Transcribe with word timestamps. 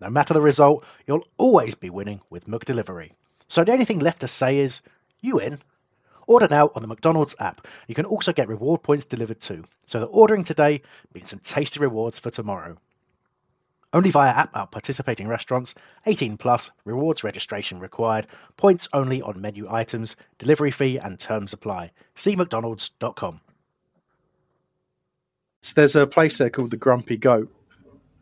No 0.00 0.10
matter 0.10 0.34
the 0.34 0.40
result, 0.40 0.84
you'll 1.06 1.26
always 1.38 1.74
be 1.74 1.90
winning 1.90 2.20
with 2.30 2.46
McDelivery. 2.46 3.12
So 3.48 3.64
the 3.64 3.72
only 3.72 3.84
thing 3.84 3.98
left 3.98 4.20
to 4.20 4.28
say 4.28 4.58
is, 4.58 4.80
you 5.20 5.38
in? 5.38 5.60
Order 6.26 6.48
now 6.50 6.70
on 6.74 6.82
the 6.82 6.88
McDonald's 6.88 7.36
app. 7.38 7.66
You 7.86 7.94
can 7.94 8.06
also 8.06 8.32
get 8.32 8.48
reward 8.48 8.82
points 8.82 9.04
delivered 9.04 9.40
too, 9.40 9.64
so 9.86 10.00
that 10.00 10.06
ordering 10.06 10.44
today 10.44 10.82
means 11.14 11.30
some 11.30 11.38
tasty 11.40 11.78
rewards 11.80 12.18
for 12.18 12.30
tomorrow. 12.30 12.78
Only 13.92 14.10
via 14.10 14.30
app 14.30 14.56
at 14.56 14.72
participating 14.72 15.28
restaurants, 15.28 15.74
18 16.04 16.36
plus, 16.36 16.72
rewards 16.84 17.22
registration 17.22 17.78
required, 17.78 18.26
points 18.56 18.88
only 18.92 19.22
on 19.22 19.40
menu 19.40 19.70
items, 19.70 20.16
delivery 20.38 20.72
fee 20.72 20.98
and 20.98 21.20
terms 21.20 21.52
apply. 21.52 21.92
See 22.16 22.34
mcdonalds.com. 22.34 23.40
So 25.62 25.72
there's 25.76 25.94
a 25.94 26.08
place 26.08 26.38
there 26.38 26.50
called 26.50 26.72
the 26.72 26.76
Grumpy 26.76 27.16
Goat. 27.16 27.54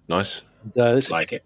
Nice. 0.08 0.42
And, 0.62 0.76
uh, 0.78 0.84
it's- 0.96 1.10
Like 1.10 1.32
it. 1.32 1.44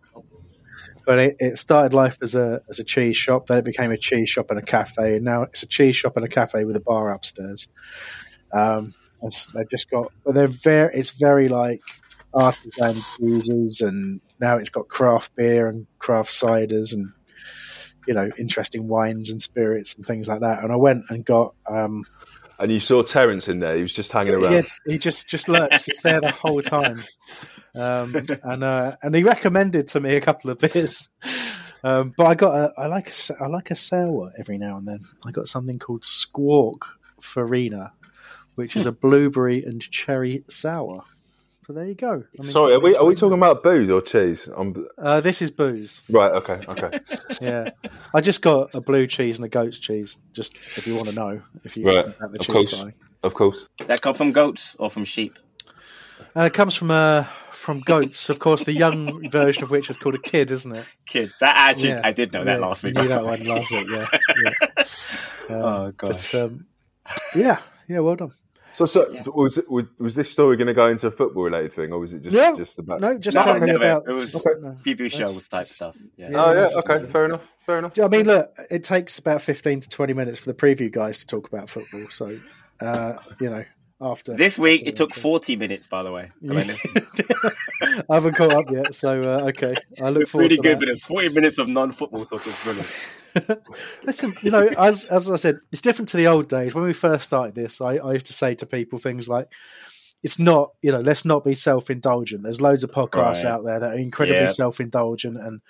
but 1.07 1.19
it, 1.19 1.37
it 1.39 1.59
started 1.59 1.95
life 1.95 2.19
as 2.23 2.35
a 2.35 2.61
as 2.69 2.79
a 2.79 2.85
cheese 2.85 3.17
shop. 3.17 3.47
Then 3.47 3.59
it 3.59 3.65
became 3.65 3.91
a 3.93 3.97
cheese 3.99 4.29
shop 4.29 4.51
and 4.51 4.59
a 4.59 4.63
cafe, 4.63 5.17
and 5.17 5.25
now 5.25 5.43
it's 5.43 5.63
a 5.63 5.67
cheese 5.67 5.97
shop 5.97 6.17
and 6.17 6.25
a 6.25 6.29
cafe 6.29 6.65
with 6.65 6.77
a 6.77 6.81
bar 6.81 7.11
upstairs. 7.13 7.69
Um, 8.53 8.95
it's- 9.23 9.47
they've 9.55 9.71
just 9.71 9.91
got, 9.91 10.13
but 10.25 10.35
they're 10.35 10.47
very. 10.47 10.93
It's 10.95 11.11
very 11.13 11.49
like 11.49 11.81
artisan 12.35 12.97
cheeses, 13.17 13.81
and 13.81 14.21
now 14.41 14.57
it's 14.57 14.69
got 14.69 14.89
craft 14.89 15.35
beer 15.37 15.69
and 15.69 15.87
craft 15.99 16.31
ciders, 16.33 16.93
and 16.93 17.13
you 18.07 18.15
know, 18.15 18.31
interesting 18.39 18.87
wines 18.89 19.31
and 19.31 19.41
spirits 19.43 19.97
and 19.97 20.07
things 20.07 20.29
like 20.29 20.41
that. 20.41 20.63
And 20.63 20.71
I 20.73 20.77
went 20.77 21.05
and 21.09 21.25
got. 21.25 21.55
Um, 21.69 22.05
And 22.59 22.71
you 22.71 22.79
saw 22.81 23.03
Terence 23.03 23.49
in 23.49 23.59
there. 23.59 23.75
He 23.77 23.83
was 23.83 23.93
just 23.93 24.13
hanging 24.13 24.35
around. 24.35 24.53
yeah, 24.53 24.63
he 24.87 24.99
just 24.99 25.29
just 25.29 25.49
lurks. 25.49 25.87
He's 25.87 26.03
there 26.03 26.21
the 26.21 26.31
whole 26.31 26.61
time, 26.63 27.03
um, 27.77 28.15
and 28.43 28.65
uh, 28.65 28.97
and 29.03 29.15
he 29.15 29.23
recommended 29.23 29.89
to 29.89 30.01
me 30.01 30.17
a 30.17 30.21
couple 30.21 30.51
of 30.51 30.59
beers. 30.59 31.09
Um, 31.85 32.15
but 32.17 32.27
I 32.27 32.35
got 32.35 32.55
a 32.57 32.73
I 32.81 32.87
like 32.87 33.07
a 33.07 33.11
s- 33.11 33.31
I 33.41 33.47
like 33.47 33.71
a 33.71 33.77
sour 33.77 34.33
every 34.39 34.59
now 34.59 34.77
and 34.79 34.89
then. 34.89 35.01
I 35.27 35.31
got 35.31 35.47
something 35.49 35.79
called 35.79 36.05
Squawk 36.05 36.99
Farina, 37.21 37.93
which 38.57 38.77
is 38.77 38.87
a 38.87 38.93
blueberry 38.93 39.63
and 39.63 39.81
cherry 39.83 40.43
sour. 40.49 41.05
So 41.67 41.73
there 41.73 41.85
you 41.87 41.95
go. 41.95 42.13
I 42.13 42.43
mean, 42.43 42.53
Sorry, 42.53 42.75
are 42.75 42.81
we 42.81 42.95
are 42.97 43.05
we 43.05 43.15
talking 43.17 43.39
about 43.39 43.63
booze 43.63 43.91
or 43.91 44.01
cheese? 44.01 44.49
I'm, 44.57 44.87
Uh, 44.99 45.21
this 45.21 45.43
is 45.43 45.51
booze. 45.51 46.03
right. 46.11 46.33
Okay. 46.33 46.61
Okay. 46.69 46.99
Yeah, 47.41 47.71
I 48.15 48.23
just 48.23 48.41
got 48.41 48.75
a 48.75 48.81
blue 48.81 49.07
cheese 49.07 49.37
and 49.37 49.45
a 49.45 49.49
goat's 49.49 49.79
cheese. 49.79 50.23
Just 50.33 50.55
if 50.79 50.87
you 50.87 50.95
want 50.95 51.09
to 51.11 51.15
know, 51.15 51.43
if 51.65 51.77
you 51.77 51.85
Right, 51.87 52.07
about 52.07 52.33
the 52.33 52.39
of 52.39 52.47
cheese 52.47 52.53
course. 52.55 52.81
buying. 52.81 52.95
of 53.23 53.35
course. 53.35 53.69
That 53.89 54.01
come 54.01 54.15
from 54.15 54.33
goats 54.33 54.75
or 54.79 54.91
from 54.91 55.05
sheep? 55.05 55.39
Uh, 56.37 56.43
it 56.43 56.53
comes 56.53 56.75
from 56.75 56.91
uh, 56.91 57.25
from 57.51 57.81
goats, 57.81 58.29
of 58.29 58.39
course. 58.39 58.65
The 58.65 58.73
young 58.73 59.29
version 59.31 59.63
of 59.63 59.71
which 59.71 59.89
is 59.91 59.97
called 59.97 60.15
a 60.15 60.19
kid, 60.19 60.51
isn't 60.51 60.75
it? 60.75 60.85
Kid. 61.07 61.31
That 61.41 61.55
actually, 61.57 61.89
Yeah. 61.91 62.01
I 62.05 62.13
did 62.13 62.33
know 62.33 62.45
that 62.45 62.59
Yeah, 62.61 62.67
last 62.67 62.83
week. 62.83 62.97
You 62.97 63.03
knew 63.03 63.09
that 63.09 63.25
one 63.25 63.43
last 63.45 63.71
week, 63.73 63.87
yeah. 63.91 64.07
yeah. 64.45 64.85
oh 65.51 65.93
god. 65.97 66.11
But 66.13 66.35
um, 66.35 66.67
yeah, 67.35 67.59
yeah, 67.89 68.01
well 68.01 68.17
done. 68.17 68.33
So, 68.73 68.85
so 68.85 69.11
so 69.23 69.33
was, 69.33 69.57
it, 69.57 69.71
was 69.71 69.85
was 69.99 70.15
this 70.15 70.31
story 70.31 70.57
going 70.59 70.67
to 70.67 70.75
go 70.75 70.87
into 70.89 71.07
a 71.07 71.11
football 71.11 71.45
related 71.45 71.73
thing, 71.73 71.93
or 71.93 71.99
was 71.99 72.13
it 72.13 72.21
just 72.23 72.37
No, 72.37 72.55
just 72.57 72.79
about? 72.79 73.01
no, 73.01 73.17
just 73.17 73.35
No, 73.35 73.45
telling 73.45 73.63
you 73.63 73.79
never. 73.79 73.85
about. 73.85 74.09
It 74.09 74.13
was 74.13 74.33
just- 74.33 74.47
no. 74.61 74.77
preview 74.85 75.11
shows 75.11 75.49
type 75.49 75.65
stuff. 75.67 75.97
Yeah. 76.19 76.29
Oh 76.35 76.53
yeah. 76.53 76.69
just- 76.71 76.87
Okay. 76.89 77.11
Fair 77.11 77.25
enough. 77.25 77.49
Fair 77.65 77.79
enough. 77.79 77.99
I 77.99 78.09
mean, 78.09 78.27
look, 78.27 78.55
it 78.71 78.85
takes 78.85 79.19
about 79.19 79.41
fifteen 79.41 79.81
to 79.81 79.89
twenty 79.89 80.13
minutes 80.13 80.39
for 80.39 80.53
the 80.53 80.55
preview 80.55 80.93
guys 80.93 81.17
to 81.19 81.27
talk 81.27 81.49
about 81.49 81.71
football. 81.71 82.05
So, 82.11 82.39
uh, 82.81 83.15
you 83.41 83.49
know, 83.49 83.65
after 84.01 84.37
This 84.37 84.59
week 84.59 84.81
after 84.83 84.91
it 84.91 84.97
took 84.97 85.15
40 85.15 85.57
minutes, 85.57 85.87
by 85.87 86.03
the 86.03 86.13
way. 86.13 86.31
I 88.11 88.15
haven't 88.15 88.35
caught 88.35 88.53
up 88.53 88.67
yet, 88.71 88.95
so 88.95 89.23
uh, 89.23 89.49
okay. 89.49 89.75
I 90.03 90.11
look 90.11 90.23
It's 90.23 90.31
forward 90.31 90.45
really 90.45 90.57
to 90.57 90.63
good, 90.63 90.73
that. 90.77 90.81
but 90.81 90.89
it's 90.89 91.03
40 91.03 91.31
minutes 91.31 91.59
of 91.59 91.69
non-football 91.69 92.25
talk. 92.27 92.47
It's 92.47 92.65
brilliant. 92.65 93.63
Listen, 94.05 94.35
you 94.43 94.51
know, 94.51 94.67
as 94.79 95.05
as 95.07 95.31
I 95.31 95.37
said, 95.37 95.59
it's 95.71 95.83
different 95.83 96.09
to 96.11 96.17
the 96.17 96.27
old 96.27 96.49
days. 96.49 96.75
When 96.75 96.85
we 96.85 96.93
first 96.93 97.25
started 97.25 97.55
this, 97.55 97.81
I, 97.81 97.97
I 97.97 98.15
used 98.15 98.27
to 98.27 98.33
say 98.33 98.55
to 98.55 98.65
people 98.67 98.99
things 98.99 99.29
like, 99.29 99.49
"It's 100.23 100.39
not, 100.39 100.71
you 100.81 100.91
know, 100.91 101.01
let's 101.01 101.27
not 101.27 101.45
be 101.45 101.53
self 101.53 101.91
indulgent." 101.91 102.45
There's 102.45 102.63
loads 102.63 102.83
of 102.83 102.91
podcasts 102.93 103.45
Right. 103.45 103.53
out 103.53 103.65
there 103.65 103.79
that 103.79 103.93
are 103.93 103.99
incredibly 103.99 104.41
Yeah. 104.43 104.47
self 104.47 104.81
indulgent, 104.81 105.37
and 105.37 105.61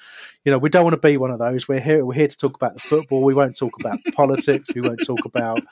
you 0.44 0.52
know, 0.52 0.58
we 0.58 0.68
don't 0.68 0.84
want 0.84 0.94
to 1.00 1.08
be 1.08 1.16
one 1.16 1.32
of 1.32 1.40
those. 1.40 1.66
We're 1.66 1.80
here. 1.80 2.04
We're 2.04 2.14
here 2.14 2.28
to 2.28 2.36
talk 2.36 2.54
about 2.54 2.74
the 2.74 2.80
football. 2.80 3.24
We 3.24 3.34
won't 3.34 3.56
talk 3.58 3.76
about 3.80 3.98
politics. 4.14 4.72
We 4.72 4.82
won't 4.82 5.04
talk 5.04 5.24
about 5.24 5.64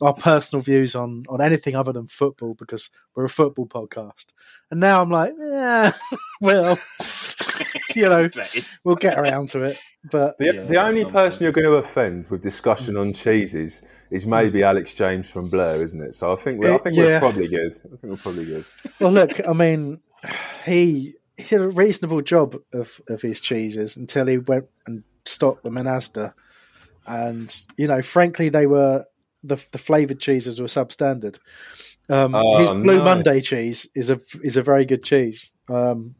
our 0.00 0.14
personal 0.14 0.62
views 0.62 0.94
on 0.96 1.24
on 1.28 1.40
anything 1.40 1.76
other 1.76 1.92
than 1.92 2.06
football 2.06 2.54
because 2.54 2.90
we're 3.14 3.24
a 3.24 3.28
football 3.28 3.66
podcast. 3.66 4.26
And 4.70 4.80
now 4.80 5.00
I'm 5.02 5.10
like, 5.10 5.32
yeah, 5.38 5.92
well, 6.40 6.78
you 7.94 8.08
know, 8.08 8.28
we'll 8.82 8.96
get 8.96 9.18
around 9.18 9.48
to 9.50 9.62
it. 9.62 9.78
But 10.10 10.36
The, 10.38 10.44
Yeah, 10.46 10.64
the 10.64 10.82
only 10.82 11.02
some- 11.02 11.12
person 11.12 11.42
you're 11.44 11.52
going 11.52 11.64
to 11.66 11.74
offend 11.76 12.26
with 12.30 12.42
discussion 12.42 12.96
on 12.96 13.12
cheeses 13.12 13.82
is 14.10 14.26
maybe 14.26 14.62
Alex 14.62 14.94
James 14.94 15.28
from 15.30 15.48
Blur, 15.48 15.82
isn't 15.82 16.00
it? 16.02 16.14
So 16.14 16.32
I 16.32 16.36
think 16.36 16.60
we're, 16.62 16.72
I 16.72 16.74
Uh, 16.74 16.78
think 16.78 16.96
yeah. 16.96 17.04
we're 17.04 17.18
probably 17.20 17.48
good. 17.48 17.72
I 17.84 17.88
think 17.88 18.02
we're 18.02 18.16
probably 18.16 18.44
good. 18.44 18.64
Well, 19.00 19.12
look, 19.12 19.30
I 19.48 19.52
mean, 19.52 20.00
he 20.64 21.14
he 21.36 21.42
did 21.44 21.60
a 21.62 21.68
reasonable 21.68 22.20
job 22.22 22.56
of, 22.72 23.00
of 23.08 23.22
his 23.22 23.40
cheeses 23.40 23.96
until 23.96 24.26
he 24.26 24.38
went 24.38 24.66
and 24.86 25.02
stopped 25.24 25.64
them 25.64 25.76
in 25.76 25.86
Asda, 25.86 26.32
and 27.06 27.64
you 27.76 27.88
know, 27.88 28.02
frankly, 28.02 28.48
they 28.50 28.66
were 28.66 29.04
the 29.44 29.56
the 29.72 29.78
flavored 29.78 30.18
cheeses 30.20 30.60
were 30.60 30.66
substandard. 30.66 31.38
Um, 32.08 32.34
Oh, 32.34 32.58
his 32.58 32.70
Blue 32.70 32.98
no. 32.98 33.04
Monday 33.04 33.40
cheese 33.40 33.88
is 33.94 34.10
a 34.10 34.20
is 34.42 34.56
a 34.56 34.62
very 34.62 34.84
good 34.84 35.02
cheese, 35.04 35.52
um, 35.68 36.14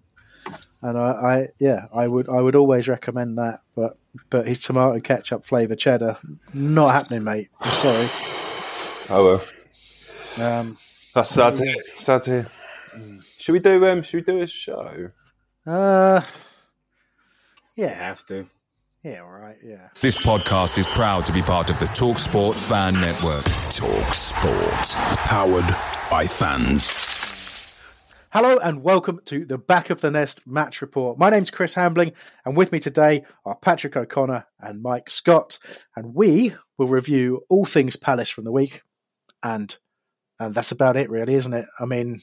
and 0.83 0.97
I, 0.99 1.11
I 1.11 1.47
yeah, 1.59 1.87
I 1.95 2.07
would 2.09 2.29
I 2.29 2.41
would 2.41 2.55
always 2.57 2.87
recommend 2.89 3.37
that. 3.39 3.61
But 3.75 3.97
but 4.31 4.47
his 4.47 4.61
tomato 4.61 5.01
ketchup 5.01 5.45
flavour 5.45 5.75
cheddar, 5.77 6.19
not 6.53 6.93
happening, 6.93 7.25
mate. 7.25 7.49
I'm 7.61 7.73
sorry. 7.73 8.11
Oh 9.11 9.25
well, 10.39 10.59
Um, 10.61 10.77
that's 11.15 11.31
sad 11.31 11.55
to 11.57 11.65
hear. 11.65 11.83
Sad 11.99 12.23
to 12.23 12.31
hear. 12.31 12.47
Should 13.39 13.53
we 13.53 13.59
do 13.59 13.85
um? 13.87 14.03
Should 14.03 14.27
we 14.27 14.33
do 14.33 14.41
a 14.43 14.47
show? 14.47 15.11
uh, 15.67 16.21
yeah, 17.77 17.89
have 17.89 18.25
to. 18.27 18.47
Yeah, 19.05 19.21
all 19.21 19.31
right, 19.31 19.59
yeah. 19.63 19.91
This 20.01 20.17
podcast 20.17 20.79
is 20.79 20.87
proud 20.87 21.27
to 21.27 21.33
be 21.33 21.43
part 21.43 21.69
of 21.69 21.79
the 21.79 21.85
TalkSport 21.87 22.55
Fan 22.55 22.95
Network. 22.95 23.45
TalkSport, 23.69 25.17
powered 25.27 25.77
by 26.11 26.27
fans. 26.27 27.13
Hello 28.33 28.59
and 28.59 28.83
welcome 28.83 29.21
to 29.27 29.45
the 29.45 29.59
Back 29.59 29.91
of 29.91 30.01
the 30.01 30.11
Nest 30.11 30.47
Match 30.47 30.81
Report. 30.81 31.19
My 31.19 31.29
name's 31.29 31.51
Chris 31.51 31.75
Hambling, 31.75 32.13
and 32.47 32.57
with 32.57 32.73
me 32.73 32.81
today 32.81 33.25
are 33.45 33.57
Patrick 33.57 33.95
O'Connor 33.95 34.47
and 34.59 34.83
Mike 34.83 35.11
Scott, 35.11 35.59
and 35.95 36.15
we 36.15 36.55
will 36.79 36.89
review 36.89 37.45
all 37.51 37.67
things 37.67 37.97
Palace 37.97 38.31
from 38.31 38.45
the 38.45 38.53
week, 38.53 38.81
and 39.43 39.77
and 40.41 40.55
that's 40.55 40.73
about 40.73 40.97
it, 40.97 41.11
really, 41.11 41.35
isn't 41.35 41.53
it? 41.53 41.67
I 41.79 41.85
mean, 41.85 42.23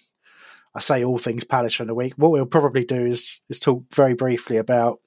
I 0.74 0.80
say 0.80 1.04
all 1.04 1.20
things 1.20 1.44
Palace 1.44 1.76
from 1.76 1.88
the 1.88 1.96
week. 1.96 2.14
What 2.18 2.32
we'll 2.32 2.48
probably 2.48 2.84
do 2.84 3.06
is 3.06 3.42
is 3.50 3.60
talk 3.60 3.84
very 3.94 4.16
briefly 4.16 4.58
about 4.58 5.00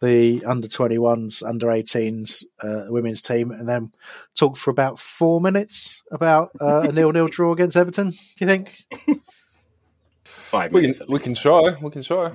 the 0.00 0.44
under 0.44 0.68
21s, 0.68 1.42
under 1.46 1.68
18s, 1.68 2.44
uh, 2.62 2.84
women's 2.88 3.20
team, 3.20 3.50
and 3.50 3.68
then 3.68 3.92
talk 4.34 4.56
for 4.56 4.70
about 4.70 4.98
four 4.98 5.40
minutes 5.40 6.02
about 6.10 6.50
uh, 6.60 6.82
a 6.82 6.92
nil-nil 6.92 7.28
draw 7.28 7.52
against 7.52 7.76
Everton. 7.76 8.10
Do 8.10 8.16
you 8.40 8.46
think? 8.46 8.84
Five 10.24 10.72
We 10.72 10.82
minutes. 10.82 10.98
can 11.00 11.08
we 11.12 11.18
can 11.18 11.34
try. 11.34 11.76
We 11.80 11.90
can 11.90 12.02
try. 12.02 12.30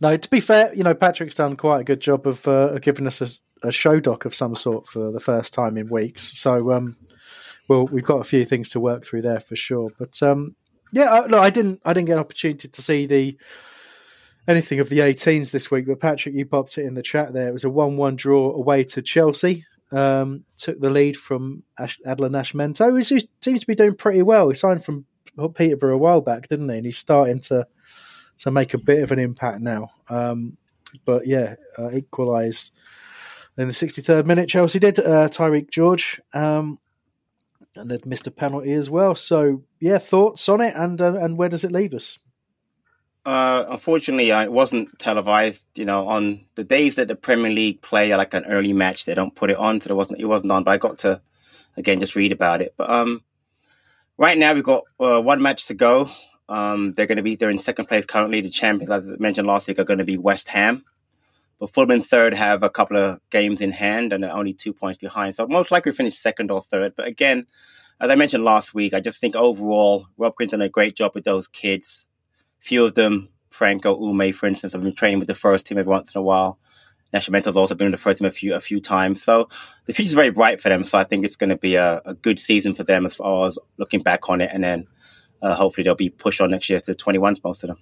No, 0.00 0.16
to 0.16 0.30
be 0.30 0.40
fair, 0.40 0.74
you 0.74 0.82
know 0.82 0.94
Patrick's 0.94 1.34
done 1.34 1.56
quite 1.56 1.80
a 1.80 1.84
good 1.84 2.00
job 2.00 2.26
of 2.26 2.46
uh, 2.48 2.78
giving 2.78 3.06
us 3.06 3.20
a, 3.20 3.68
a 3.68 3.72
show 3.72 4.00
doc 4.00 4.24
of 4.24 4.34
some 4.34 4.56
sort 4.56 4.86
for 4.86 5.12
the 5.12 5.20
first 5.20 5.52
time 5.52 5.76
in 5.76 5.88
weeks. 5.88 6.36
So, 6.38 6.72
um, 6.72 6.96
well, 7.68 7.86
we've 7.86 8.04
got 8.04 8.20
a 8.20 8.24
few 8.24 8.44
things 8.44 8.68
to 8.70 8.80
work 8.80 9.04
through 9.04 9.22
there 9.22 9.40
for 9.40 9.54
sure. 9.54 9.90
But 9.98 10.22
um, 10.22 10.56
yeah, 10.92 11.04
I, 11.04 11.26
look, 11.26 11.40
I 11.40 11.50
didn't 11.50 11.80
I 11.84 11.92
didn't 11.92 12.06
get 12.06 12.14
an 12.14 12.18
opportunity 12.20 12.68
to 12.68 12.82
see 12.82 13.06
the 13.06 13.36
anything 14.46 14.80
of 14.80 14.88
the 14.88 14.98
18s 14.98 15.52
this 15.52 15.70
week. 15.70 15.86
But 15.86 16.00
Patrick, 16.00 16.34
you 16.34 16.46
popped 16.46 16.78
it 16.78 16.84
in 16.84 16.94
the 16.94 17.02
chat 17.02 17.32
there. 17.32 17.48
It 17.48 17.52
was 17.52 17.64
a 17.64 17.70
one-one 17.70 18.16
draw 18.16 18.52
away 18.52 18.84
to 18.84 19.02
Chelsea. 19.02 19.64
Um, 19.90 20.44
took 20.56 20.80
the 20.80 20.88
lead 20.88 21.18
from 21.18 21.64
Ash- 21.78 22.00
Adler 22.06 22.30
Nascimento, 22.30 22.90
who 22.90 22.96
who 22.96 23.20
seems 23.40 23.60
to 23.60 23.66
be 23.66 23.74
doing 23.74 23.94
pretty 23.94 24.22
well. 24.22 24.48
He 24.48 24.54
signed 24.54 24.84
from 24.84 25.04
Peterborough 25.54 25.94
a 25.94 25.98
while 25.98 26.22
back, 26.22 26.48
didn't 26.48 26.70
he? 26.70 26.76
And 26.78 26.86
he's 26.86 26.96
starting 26.96 27.40
to 27.40 27.66
to 28.38 28.50
make 28.50 28.72
a 28.72 28.82
bit 28.82 29.02
of 29.02 29.12
an 29.12 29.18
impact 29.18 29.60
now. 29.60 29.90
Um, 30.08 30.56
but 31.04 31.26
yeah, 31.26 31.56
uh, 31.78 31.90
equalised 31.90 32.72
in 33.58 33.68
the 33.68 33.74
63rd 33.74 34.24
minute. 34.24 34.48
Chelsea 34.48 34.78
did. 34.78 34.98
Uh, 34.98 35.28
Tyrique 35.28 35.70
George. 35.70 36.20
Um, 36.32 36.78
and 37.76 37.90
they'd 37.90 38.06
missed 38.06 38.26
a 38.26 38.30
penalty 38.30 38.72
as 38.72 38.90
well. 38.90 39.14
So 39.14 39.64
yeah, 39.80 39.98
thoughts 39.98 40.48
on 40.48 40.60
it, 40.60 40.74
and 40.76 41.00
uh, 41.00 41.14
and 41.14 41.38
where 41.38 41.48
does 41.48 41.64
it 41.64 41.72
leave 41.72 41.94
us? 41.94 42.18
Uh, 43.24 43.64
unfortunately, 43.68 44.32
uh, 44.32 44.42
it 44.42 44.52
wasn't 44.52 44.98
televised. 44.98 45.66
You 45.74 45.84
know, 45.84 46.08
on 46.08 46.46
the 46.56 46.64
days 46.64 46.96
that 46.96 47.08
the 47.08 47.14
Premier 47.14 47.52
League 47.52 47.82
play 47.82 48.14
like 48.16 48.34
an 48.34 48.44
early 48.46 48.72
match, 48.72 49.04
they 49.04 49.14
don't 49.14 49.34
put 49.34 49.50
it 49.50 49.56
on, 49.56 49.80
so 49.80 49.90
it 49.90 49.96
wasn't 49.96 50.20
it 50.20 50.26
wasn't 50.26 50.52
on. 50.52 50.64
But 50.64 50.72
I 50.72 50.76
got 50.78 50.98
to 51.00 51.20
again 51.76 52.00
just 52.00 52.16
read 52.16 52.32
about 52.32 52.62
it. 52.62 52.74
But 52.76 52.90
um, 52.90 53.22
right 54.18 54.36
now 54.36 54.54
we've 54.54 54.64
got 54.64 54.84
uh, 54.98 55.20
one 55.20 55.40
match 55.40 55.66
to 55.66 55.74
go. 55.74 56.10
Um, 56.48 56.94
they're 56.94 57.06
going 57.06 57.16
to 57.16 57.22
be 57.22 57.36
they're 57.36 57.50
in 57.50 57.58
second 57.58 57.86
place 57.86 58.06
currently. 58.06 58.40
The 58.40 58.50
champions, 58.50 58.90
as 58.90 59.10
I 59.10 59.16
mentioned 59.18 59.46
last 59.46 59.68
week, 59.68 59.78
are 59.78 59.84
going 59.84 59.98
to 59.98 60.04
be 60.04 60.18
West 60.18 60.48
Ham. 60.48 60.84
But 61.62 61.72
Fulham 61.72 61.92
in 61.92 62.02
third 62.02 62.34
have 62.34 62.64
a 62.64 62.68
couple 62.68 62.96
of 62.96 63.20
games 63.30 63.60
in 63.60 63.70
hand 63.70 64.12
and 64.12 64.24
they're 64.24 64.34
only 64.34 64.52
two 64.52 64.72
points 64.72 64.98
behind. 64.98 65.36
So 65.36 65.46
most 65.46 65.70
likely 65.70 65.92
finish 65.92 66.18
second 66.18 66.50
or 66.50 66.60
third. 66.60 66.94
But 66.96 67.06
again, 67.06 67.46
as 68.00 68.10
I 68.10 68.16
mentioned 68.16 68.42
last 68.42 68.74
week, 68.74 68.92
I 68.92 68.98
just 68.98 69.20
think 69.20 69.36
overall 69.36 70.08
Rob 70.18 70.34
Quinn 70.34 70.48
done 70.48 70.60
a 70.60 70.68
great 70.68 70.96
job 70.96 71.12
with 71.14 71.22
those 71.22 71.46
kids. 71.46 72.08
Few 72.62 72.84
of 72.84 72.94
them, 72.94 73.28
Franco 73.50 73.98
Umeh, 73.98 74.34
for 74.34 74.46
instance, 74.46 74.72
have 74.72 74.82
been 74.82 74.94
training 74.94 75.18
with 75.18 75.28
the 75.28 75.34
first 75.34 75.66
team 75.66 75.78
every 75.78 75.90
once 75.90 76.14
in 76.14 76.18
a 76.18 76.22
while. 76.22 76.58
Nascimento's 77.12 77.56
also 77.56 77.74
been 77.74 77.86
in 77.86 77.92
the 77.92 77.98
first 77.98 78.20
team 78.20 78.26
a 78.26 78.30
few 78.30 78.54
a 78.54 78.60
few 78.60 78.80
times. 78.80 79.22
So 79.22 79.48
the 79.84 79.92
future's 79.92 80.14
very 80.14 80.30
bright 80.30 80.60
for 80.60 80.68
them. 80.68 80.84
So 80.84 80.96
I 80.96 81.04
think 81.04 81.24
it's 81.24 81.36
going 81.36 81.50
to 81.50 81.56
be 81.56 81.74
a, 81.74 82.00
a 82.04 82.14
good 82.14 82.38
season 82.38 82.72
for 82.72 82.84
them 82.84 83.04
as 83.04 83.16
far 83.16 83.46
as 83.46 83.58
looking 83.76 84.00
back 84.00 84.30
on 84.30 84.40
it. 84.40 84.50
And 84.52 84.64
then 84.64 84.86
uh, 85.42 85.54
hopefully 85.54 85.84
they'll 85.84 85.94
be 85.94 86.08
pushed 86.08 86.40
on 86.40 86.52
next 86.52 86.70
year 86.70 86.80
to 86.80 86.94
21, 86.94 87.36
most 87.44 87.64
of 87.64 87.68
them. 87.68 87.78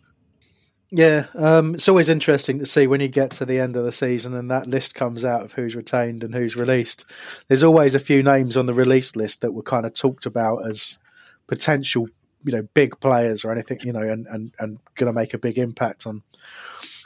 Yeah, 0.92 1.26
um, 1.36 1.74
it's 1.76 1.88
always 1.88 2.08
interesting 2.08 2.58
to 2.58 2.66
see 2.66 2.88
when 2.88 3.00
you 3.00 3.06
get 3.06 3.30
to 3.32 3.44
the 3.44 3.60
end 3.60 3.76
of 3.76 3.84
the 3.84 3.92
season 3.92 4.34
and 4.34 4.50
that 4.50 4.66
list 4.66 4.96
comes 4.96 5.24
out 5.24 5.44
of 5.44 5.52
who's 5.52 5.76
retained 5.76 6.24
and 6.24 6.34
who's 6.34 6.56
released. 6.56 7.04
There's 7.46 7.62
always 7.62 7.94
a 7.94 8.00
few 8.00 8.24
names 8.24 8.56
on 8.56 8.66
the 8.66 8.74
release 8.74 9.14
list 9.14 9.40
that 9.40 9.52
were 9.52 9.62
kind 9.62 9.86
of 9.86 9.94
talked 9.94 10.26
about 10.26 10.66
as 10.66 10.98
potential, 11.46 12.08
you 12.44 12.52
know, 12.52 12.66
big 12.74 12.98
players 13.00 13.44
or 13.44 13.52
anything, 13.52 13.78
you 13.82 13.92
know, 13.92 14.02
and, 14.02 14.26
and, 14.26 14.52
and 14.58 14.78
going 14.94 15.12
to 15.12 15.18
make 15.18 15.34
a 15.34 15.38
big 15.38 15.58
impact 15.58 16.06
on 16.06 16.22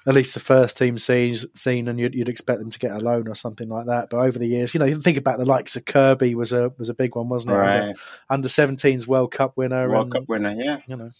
at 0.06 0.14
least 0.14 0.34
the 0.34 0.40
first 0.40 0.76
team 0.76 0.98
scenes, 0.98 1.46
scene, 1.58 1.88
and 1.88 1.98
you'd, 1.98 2.14
you'd 2.14 2.28
expect 2.28 2.58
them 2.58 2.70
to 2.70 2.78
get 2.78 2.92
a 2.92 2.98
loan 2.98 3.26
or 3.26 3.34
something 3.34 3.68
like 3.68 3.86
that. 3.86 4.10
But 4.10 4.18
over 4.18 4.38
the 4.38 4.46
years, 4.46 4.74
you 4.74 4.80
know, 4.80 4.86
you 4.86 4.96
think 4.96 5.16
about 5.16 5.38
the 5.38 5.46
likes 5.46 5.76
of 5.76 5.86
Kirby 5.86 6.34
was 6.34 6.52
a 6.52 6.72
was 6.78 6.88
a 6.88 6.94
big 6.94 7.16
one, 7.16 7.28
wasn't 7.28 7.54
it? 7.54 7.58
Right. 7.58 7.96
Under, 8.28 8.48
17s 8.48 9.06
World 9.06 9.32
Cup 9.32 9.56
winner. 9.56 9.88
World 9.88 10.04
and, 10.04 10.12
Cup 10.12 10.24
winner, 10.28 10.54
yeah. 10.56 10.80
You 10.86 10.96
know, 10.96 11.10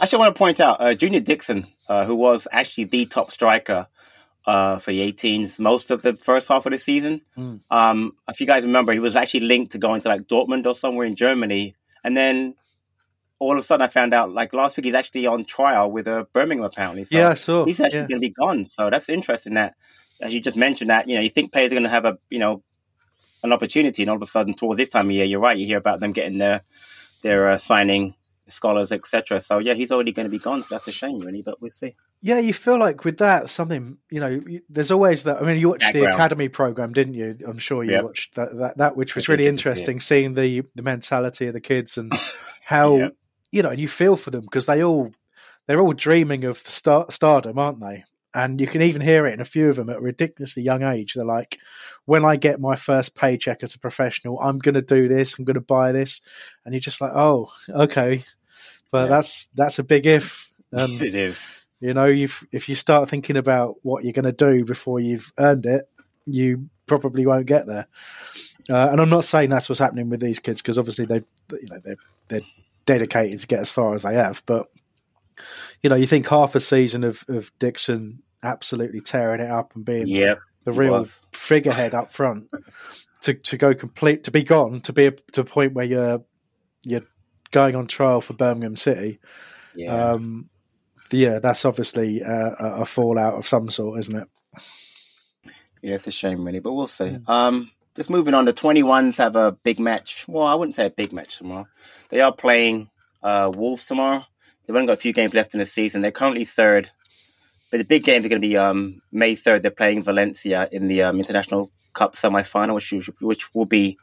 Actually, 0.00 0.16
I 0.16 0.20
want 0.20 0.34
to 0.34 0.38
point 0.38 0.60
out 0.60 0.80
uh, 0.80 0.94
Junior 0.94 1.20
Dixon, 1.20 1.66
uh, 1.88 2.04
who 2.04 2.14
was 2.14 2.48
actually 2.50 2.84
the 2.84 3.06
top 3.06 3.30
striker 3.30 3.86
uh, 4.46 4.78
for 4.78 4.90
the 4.90 5.12
18s 5.12 5.58
most 5.58 5.90
of 5.90 6.02
the 6.02 6.14
first 6.16 6.48
half 6.48 6.66
of 6.66 6.72
the 6.72 6.78
season. 6.78 7.22
Mm. 7.36 7.60
Um, 7.70 8.16
if 8.28 8.40
you 8.40 8.46
guys 8.46 8.64
remember, 8.64 8.92
he 8.92 8.98
was 8.98 9.16
actually 9.16 9.40
linked 9.40 9.72
to 9.72 9.78
going 9.78 10.00
to 10.00 10.08
like 10.08 10.22
Dortmund 10.22 10.66
or 10.66 10.74
somewhere 10.74 11.06
in 11.06 11.14
Germany, 11.14 11.74
and 12.02 12.16
then 12.16 12.54
all 13.38 13.52
of 13.52 13.58
a 13.58 13.62
sudden 13.62 13.84
I 13.84 13.88
found 13.88 14.14
out 14.14 14.32
like 14.32 14.52
last 14.52 14.76
week 14.76 14.86
he's 14.86 14.94
actually 14.94 15.26
on 15.26 15.44
trial 15.44 15.90
with 15.90 16.06
uh, 16.08 16.24
Birmingham 16.32 16.64
apparently. 16.64 17.04
So 17.04 17.18
Yeah, 17.18 17.34
saw. 17.34 17.64
He's 17.64 17.80
actually 17.80 18.00
Yeah. 18.00 18.06
going 18.08 18.20
to 18.20 18.28
be 18.28 18.30
gone. 18.30 18.64
So 18.64 18.90
that's 18.90 19.08
interesting. 19.08 19.54
That 19.54 19.74
as 20.20 20.32
you 20.32 20.40
just 20.40 20.56
mentioned 20.56 20.90
that 20.90 21.08
you 21.08 21.16
know 21.16 21.20
you 21.22 21.30
think 21.30 21.52
players 21.52 21.72
are 21.72 21.74
going 21.74 21.82
to 21.84 21.88
have 21.90 22.04
a 22.04 22.18
you 22.30 22.38
know 22.38 22.62
an 23.42 23.52
opportunity, 23.52 24.02
and 24.02 24.10
all 24.10 24.16
of 24.16 24.22
a 24.22 24.26
sudden 24.26 24.54
towards 24.54 24.78
this 24.78 24.88
time 24.88 25.10
of 25.10 25.12
year, 25.14 25.26
you're 25.26 25.40
right. 25.40 25.58
You 25.58 25.66
hear 25.66 25.76
about 25.78 26.00
them 26.00 26.12
getting 26.12 26.38
their 26.38 26.62
their 27.22 27.50
uh, 27.50 27.58
signing 27.58 28.14
scholars, 28.46 28.90
etc. 28.92 29.40
So 29.40 29.58
yeah, 29.58 29.74
he's 29.74 29.90
already 29.92 30.12
going 30.12 30.24
to 30.26 30.30
be 30.30 30.38
gone. 30.38 30.62
So 30.62 30.68
that's 30.70 30.88
a 30.88 30.92
shame, 30.92 31.18
really. 31.20 31.42
But 31.44 31.60
we'll 31.60 31.70
see. 31.70 31.94
Yeah, 32.22 32.38
you 32.38 32.54
feel 32.54 32.78
like 32.78 33.04
with 33.04 33.18
that 33.18 33.50
something 33.50 33.98
you 34.10 34.20
know. 34.20 34.40
There's 34.70 34.90
always 34.90 35.24
that. 35.24 35.42
I 35.42 35.44
mean, 35.44 35.58
you 35.60 35.68
watched 35.68 35.92
the 35.92 36.04
academy 36.04 36.48
program, 36.48 36.92
didn't 36.94 37.14
you? 37.14 37.36
I'm 37.46 37.58
sure 37.58 37.84
you 37.84 37.92
Yep. 37.92 38.04
watched 38.04 38.34
that, 38.36 38.56
that. 38.56 38.78
That 38.78 38.96
which 38.96 39.14
was 39.14 39.28
really 39.28 39.44
see 39.44 39.48
interesting, 39.48 40.00
seeing 40.00 40.34
the 40.34 40.62
the 40.74 40.82
mentality 40.82 41.46
of 41.46 41.52
the 41.52 41.60
kids 41.60 41.98
and 41.98 42.12
how 42.64 42.96
Yep. 42.96 43.16
You 43.54 43.62
know, 43.62 43.70
and 43.70 43.80
you 43.80 43.88
feel 43.88 44.16
for 44.16 44.30
them 44.30 44.42
because 44.42 44.66
they 44.66 44.82
all 44.82 45.12
they're 45.66 45.80
all 45.80 45.92
dreaming 45.92 46.44
of 46.44 46.58
star, 46.58 47.06
stardom, 47.10 47.58
aren't 47.58 47.80
they? 47.80 48.04
And 48.34 48.60
you 48.60 48.66
can 48.66 48.82
even 48.82 49.00
hear 49.00 49.26
it 49.26 49.34
in 49.34 49.40
a 49.40 49.44
few 49.44 49.68
of 49.68 49.76
them 49.76 49.88
at 49.88 49.98
a 49.98 50.00
ridiculously 50.00 50.64
young 50.64 50.82
age. 50.82 51.14
They're 51.14 51.24
like, 51.24 51.58
"When 52.04 52.24
I 52.24 52.34
get 52.36 52.60
my 52.60 52.74
first 52.74 53.14
paycheck 53.14 53.62
as 53.62 53.74
a 53.74 53.78
professional, 53.78 54.40
I'm 54.40 54.58
going 54.58 54.74
to 54.74 54.82
do 54.82 55.06
this. 55.06 55.38
I'm 55.38 55.44
going 55.44 55.54
to 55.54 55.60
buy 55.60 55.92
this," 55.92 56.20
and 56.64 56.74
you're 56.74 56.80
just 56.80 57.00
like, 57.00 57.12
"Oh, 57.14 57.48
okay." 57.70 58.24
But 58.90 59.04
Yeah. 59.04 59.08
that's 59.16 59.46
that's 59.54 59.78
a 59.78 59.84
big 59.84 60.06
if. 60.06 60.50
Um, 60.76 61.00
It 61.00 61.14
is. 61.14 61.38
you 61.78 61.94
know, 61.94 62.06
you've, 62.06 62.44
if 62.50 62.68
you 62.68 62.74
start 62.74 63.08
thinking 63.08 63.36
about 63.36 63.76
what 63.82 64.02
you're 64.02 64.12
going 64.12 64.24
to 64.24 64.32
do 64.32 64.64
before 64.64 64.98
you've 64.98 65.32
earned 65.38 65.66
it, 65.66 65.88
you 66.26 66.68
probably 66.86 67.24
won't 67.26 67.46
get 67.46 67.68
there. 67.68 67.86
Uh, 68.68 68.88
and 68.90 69.00
I'm 69.00 69.08
not 69.08 69.22
saying 69.22 69.50
that's 69.50 69.68
what's 69.68 69.78
happening 69.78 70.10
with 70.10 70.18
these 70.18 70.40
kids 70.40 70.60
because 70.60 70.76
obviously 70.76 71.04
they, 71.06 71.22
you 71.52 71.68
know, 71.70 71.78
they're 71.84 71.96
they're 72.26 72.40
dedicated 72.86 73.38
to 73.40 73.46
get 73.46 73.60
as 73.60 73.72
far 73.72 73.94
as 73.94 74.02
they 74.02 74.14
have. 74.14 74.42
But 74.46 74.66
you 75.82 75.90
know, 75.90 75.96
you 75.96 76.06
think 76.06 76.28
half 76.28 76.54
a 76.54 76.60
season 76.60 77.04
of, 77.04 77.24
of 77.28 77.50
Dixon 77.58 78.22
absolutely 78.42 79.00
tearing 79.00 79.40
it 79.40 79.50
up 79.50 79.74
and 79.74 79.84
being 79.84 80.06
Yep. 80.08 80.38
the 80.64 80.72
real 80.72 81.04
figurehead 81.32 81.94
up 81.94 82.10
front 82.10 82.48
to 83.22 83.34
to 83.34 83.56
go 83.56 83.74
complete 83.74 84.24
to 84.24 84.30
be 84.30 84.42
gone 84.42 84.80
to 84.80 84.92
be 84.92 85.06
a, 85.06 85.10
to 85.32 85.40
a 85.40 85.44
point 85.44 85.72
where 85.72 85.84
you're 85.84 86.22
you're 86.84 87.02
going 87.50 87.74
on 87.74 87.86
trial 87.86 88.20
for 88.20 88.34
Birmingham 88.34 88.76
City. 88.76 89.18
Yeah. 89.74 90.10
Um, 90.12 90.50
yeah, 91.10 91.38
that's 91.38 91.64
obviously 91.64 92.20
a, 92.20 92.54
a 92.58 92.84
fallout 92.84 93.34
of 93.34 93.46
some 93.46 93.70
sort, 93.70 94.00
isn't 94.00 94.16
it? 94.16 94.28
Yeah, 95.82 95.94
it's 95.94 96.06
a 96.06 96.10
shame, 96.10 96.44
really, 96.44 96.60
but 96.60 96.72
we'll 96.72 96.86
see. 96.86 97.18
Um, 97.26 97.70
just 97.96 98.10
moving 98.10 98.34
on, 98.34 98.44
the 98.44 98.52
21s 98.52 99.16
have 99.18 99.36
a 99.36 99.52
big 99.52 99.78
match. 99.78 100.24
Well, 100.26 100.46
I 100.46 100.54
wouldn't 100.54 100.74
say 100.74 100.86
a 100.86 100.90
big 100.90 101.12
match 101.12 101.38
tomorrow. 101.38 101.68
They 102.10 102.20
are 102.20 102.32
playing 102.32 102.90
uh, 103.22 103.50
Wolves 103.54 103.86
tomorrow. 103.86 104.24
They've 104.66 104.74
only 104.74 104.86
got 104.86 104.94
a 104.94 104.96
few 104.96 105.12
games 105.12 105.34
left 105.34 105.54
in 105.54 105.60
the 105.60 105.66
season. 105.66 106.02
They're 106.02 106.10
currently 106.10 106.44
third. 106.44 106.90
But 107.70 107.78
the 107.78 107.84
big 107.84 108.04
games 108.04 108.24
are 108.24 108.28
going 108.28 108.40
to 108.40 108.48
be 108.48 108.56
um, 108.56 109.02
May 109.10 109.34
3rd. 109.34 109.62
They're 109.62 109.70
playing 109.70 110.02
Valencia 110.02 110.68
in 110.70 110.86
the 110.86 111.02
um, 111.02 111.18
International 111.18 111.70
Cup 111.92 112.16
semi 112.16 112.42
final, 112.42 112.76
which, 112.76 112.92
which 113.20 113.54
will 113.54 113.66
be 113.66 113.98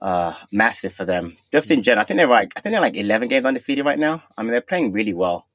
uh, 0.00 0.34
massive 0.50 0.92
for 0.92 1.04
them. 1.04 1.36
Just 1.50 1.70
in 1.70 1.82
general, 1.82 2.02
I 2.02 2.04
think 2.04 2.18
they're 2.18 2.26
like, 2.26 2.52
I 2.56 2.60
think 2.60 2.72
they're 2.72 2.80
like 2.80 2.96
11 2.96 3.28
games 3.28 3.46
undefeated 3.46 3.84
right 3.84 3.98
now. 3.98 4.22
I 4.36 4.42
mean, 4.42 4.52
they're 4.52 4.60
playing 4.60 4.92
really 4.92 5.14
well. 5.14 5.46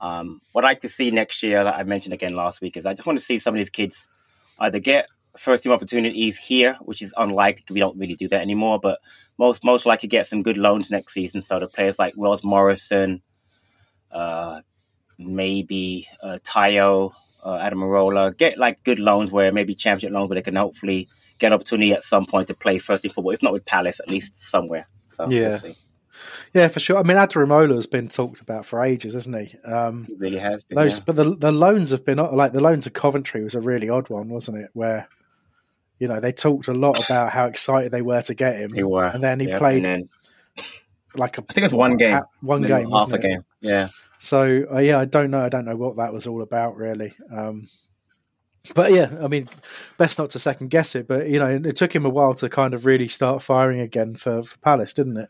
Um, 0.00 0.40
what 0.52 0.64
I'd 0.64 0.68
like 0.68 0.80
to 0.82 0.88
see 0.88 1.10
next 1.10 1.42
year, 1.42 1.64
that 1.64 1.74
I 1.74 1.82
mentioned 1.82 2.12
again 2.12 2.34
last 2.34 2.60
week, 2.60 2.76
is 2.76 2.86
I 2.86 2.94
just 2.94 3.06
want 3.06 3.18
to 3.18 3.24
see 3.24 3.38
some 3.38 3.54
of 3.54 3.58
these 3.58 3.70
kids 3.70 4.06
either 4.58 4.78
get 4.78 5.08
first 5.38 5.62
team 5.62 5.72
opportunities 5.72 6.36
here, 6.38 6.76
which 6.82 7.02
is 7.02 7.12
unlikely. 7.16 7.64
We 7.70 7.80
don't 7.80 7.98
really 7.98 8.14
do 8.14 8.28
that 8.28 8.42
anymore, 8.42 8.78
but 8.80 8.98
most 9.38 9.64
most 9.64 9.86
likely 9.86 10.08
get 10.08 10.26
some 10.26 10.42
good 10.42 10.56
loans 10.58 10.90
next 10.90 11.12
season. 11.14 11.42
So 11.42 11.58
the 11.60 11.68
players 11.68 11.98
like 11.98 12.14
Wells 12.16 12.44
Morrison, 12.44 13.22
uh, 14.10 14.60
maybe 15.18 16.06
uh, 16.22 16.38
Tayo, 16.42 17.12
uh, 17.44 17.58
Adaramola, 17.58 18.36
get 18.36 18.58
like 18.58 18.82
good 18.84 18.98
loans 18.98 19.30
where 19.32 19.52
maybe 19.52 19.74
championship 19.74 20.12
loans 20.14 20.28
where 20.28 20.36
they 20.36 20.42
can 20.42 20.56
hopefully 20.56 21.08
get 21.38 21.48
an 21.48 21.52
opportunity 21.54 21.92
at 21.92 22.02
some 22.02 22.26
point 22.26 22.48
to 22.48 22.54
play 22.54 22.78
first 22.78 23.02
team 23.02 23.12
football, 23.12 23.32
if 23.32 23.42
not 23.42 23.52
with 23.52 23.64
Palace, 23.64 24.00
at 24.00 24.10
least 24.10 24.36
somewhere. 24.36 24.88
So 25.10 25.28
Yeah. 25.28 25.48
we'll 25.50 25.58
see. 25.58 25.74
Yeah, 26.54 26.68
for 26.68 26.80
sure. 26.80 26.96
I 26.96 27.02
mean, 27.02 27.18
Adaramola 27.18 27.74
has 27.74 27.86
been 27.86 28.08
talked 28.08 28.40
about 28.40 28.64
for 28.64 28.82
ages, 28.82 29.12
hasn't 29.12 29.36
he? 29.36 29.58
Um, 29.70 30.06
It 30.08 30.18
really 30.18 30.38
has 30.38 30.64
been. 30.64 30.76
those, 30.76 30.98
yeah. 30.98 31.04
but 31.06 31.16
the 31.16 31.36
the 31.36 31.52
loans 31.52 31.90
have 31.90 32.06
been 32.06 32.16
like 32.16 32.54
the 32.54 32.62
loans 32.62 32.86
of 32.86 32.94
Coventry 32.94 33.44
was 33.44 33.54
a 33.54 33.60
really 33.60 33.90
odd 33.90 34.08
one, 34.08 34.30
wasn't 34.30 34.56
it? 34.58 34.70
Where 34.72 35.08
you 35.98 36.08
know 36.08 36.20
they 36.20 36.32
talked 36.32 36.68
a 36.68 36.74
lot 36.74 37.02
about 37.04 37.32
how 37.32 37.46
excited 37.46 37.90
they 37.92 38.02
were 38.02 38.22
to 38.22 38.34
get 38.34 38.56
him, 38.56 38.70
They 38.70 38.82
were. 38.84 39.06
and 39.06 39.22
then 39.22 39.40
he 39.40 39.48
yeah, 39.48 39.58
played 39.58 39.84
then, 39.84 40.08
like 41.14 41.38
a 41.38 41.44
I 41.48 41.52
think 41.52 41.64
it's 41.64 41.74
one 41.74 41.96
game. 41.96 42.20
one 42.40 42.62
game, 42.62 42.90
half 42.90 43.12
a 43.12 43.16
it? 43.16 43.22
game. 43.22 43.44
Yeah. 43.60 43.88
So 44.18 44.66
uh, 44.72 44.78
yeah, 44.78 44.98
I 44.98 45.04
don't 45.04 45.30
know. 45.30 45.40
I 45.44 45.48
don't 45.48 45.64
know 45.64 45.76
what 45.76 45.96
that 45.96 46.12
was 46.12 46.26
all 46.26 46.42
about, 46.42 46.76
really. 46.76 47.12
Um, 47.30 47.68
but 48.74 48.90
yeah, 48.92 49.14
I 49.22 49.28
mean, 49.28 49.48
best 49.96 50.18
not 50.18 50.30
to 50.30 50.38
second 50.38 50.70
guess 50.70 50.94
it. 50.94 51.06
But 51.06 51.28
you 51.28 51.38
know, 51.38 51.48
it 51.48 51.76
took 51.76 51.94
him 51.94 52.04
a 52.06 52.10
while 52.10 52.34
to 52.34 52.48
kind 52.48 52.74
of 52.74 52.84
really 52.86 53.08
start 53.08 53.42
firing 53.42 53.80
again 53.80 54.14
for, 54.14 54.42
for 54.42 54.58
Palace, 54.58 54.92
didn't 54.92 55.18
it? 55.18 55.28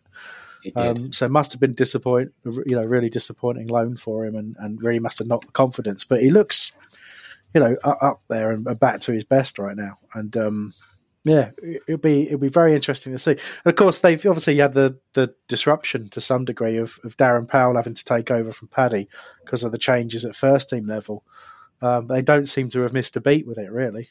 It 0.64 0.74
did. 0.74 0.96
Um, 0.98 1.12
so 1.12 1.26
it 1.26 1.30
must 1.32 1.52
have 1.52 1.60
been 1.60 1.74
disappoint, 1.74 2.32
you 2.44 2.74
know, 2.74 2.84
really 2.84 3.10
disappointing 3.10 3.68
loan 3.68 3.96
for 3.96 4.24
him, 4.24 4.34
and, 4.34 4.56
and 4.58 4.82
really 4.82 4.98
must 4.98 5.18
have 5.18 5.28
knocked 5.28 5.46
the 5.46 5.52
confidence. 5.52 6.04
But 6.04 6.22
he 6.22 6.30
looks, 6.30 6.72
you 7.54 7.60
know, 7.60 7.76
up 7.84 8.20
there 8.28 8.50
and 8.50 8.78
back 8.78 9.00
to 9.00 9.12
his 9.12 9.24
best 9.24 9.58
right 9.58 9.76
now. 9.76 9.98
And 10.14 10.36
um, 10.36 10.74
yeah, 11.24 11.50
it'll 11.88 11.98
be 11.98 12.26
it'll 12.26 12.38
be 12.38 12.48
very 12.48 12.74
interesting 12.74 13.12
to 13.12 13.18
see. 13.18 13.32
And 13.32 13.40
of 13.66 13.74
course, 13.74 13.98
they've 13.98 14.24
obviously 14.26 14.56
had 14.58 14.74
the 14.74 14.98
the 15.14 15.34
disruption 15.48 16.08
to 16.10 16.20
some 16.20 16.44
degree 16.44 16.76
of, 16.76 16.98
of 17.02 17.16
Darren 17.16 17.48
Powell 17.48 17.76
having 17.76 17.94
to 17.94 18.04
take 18.04 18.30
over 18.30 18.52
from 18.52 18.68
Paddy 18.68 19.08
because 19.44 19.64
of 19.64 19.72
the 19.72 19.78
changes 19.78 20.24
at 20.24 20.36
first 20.36 20.70
team 20.70 20.86
level. 20.86 21.24
Um, 21.82 22.06
they 22.06 22.22
don't 22.22 22.46
seem 22.46 22.68
to 22.70 22.80
have 22.80 22.92
missed 22.92 23.16
a 23.16 23.20
beat 23.20 23.46
with 23.46 23.58
it, 23.58 23.70
really. 23.70 24.08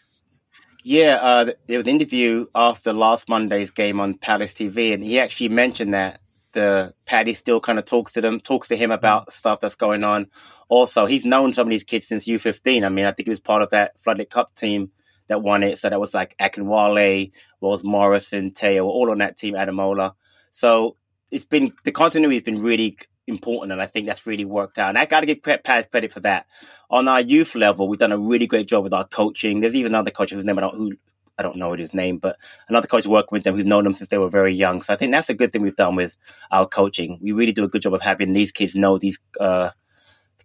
Yeah, 0.83 1.15
uh, 1.15 1.51
there 1.67 1.77
was 1.77 1.87
an 1.87 1.95
interview 1.95 2.45
after 2.53 2.93
last 2.93 3.27
Monday's 3.27 3.71
game 3.71 3.99
on 3.99 4.15
Palace 4.15 4.53
TV, 4.53 4.93
and 4.93 5.03
he 5.03 5.19
actually 5.19 5.49
mentioned 5.49 5.93
that 5.93 6.19
the 6.55 6.93
Paddy 7.05 7.35
still 7.35 7.59
kind 7.59 7.77
of 7.77 7.85
talks 7.85 8.13
to 8.13 8.21
them, 8.21 8.39
talks 8.39 8.67
to 8.69 8.75
him 8.75 8.89
about 8.89 9.27
mm. 9.27 9.31
stuff 9.31 9.59
that's 9.59 9.75
going 9.75 10.03
on. 10.03 10.27
Also, 10.67 11.05
he's 11.05 11.23
known 11.23 11.53
some 11.53 11.67
of 11.67 11.69
these 11.69 11.83
kids 11.83 12.07
since 12.07 12.25
U15. 12.25 12.83
I 12.83 12.89
mean, 12.89 13.05
I 13.05 13.11
think 13.11 13.27
he 13.27 13.29
was 13.29 13.39
part 13.39 13.61
of 13.61 13.69
that 13.69 14.01
Floodlit 14.01 14.31
Cup 14.31 14.55
team 14.55 14.91
that 15.27 15.43
won 15.43 15.61
it. 15.61 15.77
So 15.77 15.89
that 15.89 15.99
was 15.99 16.13
like 16.13 16.35
Akinwale, 16.39 17.31
Wells 17.61 17.83
Morrison, 17.83 18.51
Teo, 18.51 18.85
all 18.85 19.11
on 19.11 19.19
that 19.19 19.37
team, 19.37 19.53
Ademola. 19.53 20.13
So 20.49 20.95
it's 21.31 21.45
been, 21.45 21.73
the 21.83 21.91
continuity 21.91 22.35
has 22.35 22.43
been 22.43 22.61
really 22.61 22.97
important. 23.27 23.73
And 23.73 23.81
I 23.81 23.85
think 23.85 24.07
that's 24.07 24.25
really 24.25 24.45
worked 24.45 24.79
out. 24.79 24.89
And 24.89 24.97
I 24.97 25.05
got 25.05 25.19
to 25.19 25.25
give 25.25 25.43
Paddy 25.43 25.87
credit 25.87 26.11
for 26.11 26.21
that. 26.21 26.47
On 26.89 27.07
our 27.07 27.21
youth 27.21 27.53
level, 27.53 27.87
we've 27.87 27.99
done 27.99 28.11
a 28.11 28.17
really 28.17 28.47
great 28.47 28.67
job 28.67 28.83
with 28.83 28.93
our 28.93 29.07
coaching. 29.07 29.59
There's 29.59 29.75
even 29.75 29.91
another 29.91 30.11
coach 30.11 30.31
whose 30.31 30.45
name 30.45 30.57
I 30.57 30.61
don't, 30.61 30.77
who 30.77 30.93
I 31.37 31.43
don't 31.43 31.57
know 31.57 31.73
his 31.73 31.93
name, 31.93 32.17
but 32.17 32.37
another 32.69 32.87
coach 32.87 33.05
working 33.05 33.29
with 33.31 33.43
them 33.43 33.55
who's 33.55 33.65
known 33.65 33.83
them 33.83 33.93
since 33.93 34.09
they 34.09 34.17
were 34.17 34.29
very 34.29 34.53
young. 34.53 34.81
So 34.81 34.93
I 34.93 34.95
think 34.95 35.11
that's 35.11 35.29
a 35.29 35.33
good 35.33 35.51
thing 35.51 35.61
we've 35.61 35.75
done 35.75 35.95
with 35.95 36.15
our 36.51 36.65
coaching. 36.65 37.19
We 37.21 37.31
really 37.31 37.51
do 37.51 37.63
a 37.63 37.67
good 37.67 37.81
job 37.81 37.93
of 37.93 38.01
having 38.01 38.33
these 38.33 38.51
kids 38.51 38.75
know 38.75 38.97
these 38.97 39.19
uh, 39.39 39.71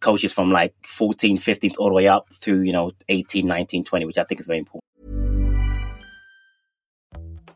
coaches 0.01 0.33
from 0.33 0.51
like 0.51 0.75
14, 0.87 1.39
15 1.39 1.73
all 1.79 1.89
the 1.89 1.95
way 1.95 2.09
up 2.09 2.27
through, 2.33 2.63
you 2.63 2.73
know, 2.73 2.93
18, 3.09 3.47
19, 3.47 3.85
20, 3.85 4.05
which 4.07 4.19
I 4.19 4.25
think 4.25 4.41
is 4.41 4.47
very 4.47 4.59
important. 4.59 4.85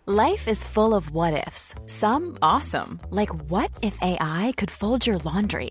Life 0.07 0.49
is 0.49 0.63
full 0.63 0.95
of 0.95 1.13
what 1.13 1.33
ifs. 1.47 1.75
Some 1.87 2.37
awesome, 2.43 3.01
like 3.11 3.31
what 3.51 3.71
if 3.81 3.97
AI 4.03 4.53
could 4.59 4.71
fold 4.71 5.07
your 5.07 5.17
laundry? 5.19 5.71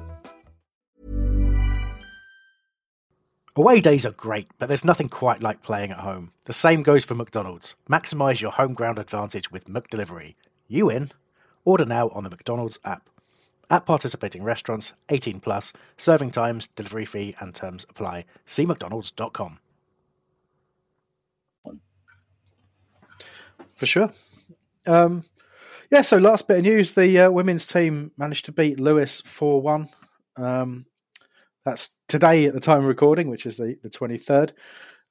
Away 3.53 3.81
days 3.81 4.05
are 4.05 4.11
great, 4.11 4.47
but 4.59 4.67
there's 4.67 4.85
nothing 4.85 5.09
quite 5.09 5.43
like 5.43 5.61
playing 5.61 5.91
at 5.91 5.99
home. 5.99 6.31
The 6.45 6.53
same 6.53 6.83
goes 6.83 7.03
for 7.03 7.15
McDonald's. 7.15 7.75
Maximise 7.89 8.39
your 8.39 8.51
home 8.51 8.73
ground 8.73 8.97
advantage 8.97 9.51
with 9.51 9.65
McDelivery. 9.65 10.35
You 10.69 10.89
in? 10.89 11.11
Order 11.65 11.85
now 11.85 12.07
on 12.09 12.23
the 12.23 12.29
McDonald's 12.29 12.79
app. 12.85 13.09
At 13.69 13.85
participating 13.85 14.41
restaurants, 14.43 14.93
18 15.09 15.41
plus, 15.41 15.73
serving 15.97 16.31
times, 16.31 16.67
delivery 16.75 17.05
fee, 17.05 17.35
and 17.41 17.53
terms 17.53 17.85
apply. 17.89 18.23
See 18.45 18.65
McDonald's.com. 18.65 19.59
For 23.75 23.85
sure. 23.85 24.11
Um, 24.87 25.25
yeah, 25.89 26.03
so 26.03 26.17
last 26.17 26.47
bit 26.47 26.59
of 26.59 26.63
news 26.63 26.93
the 26.93 27.19
uh, 27.19 27.31
women's 27.31 27.67
team 27.67 28.11
managed 28.17 28.45
to 28.45 28.53
beat 28.53 28.79
Lewes 28.79 29.19
4 29.21 29.61
1. 29.61 29.89
Um, 30.37 30.85
that's 31.65 31.95
today 32.07 32.45
at 32.45 32.53
the 32.53 32.59
time 32.59 32.79
of 32.79 32.85
recording, 32.85 33.29
which 33.29 33.45
is 33.45 33.57
the, 33.57 33.77
the 33.83 33.89
23rd. 33.89 34.53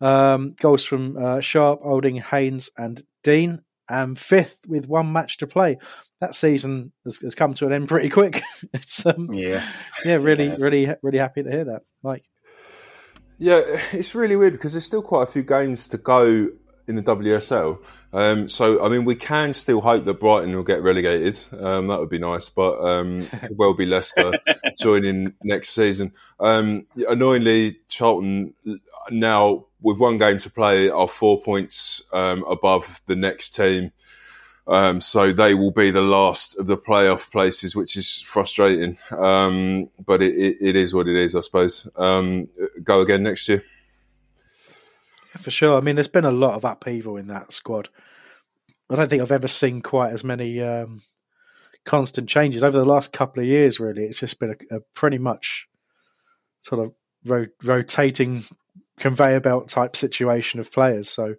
Um, 0.01 0.55
goals 0.61 0.85
from 0.85 1.17
uh, 1.17 1.41
Sharp, 1.41 1.81
Olding, 1.83 2.17
Haynes, 2.17 2.71
and 2.77 3.03
Dean. 3.23 3.63
And 3.89 4.17
fifth 4.17 4.61
with 4.69 4.89
one 4.89 5.13
match 5.13 5.39
to 5.39 5.49
play 5.49 5.77
that 6.21 6.35
season 6.35 6.93
has, 7.05 7.19
has 7.19 7.35
come 7.35 7.55
to 7.55 7.67
an 7.67 7.73
end 7.73 7.89
pretty 7.89 8.09
quick. 8.09 8.41
it's 8.73 9.05
um, 9.07 9.31
yeah, 9.33 9.65
yeah, 10.05 10.17
really, 10.21 10.49
yeah. 10.49 10.57
really, 10.59 10.95
really 11.03 11.19
happy 11.19 11.43
to 11.43 11.51
hear 11.51 11.65
that, 11.65 11.83
Mike. 12.03 12.25
Yeah, 13.39 13.63
it's 13.93 14.15
really 14.15 14.37
weird 14.37 14.53
because 14.53 14.75
there's 14.75 14.85
still 14.85 15.03
quite 15.03 15.23
a 15.23 15.33
few 15.33 15.43
games 15.43 15.89
to 15.89 15.99
go 15.99 16.49
in 16.87 16.97
the 16.97 17.03
WSL. 17.03 17.79
Um, 18.13 18.49
so, 18.49 18.85
I 18.85 18.89
mean, 18.89 19.05
we 19.05 19.15
can 19.15 19.53
still 19.55 19.81
hope 19.81 20.05
that 20.05 20.21
Brighton 20.21 20.55
will 20.55 20.63
get 20.63 20.83
relegated. 20.83 21.39
Um, 21.59 21.87
that 21.89 22.01
would 22.01 22.09
be 22.09 22.19
nice, 22.19 22.49
but 22.49 22.81
um, 22.81 23.21
could 23.43 23.57
well 23.57 23.75
be 23.75 23.87
Leicester 23.87 24.33
joining 24.79 25.35
next 25.43 25.71
season. 25.71 26.13
Um, 26.39 26.87
annoyingly, 27.09 27.81
Charlton 27.89 28.55
now 29.11 29.67
with 29.83 29.99
one 29.99 30.19
game 30.19 30.39
to 30.39 30.51
play 30.51 30.89
are 30.89 31.09
four 31.09 31.41
points 31.43 32.03
um, 32.13 32.45
above 32.49 33.01
the 33.07 33.17
next 33.17 33.55
team. 33.55 33.93
Um, 34.67 35.01
so 35.01 35.33
they 35.33 35.55
will 35.55 35.73
be 35.73 35.91
the 35.91 36.01
last 36.01 36.59
of 36.59 36.67
the 36.67 36.77
playoff 36.77 37.31
places, 37.31 37.75
which 37.75 37.97
is 37.97 38.21
frustrating. 38.21 38.99
Um, 39.11 39.89
but 40.05 40.23
it, 40.23 40.37
it, 40.37 40.57
it 40.61 40.77
is 40.77 40.95
what 40.95 41.09
it 41.09 41.17
is, 41.17 41.35
I 41.35 41.41
suppose. 41.41 41.89
Um, 41.97 42.49
go 42.85 43.01
again 43.01 43.23
next 43.23 43.49
year. 43.49 43.65
For 45.39 45.51
sure. 45.51 45.79
I 45.79 45.81
mean, 45.81 45.95
there's 45.95 46.09
been 46.09 46.25
a 46.25 46.31
lot 46.31 46.55
of 46.55 46.65
upheaval 46.65 47.17
in 47.17 47.29
that 47.29 47.53
squad. 47.53 47.89
I 48.91 48.97
don't 48.97 49.09
think 49.09 49.23
I've 49.23 49.33
ever 49.33 49.49
seen 49.49 49.81
quite 49.81 50.13
as 50.13 50.25
many 50.25 50.61
um, 50.61 51.03
constant 51.85 52.29
changes 52.29 52.65
over 52.65 52.77
the 52.77 52.85
last 52.85 53.13
couple 53.13 53.41
of 53.43 53.49
years. 53.49 53.79
Really, 53.79 54.03
it's 54.03 54.21
just 54.21 54.41
been 54.41 54.57
a, 54.71 54.77
a 54.77 54.81
pretty 54.95 55.19
much 55.19 55.69
sort 56.61 56.85
of 56.85 56.95
ro- 57.25 57.47
rotating 57.63 58.43
conveyor 58.99 59.41
belt 59.41 59.69
type 59.69 59.95
situation 59.95 60.59
of 60.59 60.73
players. 60.73 61.09
So 61.09 61.37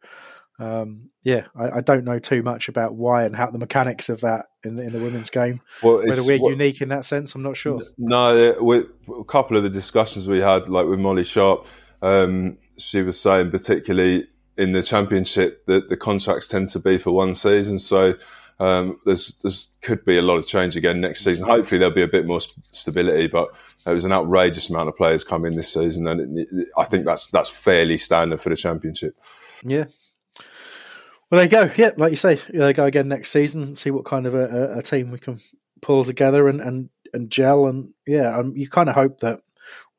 um, 0.61 1.09
yeah, 1.23 1.45
I, 1.55 1.77
I, 1.77 1.81
don't 1.81 2.05
know 2.05 2.19
too 2.19 2.43
much 2.43 2.69
about 2.69 2.93
why 2.93 3.23
and 3.23 3.35
how 3.35 3.49
the 3.49 3.57
mechanics 3.57 4.09
of 4.09 4.21
that 4.21 4.45
in 4.63 4.75
the, 4.75 4.83
in 4.83 4.91
the 4.91 4.99
women's 4.99 5.31
game. 5.31 5.59
Well, 5.81 5.97
Whether 5.97 6.23
we're 6.23 6.39
what, 6.39 6.51
unique 6.51 6.81
in 6.81 6.89
that 6.89 7.03
sense, 7.03 7.33
I'm 7.33 7.41
not 7.41 7.57
sure. 7.57 7.81
No, 7.97 8.55
with 8.59 8.85
a 9.09 9.23
couple 9.23 9.57
of 9.57 9.63
the 9.63 9.71
discussions 9.71 10.27
we 10.27 10.39
had, 10.39 10.69
like 10.69 10.85
with 10.85 10.99
Molly 10.99 11.23
Sharp, 11.23 11.65
um, 12.03 12.59
she 12.81 13.01
was 13.01 13.19
saying 13.19 13.51
particularly 13.51 14.27
in 14.57 14.73
the 14.73 14.83
championship 14.83 15.65
that 15.65 15.89
the 15.89 15.97
contracts 15.97 16.47
tend 16.47 16.69
to 16.69 16.79
be 16.79 16.97
for 16.97 17.11
one 17.11 17.33
season, 17.33 17.79
so. 17.79 18.15
Um, 18.59 18.99
there's, 19.07 19.39
there's 19.39 19.73
could 19.81 20.05
be 20.05 20.19
a 20.19 20.21
lot 20.21 20.35
of 20.35 20.45
change 20.45 20.75
again 20.75 21.01
next 21.01 21.23
season. 21.23 21.47
Hopefully 21.47 21.79
there'll 21.79 21.95
be 21.95 22.03
a 22.03 22.07
bit 22.07 22.27
more 22.27 22.41
stability, 22.69 23.25
but 23.25 23.55
there 23.85 23.93
was 23.95 24.05
an 24.05 24.11
outrageous 24.11 24.69
amount 24.69 24.87
of 24.87 24.95
players 24.95 25.23
coming 25.23 25.55
this 25.55 25.73
season, 25.73 26.05
and 26.05 26.37
it, 26.37 26.47
it, 26.51 26.67
I 26.77 26.83
think 26.83 27.05
that's 27.05 27.25
that's 27.31 27.49
fairly 27.49 27.97
standard 27.97 28.39
for 28.39 28.49
the 28.49 28.55
championship. 28.55 29.17
Yeah, 29.63 29.85
well, 31.31 31.47
there 31.47 31.61
you 31.61 31.67
go. 31.67 31.73
Yeah, 31.81 31.91
like 31.95 32.11
you 32.11 32.17
say, 32.17 32.37
uh, 32.59 32.73
go 32.73 32.85
again 32.85 33.07
next 33.07 33.31
season. 33.31 33.73
See 33.75 33.89
what 33.89 34.03
kind 34.03 34.27
of 34.27 34.35
a, 34.35 34.73
a 34.77 34.81
team 34.81 35.11
we 35.11 35.17
can 35.17 35.39
pull 35.81 36.03
together 36.03 36.49
and 36.49 36.59
and, 36.59 36.89
and 37.13 37.31
gel. 37.31 37.67
And 37.67 37.93
yeah, 38.05 38.37
um, 38.37 38.53
you 38.57 38.67
kind 38.67 38.89
of 38.89 38.95
hope 38.95 39.21
that 39.21 39.39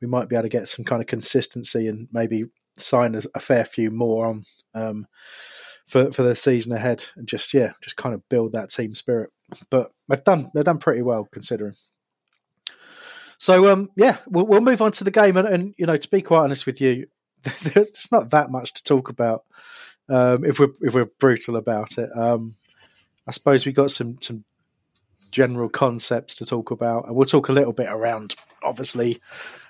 we 0.03 0.07
might 0.07 0.29
be 0.29 0.37
able 0.37 0.43
to 0.43 0.51
get 0.51 0.69
some 0.69 0.85
kind 0.85 1.01
of 1.01 1.09
consistency 1.09 1.89
and 1.89 2.09
maybe 2.13 2.45
sign 2.77 3.15
a, 3.35 3.41
fair 3.41 3.65
few 3.65 3.91
more 3.91 4.27
on 4.27 4.45
um, 4.75 5.07
for 5.87 6.13
for 6.13 6.23
the 6.23 6.35
season 6.35 6.73
ahead. 6.73 7.05
And 7.17 7.27
just 7.27 7.53
yeah, 7.55 7.73
just 7.83 7.97
kind 7.97 8.15
of 8.15 8.29
build 8.29 8.53
that 8.53 8.71
team 8.71 8.95
spirit. 8.95 9.31
But 9.71 9.93
they've 10.09 10.23
done 10.25 10.51
they've 10.55 10.65
done 10.65 10.79
pretty 10.79 11.03
well 11.03 11.29
considering. 11.31 11.75
So 13.39 13.71
um, 13.73 13.89
yeah, 13.97 14.19
we'll, 14.29 14.47
we'll 14.47 14.61
move 14.61 14.81
on 14.81 14.93
to 14.93 15.05
the 15.05 15.11
game. 15.11 15.37
And, 15.37 15.49
and 15.49 15.75
you 15.77 15.87
know, 15.87 15.97
to 15.97 16.11
be 16.11 16.23
quite 16.23 16.45
honest 16.45 16.67
with 16.67 16.81
you, 16.81 17.07
there's 17.43 17.91
just 17.91 18.13
not 18.13 18.31
that 18.31 18.51
much 18.51 18.73
to 18.75 18.85
talk 18.85 19.09
about 19.09 19.45
um, 20.09 20.45
if 20.45 20.59
we're 20.61 20.73
if 20.81 20.95
we're 20.95 21.11
brutal 21.19 21.57
about 21.57 21.99
it. 21.99 22.11
Um, 22.17 22.57
I 23.27 23.31
suppose 23.31 23.67
we 23.67 23.73
got 23.73 23.91
some 23.91 24.19
some 24.21 24.45
general 25.31 25.69
concepts 25.69 26.37
to 26.37 26.47
talk 26.47 26.71
about, 26.71 27.07
and 27.07 27.17
we'll 27.17 27.27
talk 27.27 27.49
a 27.49 27.53
little 27.53 27.73
bit 27.73 27.89
around 27.89 28.37
obviously 28.65 29.21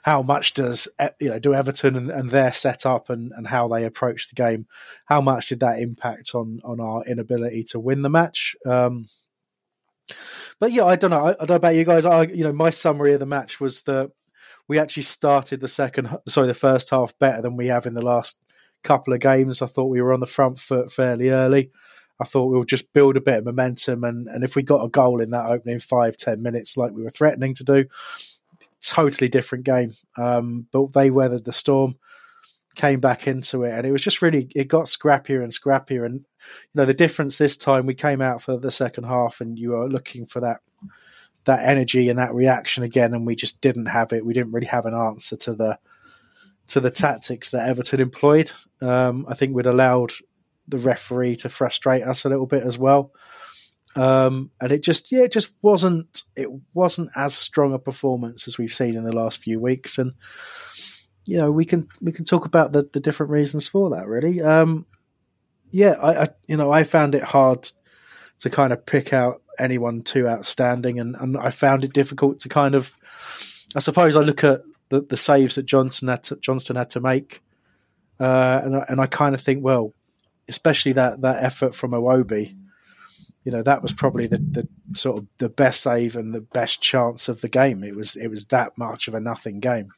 how 0.02 0.22
much 0.22 0.54
does 0.54 0.88
you 1.20 1.30
know 1.30 1.38
do 1.38 1.54
Everton 1.54 1.96
and, 1.96 2.10
and 2.10 2.30
their 2.30 2.52
setup 2.52 3.08
and, 3.08 3.32
and 3.36 3.48
how 3.48 3.68
they 3.68 3.84
approach 3.84 4.28
the 4.28 4.34
game. 4.34 4.66
How 5.06 5.20
much 5.20 5.48
did 5.48 5.60
that 5.60 5.78
impact 5.78 6.34
on 6.34 6.60
on 6.64 6.80
our 6.80 7.04
inability 7.04 7.62
to 7.64 7.80
win 7.80 8.02
the 8.02 8.10
match? 8.10 8.56
Um, 8.66 9.06
but 10.58 10.72
yeah, 10.72 10.84
I 10.84 10.96
don't 10.96 11.10
know. 11.10 11.26
I, 11.26 11.30
I, 11.30 11.34
don't 11.46 11.50
know 11.50 11.56
about 11.56 11.74
you 11.74 11.84
guys. 11.84 12.04
I 12.04 12.24
you 12.24 12.44
know 12.44 12.52
my 12.52 12.70
summary 12.70 13.12
of 13.12 13.20
the 13.20 13.26
match 13.26 13.60
was 13.60 13.82
that 13.82 14.10
we 14.68 14.78
actually 14.78 15.02
started 15.04 15.60
the 15.60 15.68
second, 15.68 16.16
sorry, 16.26 16.46
the 16.46 16.54
first 16.54 16.90
half 16.90 17.18
better 17.18 17.42
than 17.42 17.56
we 17.56 17.68
have 17.68 17.86
in 17.86 17.94
the 17.94 18.04
last 18.04 18.40
couple 18.82 19.12
of 19.12 19.20
games. 19.20 19.62
I 19.62 19.66
thought 19.66 19.86
we 19.90 20.02
were 20.02 20.12
on 20.12 20.20
the 20.20 20.26
front 20.26 20.58
foot 20.58 20.90
fairly 20.90 21.30
early. 21.30 21.70
I 22.20 22.24
thought 22.24 22.46
we'll 22.50 22.64
just 22.64 22.92
build 22.92 23.16
a 23.16 23.20
bit 23.20 23.38
of 23.38 23.44
momentum, 23.44 24.04
and, 24.04 24.28
and 24.28 24.44
if 24.44 24.54
we 24.54 24.62
got 24.62 24.84
a 24.84 24.88
goal 24.88 25.20
in 25.20 25.30
that 25.30 25.50
opening 25.50 25.80
five 25.80 26.16
ten 26.16 26.42
minutes, 26.42 26.76
like 26.76 26.92
we 26.92 27.02
were 27.02 27.10
threatening 27.10 27.54
to 27.54 27.64
do, 27.64 27.86
totally 28.82 29.28
different 29.28 29.64
game. 29.64 29.92
Um, 30.16 30.66
but 30.72 30.92
they 30.92 31.10
weathered 31.10 31.44
the 31.44 31.52
storm. 31.52 31.96
came 32.74 33.00
back 33.00 33.26
into 33.26 33.64
it, 33.64 33.72
and 33.72 33.86
it 33.86 33.92
was 33.92 34.02
just 34.02 34.22
really 34.22 34.48
it 34.54 34.68
got 34.68 34.86
scrappier 34.86 35.42
and 35.42 35.52
scrappier. 35.52 36.04
And 36.04 36.20
you 36.20 36.74
know 36.74 36.84
the 36.84 36.94
difference 36.94 37.38
this 37.38 37.56
time, 37.56 37.86
we 37.86 37.94
came 37.94 38.20
out 38.20 38.42
for 38.42 38.56
the 38.56 38.70
second 38.70 39.04
half, 39.04 39.40
and 39.40 39.58
you 39.58 39.70
were 39.70 39.88
looking 39.88 40.26
for 40.26 40.40
that 40.40 40.60
that 41.44 41.68
energy 41.68 42.08
and 42.08 42.18
that 42.18 42.34
reaction 42.34 42.82
again, 42.82 43.12
and 43.14 43.26
we 43.26 43.34
just 43.34 43.60
didn't 43.60 43.86
have 43.86 44.12
it. 44.12 44.24
We 44.24 44.32
didn't 44.32 44.52
really 44.52 44.66
have 44.66 44.86
an 44.86 44.94
answer 44.94 45.36
to 45.36 45.54
the 45.54 45.78
to 46.68 46.80
the 46.80 46.90
tactics 46.90 47.50
that 47.50 47.68
Everton 47.68 48.00
employed. 48.00 48.52
Um, 48.80 49.26
I 49.28 49.34
think 49.34 49.54
we'd 49.54 49.66
allowed 49.66 50.12
the 50.66 50.78
referee 50.78 51.36
to 51.36 51.48
frustrate 51.48 52.04
us 52.04 52.24
a 52.24 52.28
little 52.28 52.46
bit 52.46 52.62
as 52.62 52.78
well. 52.78 53.12
Um, 53.94 54.50
and 54.60 54.72
it 54.72 54.82
just, 54.82 55.12
yeah, 55.12 55.22
it 55.22 55.32
just 55.32 55.52
wasn't, 55.60 56.22
it 56.34 56.48
wasn't 56.72 57.10
as 57.14 57.34
strong 57.34 57.74
a 57.74 57.78
performance 57.78 58.48
as 58.48 58.56
we've 58.56 58.72
seen 58.72 58.96
in 58.96 59.04
the 59.04 59.14
last 59.14 59.42
few 59.42 59.60
weeks. 59.60 59.98
And, 59.98 60.14
you 61.26 61.38
know, 61.38 61.52
we 61.52 61.64
can, 61.64 61.88
we 62.00 62.12
can 62.12 62.24
talk 62.24 62.46
about 62.46 62.72
the, 62.72 62.88
the 62.92 63.00
different 63.00 63.30
reasons 63.30 63.68
for 63.68 63.90
that 63.90 64.06
really. 64.06 64.40
Um, 64.40 64.86
yeah, 65.70 65.96
I, 66.02 66.22
I, 66.22 66.28
you 66.48 66.56
know, 66.56 66.70
I 66.70 66.84
found 66.84 67.14
it 67.14 67.22
hard 67.22 67.70
to 68.40 68.50
kind 68.50 68.72
of 68.72 68.86
pick 68.86 69.12
out 69.12 69.42
anyone 69.58 70.02
too 70.02 70.26
outstanding 70.26 70.98
and, 70.98 71.14
and 71.16 71.36
I 71.36 71.50
found 71.50 71.84
it 71.84 71.92
difficult 71.92 72.38
to 72.40 72.48
kind 72.48 72.74
of, 72.74 72.96
I 73.76 73.80
suppose 73.80 74.16
I 74.16 74.20
look 74.20 74.42
at 74.42 74.62
the, 74.88 75.02
the 75.02 75.16
saves 75.16 75.54
that 75.56 75.66
Johnson 75.66 76.08
had 76.08 76.22
to, 76.24 76.36
Johnstone 76.36 76.76
had 76.76 76.90
to 76.90 77.00
make. 77.00 77.42
Uh, 78.18 78.60
and, 78.64 78.74
and 78.88 79.00
I 79.00 79.06
kind 79.06 79.34
of 79.34 79.40
think, 79.40 79.62
well, 79.62 79.94
especially 80.48 80.92
that, 80.92 81.20
that 81.20 81.42
effort 81.42 81.74
from 81.74 81.92
Iwobi, 81.92 82.56
you 83.44 83.50
know 83.50 83.62
that 83.62 83.82
was 83.82 83.92
probably 83.92 84.26
the, 84.26 84.38
the 84.38 84.68
sort 84.94 85.18
of 85.18 85.26
the 85.38 85.48
best 85.48 85.80
save 85.80 86.16
and 86.16 86.34
the 86.34 86.40
best 86.40 86.80
chance 86.80 87.28
of 87.28 87.40
the 87.40 87.48
game. 87.48 87.82
It 87.82 87.96
was 87.96 88.16
it 88.16 88.28
was 88.28 88.46
that 88.46 88.76
much 88.78 89.08
of 89.08 89.14
a 89.14 89.20
nothing 89.20 89.60
game. 89.60 89.90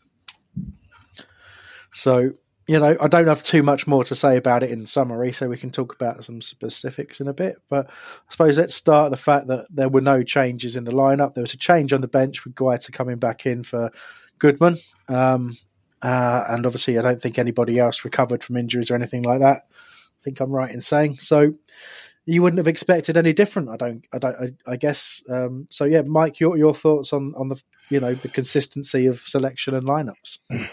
So 1.93 2.33
you 2.67 2.81
know 2.81 2.97
I 3.01 3.09
don't 3.09 3.27
have 3.27 3.43
too 3.43 3.63
much 3.63 3.87
more 3.87 4.05
to 4.05 4.15
say 4.15 4.37
about 4.37 4.63
it 4.63 4.71
in 4.71 4.87
summary, 4.87 5.31
so 5.31 5.49
we 5.49 5.59
can 5.59 5.71
talk 5.71 5.95
about 5.95 6.25
some 6.25 6.41
specifics 6.41 7.21
in 7.21 7.29
a 7.29 7.35
bit. 7.35 7.57
But 7.69 7.91
I 7.91 8.31
suppose 8.31 8.59
let's 8.59 8.75
start 8.75 9.11
the 9.11 9.17
fact 9.17 9.47
that 9.49 9.67
there 9.71 9.91
were 9.91 10.01
no 10.01 10.23
changes 10.23 10.75
in 10.75 10.85
the 10.85 10.93
lineup. 10.93 11.35
There 11.35 11.43
was 11.43 11.55
a 11.55 11.59
change 11.59 11.93
on 11.93 12.01
the 12.01 12.09
bench 12.09 12.45
with 12.45 12.55
Guaita 12.55 12.93
coming 12.93 13.19
back 13.19 13.45
in 13.45 13.63
for 13.63 13.91
Goodman. 14.39 14.77
Um, 15.09 15.53
uh, 16.01 16.45
and 16.49 16.67
obviously, 16.67 16.99
I 16.99 17.03
don't 17.03 17.21
think 17.21 17.39
anybody 17.39 17.79
else 17.79 18.05
recovered 18.05 18.43
from 18.43 18.57
injuries 18.57 18.91
or 18.91 18.95
anything 18.95 19.23
like 19.23 19.41
that. 19.41 19.63
I 19.71 20.23
think 20.23 20.41
I'm 20.41 20.51
right 20.51 20.73
in 20.73 20.81
saying 20.81 21.15
so 21.15 21.53
you 22.27 22.43
wouldn't 22.43 22.59
have 22.59 22.69
expected 22.69 23.17
any 23.17 23.33
different. 23.33 23.69
I 23.69 23.77
don't. 23.77 24.07
I 24.13 24.19
don't. 24.19 24.37
I, 24.37 24.73
I 24.73 24.77
guess. 24.77 25.23
Um, 25.29 25.67
so 25.71 25.85
yeah, 25.85 26.03
Mike, 26.03 26.41
your 26.41 26.57
your 26.57 26.75
thoughts 26.75 27.13
on 27.13 27.35
on 27.37 27.49
the 27.49 27.63
you 27.91 28.01
know 28.01 28.15
the 28.15 28.29
consistency 28.29 29.07
of 29.07 29.19
selection 29.19 29.75
and 29.75 29.87
lineups. 29.87 30.39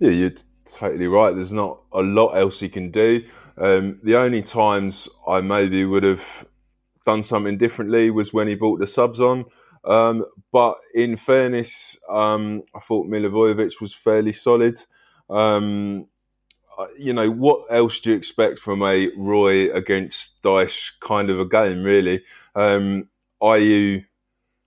Yeah, 0.00 0.10
you're 0.10 0.32
totally 0.64 1.08
right. 1.08 1.34
There's 1.34 1.52
not 1.52 1.80
a 1.92 2.02
lot 2.02 2.36
else 2.36 2.62
you 2.62 2.68
can 2.68 2.92
do. 2.92 3.24
Um, 3.56 3.98
the 4.04 4.14
only 4.14 4.42
times 4.42 5.08
I 5.26 5.40
maybe 5.40 5.84
would 5.84 6.04
have 6.04 6.46
done 7.04 7.24
something 7.24 7.58
differently 7.58 8.10
was 8.10 8.32
when 8.32 8.46
he 8.46 8.54
brought 8.54 8.78
the 8.78 8.86
subs 8.86 9.20
on. 9.20 9.46
Um, 9.84 10.24
but 10.52 10.76
in 10.94 11.16
fairness, 11.16 11.96
um, 12.08 12.62
I 12.76 12.80
thought 12.80 13.08
Milivojevic 13.08 13.80
was 13.80 13.94
fairly 13.94 14.32
solid. 14.32 14.78
Um, 15.28 16.06
you 16.98 17.12
know, 17.12 17.30
what 17.30 17.66
else 17.70 18.00
do 18.00 18.10
you 18.10 18.16
expect 18.16 18.58
from 18.58 18.82
a 18.82 19.10
Roy 19.16 19.72
against 19.72 20.42
Dyche 20.42 20.92
kind 21.00 21.30
of 21.30 21.40
a 21.40 21.46
game, 21.46 21.82
really? 21.82 22.22
Um, 22.54 23.08
Ayew, 23.42 24.04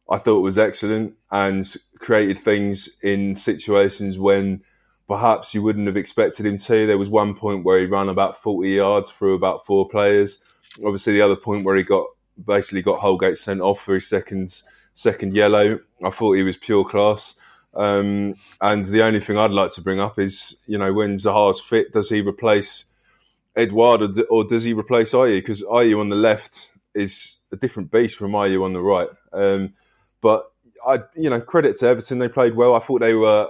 I 0.09 0.17
thought 0.17 0.41
was 0.41 0.57
excellent 0.57 1.13
and 1.31 1.73
created 1.99 2.39
things 2.39 2.89
in 3.01 3.35
situations 3.35 4.17
when 4.19 4.61
perhaps 5.07 5.53
you 5.53 5.61
wouldn't 5.61 5.87
have 5.87 5.97
expected 5.97 6.45
him 6.45 6.57
to. 6.57 6.87
There 6.87 6.97
was 6.97 7.09
one 7.09 7.35
point 7.35 7.63
where 7.63 7.79
he 7.79 7.85
ran 7.85 8.09
about 8.09 8.41
40 8.41 8.69
yards 8.69 9.11
through 9.11 9.35
about 9.35 9.65
four 9.65 9.87
players. 9.87 10.39
Obviously, 10.85 11.13
the 11.13 11.21
other 11.21 11.35
point 11.35 11.65
where 11.65 11.75
he 11.75 11.83
got 11.83 12.07
basically 12.45 12.81
got 12.81 12.99
Holgate 12.99 13.37
sent 13.37 13.61
off 13.61 13.81
for 13.81 13.95
his 13.95 14.07
second 14.07 14.61
second 14.93 15.35
yellow. 15.35 15.79
I 16.03 16.09
thought 16.09 16.33
he 16.33 16.43
was 16.43 16.57
pure 16.57 16.85
class. 16.85 17.35
Um, 17.73 18.35
and 18.59 18.85
the 18.85 19.03
only 19.03 19.19
thing 19.19 19.37
I'd 19.37 19.51
like 19.51 19.71
to 19.73 19.81
bring 19.81 19.99
up 19.99 20.19
is, 20.19 20.57
you 20.67 20.77
know, 20.77 20.93
when 20.93 21.17
Zaha's 21.17 21.59
fit, 21.59 21.93
does 21.93 22.09
he 22.09 22.21
replace 22.21 22.85
Edouard 23.55 24.19
or, 24.29 24.43
does 24.43 24.63
he 24.63 24.73
replace 24.73 25.11
Ayew? 25.11 25.37
Because 25.37 25.63
Ayew 25.63 25.99
on 25.99 26.09
the 26.09 26.15
left 26.15 26.69
is 26.93 27.37
a 27.51 27.55
different 27.55 27.91
beast 27.91 28.17
from 28.17 28.31
Ayew 28.31 28.63
on 28.63 28.73
the 28.73 28.81
right. 28.81 29.09
Um, 29.33 29.73
but 30.21 30.51
I, 30.85 30.99
you 31.15 31.29
know, 31.29 31.41
credit 31.41 31.77
to 31.79 31.87
Everton, 31.87 32.19
they 32.19 32.27
played 32.27 32.55
well. 32.55 32.75
I 32.75 32.79
thought 32.79 33.01
they 33.01 33.13
were 33.13 33.49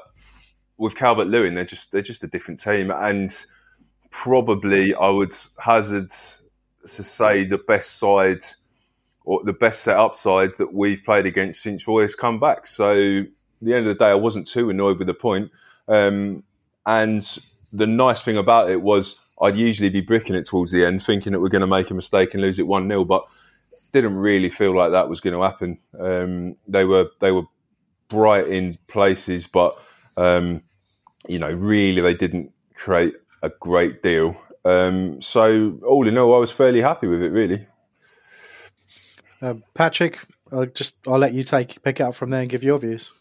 with 0.77 0.95
Calvert 0.95 1.27
Lewin. 1.27 1.53
They're 1.53 1.65
just 1.65 1.91
they're 1.91 2.01
just 2.01 2.23
a 2.23 2.27
different 2.27 2.59
team, 2.59 2.91
and 2.91 3.35
probably 4.09 4.93
I 4.93 5.09
would 5.09 5.33
hazard 5.59 6.11
to 6.11 7.03
say 7.03 7.45
the 7.45 7.59
best 7.59 7.97
side 7.97 8.43
or 9.23 9.43
the 9.43 9.53
best 9.53 9.83
set 9.83 9.97
up 9.97 10.15
side 10.15 10.51
that 10.57 10.73
we've 10.73 11.03
played 11.03 11.25
against 11.25 11.61
since 11.61 11.87
Roy 11.87 12.01
has 12.01 12.15
come 12.15 12.39
back. 12.39 12.67
So 12.67 13.23
the 13.61 13.73
end 13.73 13.87
of 13.87 13.97
the 13.97 14.03
day, 14.03 14.09
I 14.09 14.15
wasn't 14.15 14.47
too 14.47 14.69
annoyed 14.69 14.97
with 14.97 15.07
the 15.07 15.13
point. 15.13 15.51
Um, 15.87 16.43
and 16.85 17.25
the 17.73 17.87
nice 17.87 18.21
thing 18.21 18.37
about 18.37 18.69
it 18.69 18.81
was 18.81 19.19
I'd 19.41 19.57
usually 19.57 19.89
be 19.89 20.01
bricking 20.01 20.35
it 20.35 20.45
towards 20.45 20.71
the 20.71 20.85
end, 20.85 21.03
thinking 21.03 21.33
that 21.33 21.39
we're 21.39 21.49
going 21.49 21.61
to 21.61 21.67
make 21.67 21.89
a 21.89 21.93
mistake 21.93 22.33
and 22.33 22.41
lose 22.41 22.59
it 22.59 22.67
one 22.67 22.87
0 22.87 23.05
but 23.05 23.25
didn't 23.91 24.15
really 24.15 24.49
feel 24.49 24.75
like 24.75 24.91
that 24.91 25.09
was 25.09 25.19
going 25.19 25.33
to 25.33 25.41
happen. 25.41 25.77
Um, 25.99 26.55
they 26.67 26.85
were 26.85 27.09
they 27.19 27.31
were 27.31 27.43
bright 28.07 28.47
in 28.47 28.77
places, 28.87 29.47
but 29.47 29.77
um, 30.17 30.61
you 31.27 31.39
know, 31.39 31.49
really 31.49 32.01
they 32.01 32.13
didn't 32.13 32.51
create 32.75 33.15
a 33.41 33.49
great 33.49 34.03
deal. 34.03 34.37
Um, 34.63 35.21
so 35.21 35.79
all 35.85 36.07
in 36.07 36.17
all, 36.17 36.35
I 36.35 36.37
was 36.37 36.51
fairly 36.51 36.81
happy 36.81 37.07
with 37.07 37.21
it, 37.21 37.29
really. 37.29 37.65
Uh, 39.41 39.55
Patrick, 39.73 40.19
I'll 40.51 40.67
just 40.67 40.97
I'll 41.07 41.17
let 41.17 41.33
you 41.33 41.43
take 41.43 41.81
pick 41.81 41.99
it 41.99 42.03
up 42.03 42.15
from 42.15 42.29
there 42.29 42.41
and 42.41 42.49
give 42.49 42.63
your 42.63 42.77
views. 42.77 43.11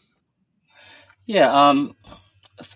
Yeah, 1.31 1.69
um, 1.69 1.95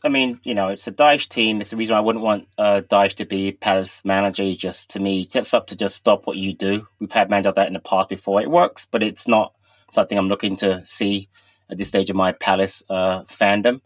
I 0.02 0.08
mean, 0.08 0.39
you 0.46 0.56
know, 0.56 0.70
it's 0.70 0.88
a 0.88 0.91
Dyche 0.94 1.28
team. 1.28 1.60
It's 1.60 1.72
the 1.72 1.76
reason 1.76 1.94
I 1.94 2.00
wouldn't 2.00 2.24
want 2.24 2.48
uh, 2.58 2.84
Dyche 2.89 3.15
to 3.15 3.26
be 3.26 3.52
Palace 3.52 4.02
manager. 4.06 4.50
Just, 4.56 4.89
to 4.91 5.02
me, 5.02 5.28
sets 5.28 5.54
up 5.54 5.68
to 5.68 5.76
just 5.76 5.98
stop 5.98 6.26
what 6.26 6.38
you 6.38 6.54
do. 6.54 6.88
We've 6.98 7.12
had 7.12 7.30
managers 7.30 7.56
that 7.56 7.68
in 7.68 7.74
the 7.74 7.82
past 7.82 8.08
before. 8.08 8.39
It 8.41 8.50
works, 8.50 8.88
but 8.89 9.04
it's 9.04 9.28
not 9.28 9.54
something 9.91 10.18
I'm 10.18 10.30
looking 10.30 10.56
to 10.58 10.86
see 10.86 11.28
at 11.70 11.78
this 11.78 11.89
stage 11.89 12.10
of 12.10 12.15
my 12.15 12.32
Palace 12.32 12.82
uh, 12.89 13.24
fandom. 13.24 13.82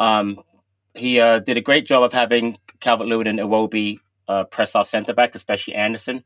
Um, 0.00 0.42
he 0.96 1.20
uh, 1.20 1.38
did 1.38 1.56
a 1.56 1.60
great 1.60 1.86
job 1.86 2.02
of 2.02 2.12
having 2.12 2.58
Calvert-Lewin 2.80 3.28
and 3.28 3.38
Iwobi 3.38 4.00
uh, 4.26 4.42
press 4.42 4.74
our 4.74 4.84
centre 4.84 5.14
back, 5.14 5.36
especially 5.36 5.76
Anderson. 5.76 6.24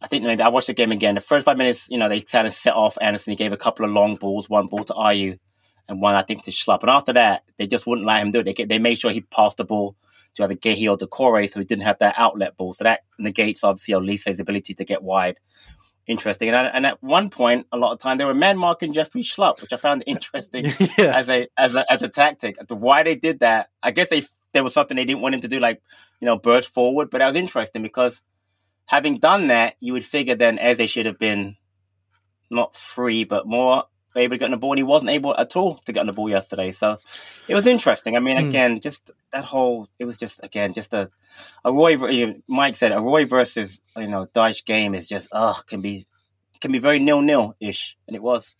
I 0.00 0.06
think 0.06 0.22
maybe 0.22 0.42
I 0.44 0.48
watched 0.50 0.68
the 0.68 0.72
game 0.72 0.92
again. 0.92 1.16
The 1.16 1.20
first 1.20 1.46
five 1.46 1.56
minutes, 1.56 1.88
you 1.90 1.98
know, 1.98 2.08
they 2.08 2.20
kind 2.20 2.46
of 2.46 2.52
set 2.52 2.74
off 2.74 2.96
Anderson. 3.00 3.32
He 3.32 3.36
gave 3.36 3.52
a 3.52 3.56
couple 3.56 3.84
of 3.84 3.90
long 3.90 4.14
balls, 4.14 4.48
one 4.48 4.68
ball 4.68 4.84
to 4.84 4.92
Ayew 4.92 5.40
and 5.88 6.00
one 6.00 6.14
I 6.14 6.22
think 6.22 6.44
to 6.44 6.50
Schlupp. 6.50 6.80
And 6.82 6.90
after 6.90 7.12
that, 7.12 7.44
they 7.58 7.66
just 7.66 7.86
wouldn't 7.86 8.06
let 8.06 8.22
him 8.22 8.30
do 8.30 8.40
it. 8.40 8.56
They 8.56 8.64
they 8.64 8.78
made 8.78 8.98
sure 8.98 9.10
he 9.10 9.20
passed 9.20 9.58
the 9.58 9.64
ball 9.64 9.96
to 10.34 10.44
either 10.44 10.54
Guéhi 10.54 10.90
or 10.90 10.96
Doucouré, 10.96 11.48
so 11.48 11.60
he 11.60 11.66
didn't 11.66 11.84
have 11.84 11.98
that 11.98 12.14
outlet 12.16 12.56
ball. 12.56 12.72
So 12.72 12.84
that 12.84 13.00
negates 13.18 13.62
obviously 13.62 13.94
Olise's 13.94 14.40
ability 14.40 14.74
to 14.74 14.84
get 14.84 15.02
wide. 15.02 15.38
Interesting. 16.06 16.50
And, 16.50 16.70
and 16.72 16.84
at 16.84 17.02
one 17.02 17.30
point, 17.30 17.66
a 17.72 17.78
lot 17.78 17.92
of 17.92 17.98
time 17.98 18.18
they 18.18 18.24
were 18.24 18.34
man 18.34 18.58
marking 18.58 18.92
Jeffrey 18.92 19.22
Schlupp, 19.22 19.62
which 19.62 19.72
I 19.72 19.76
found 19.76 20.04
interesting 20.06 20.66
yeah. 20.98 21.16
as 21.16 21.30
a 21.30 21.48
as 21.56 21.74
a 21.74 21.90
as 21.90 22.02
a 22.02 22.08
tactic. 22.08 22.56
Why 22.68 23.02
they 23.02 23.16
did 23.16 23.40
that? 23.40 23.70
I 23.82 23.90
guess 23.90 24.08
they 24.08 24.24
there 24.52 24.64
was 24.64 24.74
something 24.74 24.96
they 24.96 25.04
didn't 25.04 25.22
want 25.22 25.34
him 25.34 25.40
to 25.42 25.48
do, 25.48 25.60
like 25.60 25.82
you 26.20 26.26
know, 26.26 26.36
burst 26.36 26.68
forward. 26.68 27.10
But 27.10 27.18
that 27.18 27.26
was 27.26 27.36
interesting 27.36 27.82
because 27.82 28.20
having 28.86 29.18
done 29.18 29.48
that, 29.48 29.76
you 29.80 29.92
would 29.92 30.04
figure 30.04 30.34
then 30.34 30.58
Eze 30.58 30.90
should 30.90 31.06
have 31.06 31.18
been 31.18 31.56
not 32.50 32.76
free, 32.76 33.24
but 33.24 33.46
more 33.46 33.84
able 34.20 34.34
to 34.34 34.38
get 34.38 34.46
on 34.46 34.50
the 34.52 34.56
ball, 34.56 34.72
and 34.72 34.78
he 34.78 34.84
wasn't 34.84 35.10
able 35.10 35.36
at 35.36 35.56
all 35.56 35.74
to 35.74 35.92
get 35.92 36.00
on 36.00 36.06
the 36.06 36.12
ball 36.12 36.28
yesterday. 36.28 36.72
So 36.72 36.98
it 37.48 37.54
was 37.54 37.66
interesting. 37.66 38.16
I 38.16 38.20
mean, 38.20 38.36
mm. 38.36 38.48
again, 38.48 38.80
just 38.80 39.10
that 39.32 39.44
whole 39.44 39.88
it 39.98 40.04
was 40.04 40.16
just 40.16 40.42
again 40.42 40.72
just 40.72 40.94
a 40.94 41.10
a 41.64 41.72
Roy. 41.72 41.96
Mike 42.48 42.76
said 42.76 42.92
a 42.92 43.00
Roy 43.00 43.24
versus 43.24 43.80
you 43.96 44.08
know 44.08 44.26
Dyche 44.26 44.64
game 44.64 44.94
is 44.94 45.08
just 45.08 45.28
ugh 45.32 45.66
can 45.66 45.80
be 45.80 46.06
can 46.60 46.72
be 46.72 46.78
very 46.78 46.98
nil 46.98 47.20
nil 47.20 47.56
ish, 47.60 47.96
and 48.06 48.16
it 48.16 48.22
was. 48.22 48.54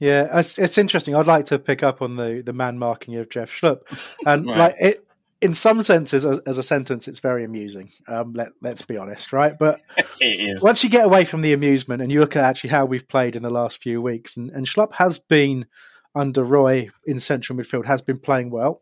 Yeah, 0.00 0.38
it's, 0.40 0.58
it's 0.58 0.76
interesting. 0.76 1.14
I'd 1.14 1.28
like 1.28 1.44
to 1.46 1.58
pick 1.58 1.82
up 1.82 2.02
on 2.02 2.16
the 2.16 2.42
the 2.44 2.52
man 2.52 2.78
marking 2.78 3.16
of 3.16 3.30
Jeff 3.30 3.50
Schlupp, 3.50 3.82
and 4.26 4.46
right. 4.48 4.58
like 4.58 4.74
it 4.80 5.03
in 5.44 5.52
some 5.52 5.82
senses, 5.82 6.24
as, 6.24 6.38
as, 6.38 6.56
a 6.56 6.62
sentence, 6.62 7.06
it's 7.06 7.18
very 7.18 7.44
amusing. 7.44 7.90
Um, 8.08 8.32
let, 8.32 8.48
us 8.64 8.80
be 8.80 8.96
honest, 8.96 9.30
right? 9.30 9.52
But 9.58 9.82
once 10.62 10.82
you 10.82 10.88
get 10.88 11.04
away 11.04 11.26
from 11.26 11.42
the 11.42 11.52
amusement 11.52 12.00
and 12.00 12.10
you 12.10 12.20
look 12.20 12.34
at 12.34 12.44
actually 12.44 12.70
how 12.70 12.86
we've 12.86 13.06
played 13.06 13.36
in 13.36 13.42
the 13.42 13.50
last 13.50 13.82
few 13.82 14.00
weeks, 14.00 14.38
and, 14.38 14.50
and 14.50 14.66
Schlupp 14.66 14.94
has 14.94 15.18
been 15.18 15.66
under 16.14 16.42
Roy 16.42 16.88
in 17.04 17.20
central 17.20 17.58
midfield, 17.58 17.84
has 17.84 18.00
been 18.00 18.18
playing 18.18 18.50
well. 18.50 18.80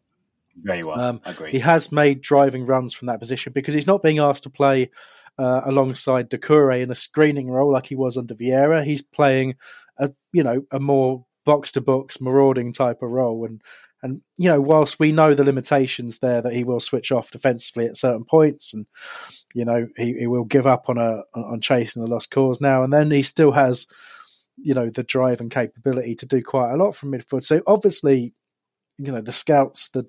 Very 0.54 0.84
well. 0.84 1.00
Um, 1.00 1.20
agree. 1.24 1.50
He 1.50 1.58
has 1.58 1.90
made 1.90 2.20
driving 2.20 2.64
runs 2.64 2.94
from 2.94 3.06
that 3.06 3.18
position 3.18 3.52
because 3.52 3.74
he's 3.74 3.86
not 3.88 4.00
being 4.00 4.20
asked 4.20 4.44
to 4.44 4.50
play 4.50 4.90
uh, 5.38 5.62
alongside 5.64 6.30
Doucouré 6.30 6.80
in 6.80 6.92
a 6.92 6.94
screening 6.94 7.50
role 7.50 7.72
like 7.72 7.86
he 7.86 7.96
was 7.96 8.16
under 8.16 8.34
Vieira. 8.34 8.84
He's 8.84 9.02
playing 9.02 9.56
a 9.98 10.12
you 10.30 10.44
know 10.44 10.64
a 10.70 10.78
more 10.78 11.24
box 11.44 11.72
to 11.72 11.80
box 11.80 12.20
marauding 12.20 12.72
type 12.72 13.02
of 13.02 13.10
role, 13.10 13.44
and 13.44 13.62
And 14.02 14.22
you 14.36 14.48
know, 14.48 14.60
whilst 14.60 14.98
we 14.98 15.12
know 15.12 15.32
the 15.32 15.44
limitations 15.44 16.18
there 16.18 16.42
that 16.42 16.52
he 16.52 16.64
will 16.64 16.80
switch 16.80 17.12
off 17.12 17.30
defensively 17.30 17.86
at 17.86 17.96
certain 17.96 18.24
points, 18.24 18.74
and 18.74 18.86
you 19.54 19.64
know 19.64 19.88
he, 19.96 20.14
he 20.14 20.26
will 20.26 20.44
give 20.44 20.66
up 20.66 20.88
on 20.88 20.98
a 20.98 21.22
on 21.34 21.60
chasing 21.60 22.02
the 22.02 22.10
lost 22.10 22.30
cause 22.30 22.60
now 22.60 22.82
and 22.82 22.92
then, 22.92 23.10
he 23.10 23.22
still 23.22 23.52
has 23.52 23.86
you 24.56 24.74
know 24.74 24.90
the 24.90 25.04
drive 25.04 25.40
and 25.40 25.50
capability 25.50 26.14
to 26.16 26.26
do 26.26 26.42
quite 26.42 26.72
a 26.72 26.76
lot 26.76 26.96
from 26.96 27.12
midfield. 27.12 27.44
So 27.44 27.62
obviously, 27.66 28.34
you 28.98 29.12
know 29.12 29.20
the 29.20 29.32
scouts 29.32 29.90
that 29.90 30.06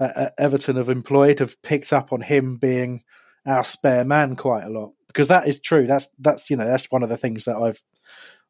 uh, 0.00 0.30
Everton 0.38 0.76
have 0.76 0.90
employed 0.90 1.38
have 1.38 1.60
picked 1.62 1.92
up 1.92 2.12
on 2.12 2.22
him 2.22 2.56
being 2.56 3.02
our 3.46 3.64
spare 3.64 4.04
man 4.04 4.34
quite 4.36 4.64
a 4.64 4.70
lot 4.70 4.92
because 5.06 5.28
that 5.28 5.46
is 5.46 5.60
true. 5.60 5.86
That's 5.86 6.08
that's 6.18 6.50
you 6.50 6.56
know 6.56 6.66
that's 6.66 6.90
one 6.90 7.02
of 7.02 7.08
the 7.08 7.16
things 7.16 7.44
that 7.44 7.56
I've 7.56 7.82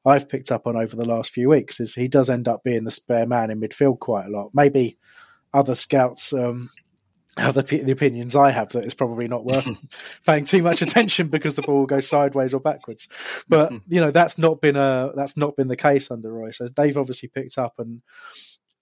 I've 0.06 0.28
picked 0.28 0.52
up 0.52 0.66
on 0.66 0.76
over 0.76 0.94
the 0.94 1.04
last 1.04 1.32
few 1.32 1.48
weeks 1.48 1.80
is 1.80 1.94
he 1.94 2.06
does 2.06 2.30
end 2.30 2.46
up 2.46 2.62
being 2.62 2.84
the 2.84 2.90
spare 2.90 3.26
man 3.26 3.50
in 3.50 3.60
midfield 3.60 3.98
quite 3.98 4.26
a 4.26 4.30
lot. 4.30 4.50
Maybe 4.54 4.96
other 5.52 5.74
scouts 5.74 6.32
um, 6.32 6.70
have 7.36 7.54
the, 7.54 7.62
the, 7.62 7.92
opinions 7.92 8.36
I 8.36 8.50
have 8.50 8.70
that 8.70 8.84
it's 8.84 8.94
probably 8.94 9.26
not 9.26 9.44
worth 9.44 9.68
paying 10.26 10.44
too 10.44 10.62
much 10.62 10.80
attention 10.80 11.28
because 11.28 11.56
the 11.56 11.62
ball 11.62 11.80
will 11.80 11.86
go 11.86 12.00
sideways 12.00 12.54
or 12.54 12.60
backwards. 12.60 13.08
But 13.48 13.72
you 13.88 14.00
know 14.00 14.10
that's 14.10 14.38
not 14.38 14.60
been 14.60 14.76
a 14.76 15.10
that's 15.14 15.36
not 15.36 15.56
been 15.56 15.68
the 15.68 15.76
case 15.76 16.10
under 16.10 16.32
Roy. 16.32 16.50
So 16.50 16.68
they've 16.68 16.96
obviously 16.96 17.28
picked 17.28 17.58
up 17.58 17.74
and 17.78 18.02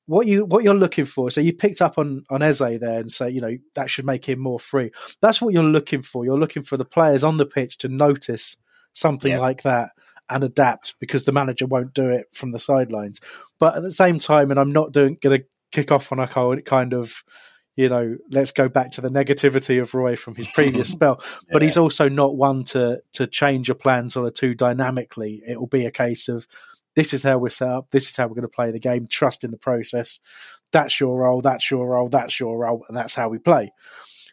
what 0.06 0.26
you 0.26 0.44
what 0.44 0.62
you're 0.62 0.74
looking 0.74 1.06
for. 1.06 1.30
So 1.30 1.40
you 1.40 1.54
picked 1.54 1.80
up 1.80 1.96
on 1.96 2.24
on 2.28 2.42
Eze 2.42 2.58
there 2.58 3.00
and 3.00 3.10
say 3.10 3.30
you 3.30 3.40
know 3.40 3.56
that 3.74 3.88
should 3.88 4.04
make 4.04 4.28
him 4.28 4.38
more 4.40 4.60
free. 4.60 4.90
That's 5.20 5.40
what 5.40 5.54
you're 5.54 5.64
looking 5.64 6.02
for. 6.02 6.24
You're 6.24 6.38
looking 6.38 6.62
for 6.62 6.76
the 6.76 6.84
players 6.84 7.24
on 7.24 7.38
the 7.38 7.46
pitch 7.46 7.78
to 7.78 7.88
notice 7.88 8.56
something 8.92 9.32
yeah. 9.32 9.40
like 9.40 9.62
that 9.62 9.90
and 10.28 10.42
adapt 10.42 10.94
because 10.98 11.24
the 11.24 11.32
manager 11.32 11.66
won't 11.66 11.94
do 11.94 12.08
it 12.08 12.26
from 12.32 12.50
the 12.50 12.58
sidelines. 12.58 13.20
But 13.58 13.76
at 13.76 13.82
the 13.82 13.94
same 13.94 14.18
time, 14.18 14.50
and 14.50 14.58
I'm 14.58 14.72
not 14.72 14.92
doing 14.92 15.18
going 15.20 15.40
to 15.40 15.46
kick 15.72 15.92
off 15.92 16.12
on 16.12 16.18
a 16.18 16.26
kind 16.26 16.92
of 16.92 17.24
you 17.76 17.88
know, 17.88 18.16
let's 18.30 18.52
go 18.52 18.68
back 18.68 18.92
to 18.92 19.00
the 19.00 19.08
negativity 19.08 19.82
of 19.82 19.94
Roy 19.94 20.14
from 20.16 20.36
his 20.36 20.46
previous 20.48 20.88
spell. 20.92 21.16
But 21.50 21.60
yeah. 21.60 21.66
he's 21.66 21.76
also 21.76 22.08
not 22.08 22.36
one 22.36 22.64
to 22.64 23.00
to 23.12 23.26
change 23.26 23.68
your 23.68 23.74
plans 23.74 24.16
on 24.16 24.24
a 24.24 24.30
too 24.30 24.54
dynamically. 24.54 25.42
It 25.46 25.58
will 25.58 25.66
be 25.66 25.84
a 25.86 25.90
case 25.90 26.28
of 26.28 26.46
this 26.94 27.12
is 27.12 27.24
how 27.24 27.38
we're 27.38 27.48
set 27.48 27.68
up, 27.68 27.90
this 27.90 28.08
is 28.08 28.16
how 28.16 28.26
we're 28.26 28.36
going 28.36 28.42
to 28.42 28.48
play 28.48 28.70
the 28.70 28.78
game, 28.78 29.06
trust 29.08 29.42
in 29.42 29.50
the 29.50 29.56
process. 29.56 30.20
That's 30.72 31.00
your 31.00 31.18
role, 31.18 31.40
that's 31.40 31.70
your 31.70 31.88
role, 31.88 32.08
that's 32.08 32.38
your 32.38 32.58
role, 32.58 32.84
and 32.88 32.96
that's 32.96 33.16
how 33.16 33.28
we 33.28 33.38
play. 33.38 33.72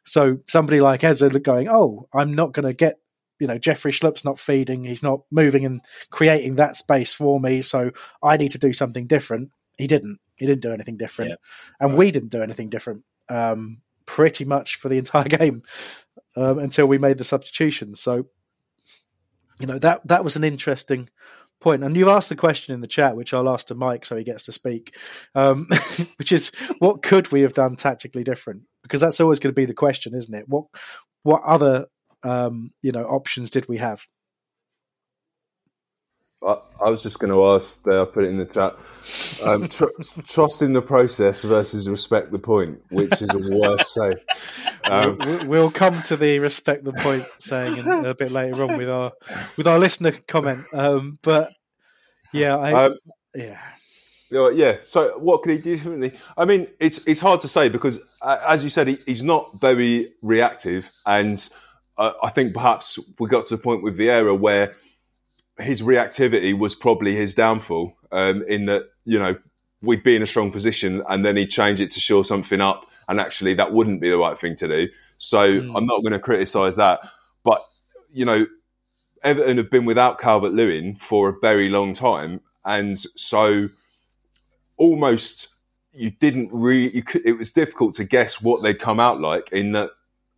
So 0.03 0.39
somebody 0.47 0.81
like 0.81 1.03
Eze 1.03 1.23
going, 1.43 1.69
oh, 1.69 2.07
I'm 2.13 2.33
not 2.33 2.53
going 2.53 2.65
to 2.65 2.73
get 2.73 2.99
you 3.41 3.47
know, 3.47 3.57
Jeffrey 3.57 3.91
Schlupp's 3.91 4.23
not 4.23 4.37
feeding, 4.37 4.83
he's 4.83 5.01
not 5.01 5.21
moving 5.31 5.65
and 5.65 5.81
creating 6.11 6.57
that 6.57 6.75
space 6.75 7.11
for 7.11 7.39
me, 7.39 7.63
so 7.63 7.89
I 8.21 8.37
need 8.37 8.51
to 8.51 8.59
do 8.59 8.71
something 8.71 9.07
different. 9.07 9.49
He 9.79 9.87
didn't. 9.87 10.19
He 10.35 10.45
didn't 10.45 10.61
do 10.61 10.71
anything 10.71 10.95
different, 10.95 11.31
yeah. 11.31 11.35
and 11.79 11.91
right. 11.91 11.97
we 11.97 12.11
didn't 12.11 12.29
do 12.29 12.43
anything 12.43 12.69
different 12.69 13.03
um, 13.29 13.81
pretty 14.05 14.45
much 14.45 14.75
for 14.75 14.89
the 14.89 14.99
entire 14.99 15.23
game 15.39 15.63
um, 16.35 16.59
until 16.59 16.85
we 16.85 16.99
made 16.99 17.17
the 17.17 17.23
substitutions. 17.23 17.99
So, 17.99 18.27
you 19.59 19.65
know 19.65 19.79
that 19.79 20.07
that 20.07 20.23
was 20.23 20.35
an 20.35 20.43
interesting 20.43 21.09
point. 21.59 21.83
And 21.83 21.97
you 21.97 22.11
asked 22.11 22.29
the 22.29 22.35
question 22.35 22.75
in 22.75 22.81
the 22.81 22.87
chat, 22.87 23.15
which 23.15 23.33
I'll 23.33 23.49
ask 23.49 23.67
to 23.67 23.75
Mike 23.75 24.05
so 24.05 24.17
he 24.17 24.23
gets 24.23 24.43
to 24.43 24.51
speak, 24.51 24.95
um, 25.33 25.67
which 26.17 26.31
is 26.31 26.51
what 26.77 27.01
could 27.01 27.31
we 27.31 27.41
have 27.41 27.53
done 27.53 27.75
tactically 27.75 28.23
different? 28.23 28.63
Because 28.83 29.01
that's 29.01 29.19
always 29.19 29.39
going 29.39 29.53
to 29.53 29.59
be 29.59 29.65
the 29.65 29.73
question, 29.73 30.13
isn't 30.13 30.33
it? 30.33 30.47
What 30.47 30.65
what 31.23 31.41
other 31.43 31.87
um, 32.23 32.71
you 32.81 32.91
know 32.91 33.03
options 33.03 33.49
did 33.49 33.67
we 33.67 33.77
have? 33.77 34.07
I, 36.43 36.57
I 36.83 36.89
was 36.89 37.03
just 37.03 37.19
going 37.19 37.31
to 37.31 37.45
ask 37.51 37.83
there. 37.83 38.01
I 38.01 38.05
put 38.05 38.23
it 38.23 38.29
in 38.29 38.37
the 38.37 38.45
chat. 38.45 38.75
Um, 39.45 39.67
tr- 39.67 39.85
trust 40.27 40.61
in 40.61 40.73
the 40.73 40.81
process 40.81 41.43
versus 41.43 41.87
respect 41.87 42.31
the 42.31 42.39
point, 42.39 42.81
which 42.89 43.21
is 43.21 43.29
a 43.29 43.57
worse 43.57 43.93
say. 43.93 44.15
Um, 44.83 45.47
we'll, 45.47 45.69
come 45.69 46.01
to 46.03 46.17
the 46.17 46.39
respect 46.39 46.83
the 46.83 46.91
point 46.91 47.25
saying 47.37 47.77
in, 47.77 47.87
a 47.87 48.15
bit 48.15 48.31
later 48.31 48.63
on 48.63 48.77
with 48.77 48.89
our 48.89 49.11
with 49.55 49.67
our 49.67 49.77
listener 49.77 50.11
comment. 50.27 50.65
Um, 50.73 51.19
but 51.21 51.53
yeah, 52.33 52.57
I, 52.57 52.85
um, 52.85 52.97
yeah. 53.35 53.59
Yeah. 54.31 54.77
So, 54.81 55.17
what 55.19 55.43
could 55.43 55.51
he 55.51 55.57
do 55.59 55.75
differently? 55.77 56.13
I 56.35 56.45
mean, 56.45 56.67
it's 56.79 57.05
it's 57.05 57.21
hard 57.21 57.41
to 57.41 57.47
say 57.47 57.69
because, 57.69 58.01
uh, 58.23 58.39
as 58.47 58.63
you 58.63 58.71
said, 58.71 58.87
he, 58.87 58.99
he's 59.05 59.23
not 59.23 59.61
very 59.61 60.13
reactive, 60.23 60.89
and 61.05 61.47
uh, 62.01 62.13
I 62.23 62.31
think 62.31 62.55
perhaps 62.55 62.97
we 63.19 63.29
got 63.29 63.47
to 63.47 63.55
the 63.55 63.61
point 63.61 63.83
with 63.83 63.95
Vieira 63.95 64.37
where 64.37 64.75
his 65.59 65.83
reactivity 65.83 66.57
was 66.57 66.73
probably 66.73 67.15
his 67.15 67.35
downfall. 67.35 67.95
Um, 68.11 68.43
in 68.47 68.65
that, 68.65 68.85
you 69.05 69.19
know, 69.19 69.37
we'd 69.83 70.03
be 70.03 70.15
in 70.15 70.23
a 70.23 70.27
strong 70.27 70.51
position 70.51 71.03
and 71.07 71.23
then 71.23 71.37
he'd 71.37 71.51
change 71.51 71.79
it 71.79 71.91
to 71.91 71.99
shore 71.99 72.25
something 72.25 72.59
up, 72.59 72.87
and 73.07 73.19
actually 73.19 73.53
that 73.53 73.71
wouldn't 73.71 74.01
be 74.01 74.09
the 74.09 74.17
right 74.17 74.37
thing 74.37 74.55
to 74.57 74.67
do. 74.67 74.89
So 75.17 75.61
mm. 75.61 75.75
I'm 75.75 75.85
not 75.85 76.01
going 76.01 76.13
to 76.13 76.19
criticise 76.19 76.75
that, 76.77 77.01
but 77.43 77.61
you 78.11 78.25
know, 78.25 78.47
Everton 79.23 79.57
have 79.57 79.69
been 79.69 79.85
without 79.85 80.19
Calvert 80.19 80.53
Lewin 80.53 80.95
for 80.95 81.29
a 81.29 81.39
very 81.39 81.69
long 81.69 81.93
time, 81.93 82.41
and 82.65 82.97
so 83.15 83.69
almost 84.77 85.49
you 85.93 86.09
didn't 86.09 86.49
really. 86.51 87.03
it 87.23 87.37
was 87.37 87.51
difficult 87.51 87.93
to 87.95 88.03
guess 88.03 88.41
what 88.41 88.63
they'd 88.63 88.79
come 88.79 88.99
out 88.99 89.21
like 89.21 89.51
in 89.51 89.73
that 89.73 89.91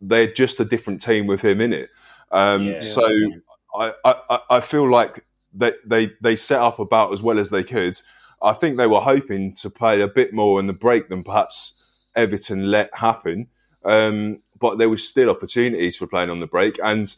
they're 0.08 0.32
just 0.32 0.60
a 0.60 0.66
different 0.66 1.02
team 1.02 1.28
with 1.28 1.42
him 1.42 1.62
in 1.62 1.74
it. 1.74 1.90
Um, 2.32 2.66
yeah. 2.66 2.80
So 2.82 3.08
I, 3.76 3.94
I, 4.04 4.40
I 4.50 4.60
feel 4.60 4.90
like 4.90 5.26
they, 5.54 5.74
they, 5.86 6.12
they 6.22 6.36
set 6.36 6.60
up 6.60 6.80
about 6.80 7.14
as 7.14 7.22
well 7.22 7.40
as 7.40 7.50
they 7.50 7.64
could. 7.64 8.00
I 8.42 8.54
think 8.54 8.78
they 8.78 8.88
were 8.88 9.00
hoping 9.00 9.56
to 9.56 9.70
play 9.70 10.02
a 10.02 10.08
bit 10.08 10.34
more 10.34 10.60
in 10.60 10.68
the 10.68 10.74
break 10.74 11.10
than 11.10 11.24
perhaps 11.24 11.88
Everton 12.16 12.70
let 12.70 12.94
happen. 12.94 13.48
Um, 13.86 14.42
but 14.60 14.78
there 14.78 14.90
was 14.90 15.08
still 15.08 15.30
opportunities 15.30 15.96
for 15.96 16.08
playing 16.08 16.30
on 16.30 16.40
the 16.40 16.48
break. 16.48 16.80
And 16.84 17.16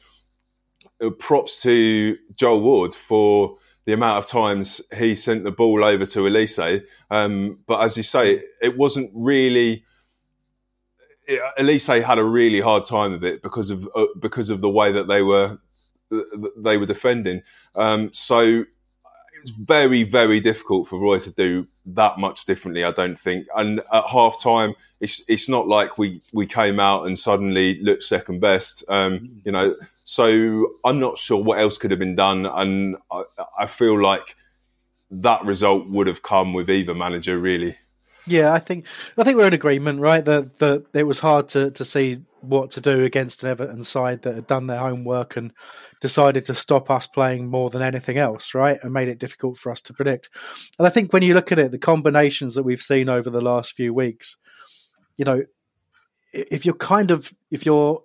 uh, 1.02 1.10
props 1.10 1.62
to 1.64 2.18
Joel 2.36 2.62
Ward 2.62 2.94
for 2.94 3.58
the 3.86 3.94
amount 3.94 4.24
of 4.24 4.30
times 4.30 4.82
he 4.96 5.16
sent 5.16 5.44
the 5.44 5.52
ball 5.52 5.84
over 5.84 6.06
to 6.06 6.20
Olise. 6.20 6.84
Um, 7.10 7.60
but 7.68 7.82
as 7.82 7.98
you 7.98 8.04
say, 8.04 8.44
it 8.62 8.78
wasn't 8.78 9.12
really. 9.14 9.86
Olise 11.60 12.04
had 12.04 12.20
a 12.20 12.24
really 12.24 12.62
hard 12.62 12.86
time 12.86 13.14
of 13.14 13.24
it 13.24 13.42
because 13.42 13.70
of 13.70 13.88
uh, 13.96 14.08
because 14.20 14.50
of 14.50 14.62
the 14.62 14.70
way 14.70 14.92
that 14.92 15.08
they 15.08 15.22
were 15.22 15.58
they 16.58 16.78
were 16.78 16.86
defending. 16.86 17.42
Um, 17.76 18.14
so 18.14 18.66
it's 19.46 19.52
very, 19.52 20.04
very 20.04 20.40
difficult 20.40 20.88
for 20.88 21.00
Roy 21.00 21.20
to 21.20 21.32
do 21.32 21.68
that 21.86 22.18
much 22.18 22.46
differently. 22.46 22.84
I 22.84 22.92
don't 22.92 23.20
think. 23.20 23.48
And 23.56 23.80
at 23.92 24.06
half 24.06 24.42
time, 24.42 24.74
it's 25.02 25.24
it's 25.28 25.48
not 25.50 25.68
like 25.68 25.98
we 25.98 26.22
we 26.34 26.48
came 26.48 26.80
out 26.80 27.06
and 27.06 27.18
suddenly 27.18 27.80
looked 27.82 28.04
second 28.04 28.40
best. 28.40 28.84
Um, 28.90 29.42
you 29.46 29.52
know, 29.52 29.76
so 30.04 30.74
I'm 30.84 31.00
not 31.00 31.18
sure 31.18 31.42
what 31.44 31.60
else 31.60 31.78
could 31.78 31.92
have 31.92 32.00
been 32.00 32.16
done, 32.16 32.48
and 32.48 32.98
I, 33.12 33.24
I 33.60 33.66
feel 33.68 34.02
like 34.02 34.36
that 35.12 35.46
result 35.46 35.88
would 35.90 36.08
have 36.08 36.24
come 36.24 36.54
with 36.54 36.70
either 36.70 36.96
manager 36.96 37.38
really. 37.38 37.78
Yeah, 38.28 38.54
I 38.54 38.60
think 38.60 38.88
I 39.18 39.24
think 39.24 39.38
we're 39.38 39.48
in 39.48 39.54
agreement, 39.54 40.00
right? 40.00 40.26
That 40.26 40.58
that 40.60 40.86
it 40.94 41.04
was 41.04 41.20
hard 41.20 41.48
to, 41.50 41.70
to 41.72 41.86
see 41.86 42.22
what 42.42 42.72
to 42.72 42.82
do 42.82 43.04
against 43.04 43.44
an 43.44 43.50
Everton 43.50 43.84
side 43.84 44.22
that 44.24 44.36
had 44.36 44.48
done 44.48 44.68
their 44.68 44.80
homework 44.80 45.36
and 45.36 45.52
decided 46.02 46.46
to 46.46 46.54
stop 46.54 46.90
us 46.90 47.08
playing 47.08 47.50
more 47.50 47.70
than 47.70 47.82
anything 47.82 48.18
else, 48.18 48.54
right? 48.54 48.78
And 48.82 48.94
made 48.94 49.10
it 49.10 49.20
difficult 49.20 49.58
for 49.58 49.72
us 49.72 49.82
to 49.82 49.94
predict. 49.94 50.30
And 50.78 50.88
I 50.88 50.90
think 50.90 51.14
when 51.14 51.24
you 51.24 51.34
look 51.34 51.52
at 51.52 51.60
it, 51.60 51.72
the 51.72 51.78
combinations 51.78 52.56
that 52.56 52.64
we've 52.64 52.82
seen 52.82 53.10
over 53.10 53.30
the 53.30 53.42
last 53.42 53.74
few 53.74 53.94
weeks, 53.94 54.38
you 55.18 55.26
know, 55.26 55.44
if 56.34 56.66
you're 56.66 56.76
kind 56.76 57.12
of 57.12 57.34
if 57.52 57.66
you're 57.66 58.04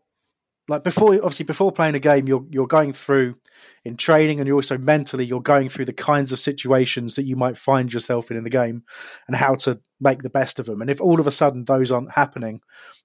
like 0.68 0.84
before 0.84 1.14
obviously 1.14 1.44
before 1.44 1.72
playing 1.72 1.96
a 1.96 2.00
game 2.00 2.28
you're 2.28 2.46
you're 2.48 2.66
going 2.66 2.92
through 2.92 3.36
in 3.84 3.96
training 3.96 4.38
and 4.38 4.46
you're 4.46 4.56
also 4.56 4.78
mentally 4.78 5.24
you're 5.24 5.40
going 5.40 5.68
through 5.68 5.84
the 5.84 5.92
kinds 5.92 6.30
of 6.30 6.38
situations 6.38 7.14
that 7.14 7.24
you 7.24 7.34
might 7.34 7.58
find 7.58 7.92
yourself 7.92 8.30
in 8.30 8.36
in 8.36 8.44
the 8.44 8.50
game 8.50 8.84
and 9.26 9.36
how 9.36 9.54
to 9.54 9.80
make 10.00 10.22
the 10.22 10.30
best 10.30 10.58
of 10.58 10.66
them 10.66 10.80
and 10.80 10.90
if 10.90 11.00
all 11.00 11.20
of 11.20 11.26
a 11.26 11.32
sudden 11.32 11.64
those 11.64 11.90
aren't 11.90 12.12
happening 12.12 12.60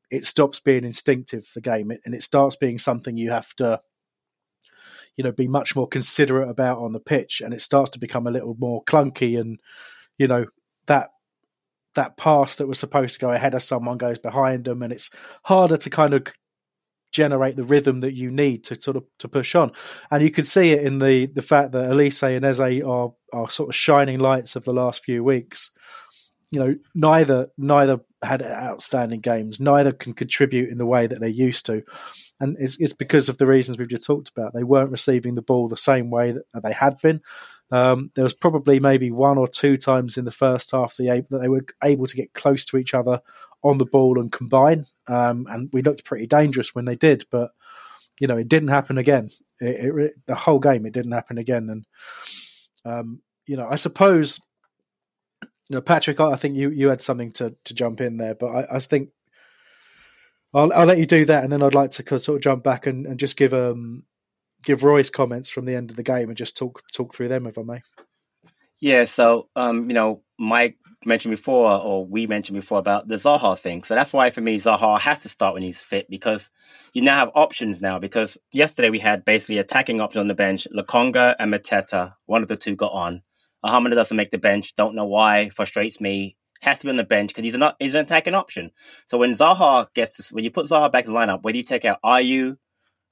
it 0.10 0.24
stops 0.24 0.60
being 0.60 0.84
instinctive 0.84 1.50
the 1.54 1.62
game 1.62 1.92
and 2.04 2.16
it 2.16 2.24
starts 2.24 2.56
being 2.56 2.78
something 2.78 3.18
you 3.18 3.32
have 3.32 3.54
to 3.56 3.80
you 5.16 5.24
know 5.24 5.32
be 5.32 5.48
much 5.48 5.76
more 5.76 5.88
considerate 5.88 6.50
about 6.50 6.80
on 6.80 6.94
the 6.94 7.00
pitch 7.00 7.42
and 7.42 7.54
it 7.54 7.62
starts 7.62 7.90
to 7.90 8.00
become 8.00 8.28
a 8.28 8.32
little 8.32 8.56
more 8.60 8.84
clunky 8.84 9.40
and 9.40 9.60
you 10.18 10.28
know 10.28 10.46
that 10.88 11.10
that 11.96 12.18
pass 12.18 12.56
that 12.56 12.68
was 12.68 12.80
supposed 12.80 13.14
to 13.14 13.20
go 13.20 13.32
ahead 13.32 13.54
of 13.54 13.64
someone 13.64 13.98
goes 13.98 14.20
behind 14.20 14.66
them 14.66 14.82
and 14.82 14.92
it's 14.92 15.10
harder 15.44 15.78
to 15.78 15.90
kind 15.90 16.14
of 16.14 16.28
generate 17.16 17.56
the 17.56 17.64
rhythm 17.64 18.02
that 18.02 18.14
you 18.14 18.30
need 18.30 18.62
to 18.66 18.80
sort 18.80 18.98
of 18.98 19.06
to 19.20 19.30
push 19.30 19.56
on. 19.56 19.72
And 20.12 20.22
you 20.22 20.30
could 20.30 20.48
see 20.48 20.72
it 20.72 20.84
in 20.84 21.00
the 21.00 21.28
the 21.28 21.42
fact 21.42 21.72
that 21.72 21.90
Olise 21.90 22.36
and 22.36 22.46
Eze 22.46 22.84
are 22.84 23.14
are 23.34 23.50
sort 23.50 23.70
of 23.70 23.76
shining 23.76 24.20
lights 24.20 24.56
of 24.56 24.66
the 24.66 24.74
last 24.74 25.04
few 25.04 25.24
weeks. 25.24 25.72
You 26.52 26.60
know, 26.60 26.76
neither 26.94 27.50
neither 27.58 28.02
had 28.24 28.42
outstanding 28.44 29.20
games. 29.20 29.60
Neither 29.60 29.92
can 29.92 30.14
contribute 30.14 30.70
in 30.70 30.78
the 30.78 30.86
way 30.86 31.08
that 31.08 31.20
they 31.20 31.30
used 31.30 31.66
to, 31.68 31.84
and 32.40 32.56
it's, 32.60 32.80
it's 32.80 32.94
because 32.94 33.30
of 33.30 33.38
the 33.38 33.48
reasons 33.48 33.78
we've 33.78 33.88
just 33.90 34.06
talked 34.06 34.30
about. 34.30 34.54
They 34.54 34.64
weren't 34.64 34.92
receiving 34.92 35.36
the 35.36 35.42
ball 35.42 35.68
the 35.68 35.78
same 35.78 36.10
way 36.10 36.32
that 36.32 36.64
they 36.64 36.74
had 36.74 37.00
been. 37.02 37.22
Um, 37.72 38.12
there 38.16 38.24
was 38.24 38.34
probably 38.34 38.80
maybe 38.80 39.10
one 39.10 39.38
or 39.38 39.48
two 39.48 39.76
times 39.78 40.18
in 40.18 40.26
the 40.26 40.32
first 40.32 40.72
half 40.72 40.96
that 40.98 41.26
they 41.30 41.50
were 41.50 41.66
able 41.84 42.06
to 42.06 42.16
get 42.16 42.34
close 42.34 42.64
to 42.66 42.78
each 42.78 42.94
other 42.94 43.22
on 43.64 43.80
the 43.80 43.86
ball 43.86 44.20
and 44.20 44.32
combine, 44.32 44.86
um, 45.08 45.48
and 45.50 45.70
we 45.74 45.82
looked 45.82 46.06
pretty 46.06 46.28
dangerous 46.28 46.76
when 46.76 46.86
they 46.86 46.96
did. 46.96 47.26
But 47.32 47.52
you 48.20 48.28
know, 48.28 48.38
it 48.38 48.48
didn't 48.48 48.70
happen 48.70 48.98
again. 48.98 49.30
It, 49.60 49.96
it, 49.96 50.14
the 50.28 50.36
whole 50.36 50.60
game, 50.60 50.86
it 50.86 50.94
didn't 50.94 51.14
happen 51.14 51.38
again, 51.38 51.70
and 51.70 51.86
um, 52.86 53.22
you 53.48 53.58
know, 53.58 53.68
I 53.68 53.76
suppose. 53.76 54.40
You 55.69 55.75
know, 55.78 55.82
Patrick, 55.82 56.19
I 56.19 56.36
think 56.36 56.56
you, 56.56 56.69
you 56.69 56.89
had 56.89 57.01
something 57.01 57.32
to, 57.34 57.56
to 57.63 57.73
jump 57.73 57.99
in 57.99 58.17
there, 58.17 58.36
but 58.36 58.47
I, 58.47 58.75
I 58.75 58.80
think 58.80 59.10
I'll, 60.54 60.71
I'll 60.73 60.86
let 60.86 60.99
you 60.99 61.06
do 61.06 61.25
that, 61.25 61.43
and 61.43 61.51
then 61.51 61.62
I'd 61.62 61.73
like 61.73 61.91
to 61.91 62.19
sort 62.19 62.38
of 62.38 62.41
jump 62.41 62.63
back 62.63 62.88
and, 62.88 63.06
and 63.06 63.19
just 63.19 63.38
give 63.38 63.54
um 63.54 64.04
give 64.63 64.84
Roy's 64.84 65.10
comments 65.10 65.49
from 65.49 65.65
the 65.65 65.75
end 65.75 65.89
of 65.89 65.95
the 65.95 66.04
game 66.04 66.30
and 66.30 66.38
just 66.38 66.58
talk 66.58 66.82
talk 66.93 67.13
through 67.13 67.28
them 67.28 67.45
if 67.45 67.58
I 67.58 67.63
may. 67.63 67.82
Yeah, 68.80 69.06
so 69.06 69.49
um, 69.56 69.89
you 69.89 69.93
know, 69.93 70.21
Mike 70.39 70.78
mentioned 71.06 71.32
before, 71.32 71.71
or 71.71 72.06
we 72.06 72.25
mentioned 72.28 72.56
before 72.56 72.80
about 72.80 73.08
the 73.08 73.15
Zaha 73.15 73.58
thing. 73.58 73.84
So 73.84 73.95
that's 73.95 74.12
why 74.13 74.30
for 74.30 74.41
me, 74.41 74.60
Zaha 74.60 74.99
has 74.99 75.19
to 75.23 75.30
start 75.30 75.54
when 75.54 75.63
he's 75.63 75.82
fit 75.82 76.10
because 76.10 76.49
you 76.93 77.01
now 77.01 77.17
have 77.17 77.32
options 77.36 77.82
now. 77.82 77.99
Because 77.99 78.38
yesterday 78.51 78.89
we 78.89 78.99
had 78.99 79.25
basically 79.25 79.58
attacking 79.58 80.01
options 80.01 80.21
on 80.21 80.28
the 80.28 80.34
bench. 80.34 80.67
Lokonga 80.75 81.36
and 81.38 81.54
Mateta, 81.54 82.15
one 82.25 82.41
of 82.41 82.47
the 82.47 82.58
two 82.58 82.75
got 82.75 82.91
on. 82.91 83.21
Ahamada 83.65 83.95
doesn't 83.95 84.15
make 84.15 84.32
the 84.32 84.38
bench. 84.38 84.75
Don't 84.75 84.95
know 84.95 85.06
why. 85.06 85.49
Frustrates 85.49 85.99
me. 85.99 86.38
Has 86.62 86.80
to 86.80 86.86
be 86.86 86.89
on 86.89 86.97
the 86.97 87.04
bench 87.04 87.30
because 87.30 87.43
he's 87.43 87.58
not 87.58 87.75
he's 87.80 87.95
an 87.95 88.01
attacking 88.01 88.34
option. 88.34 88.71
So 89.08 89.17
when 89.17 89.32
Zaha 89.34 89.88
gets 89.93 90.17
to, 90.17 90.34
when 90.34 90.43
you 90.43 90.51
put 90.51 90.67
Zaha 90.67 90.91
back 90.91 91.06
in 91.06 91.13
the 91.13 91.19
lineup, 91.19 91.43
whether 91.43 91.58
you 91.58 91.63
take 91.63 91.86
out 91.86 91.99
Ayew, 92.04 92.58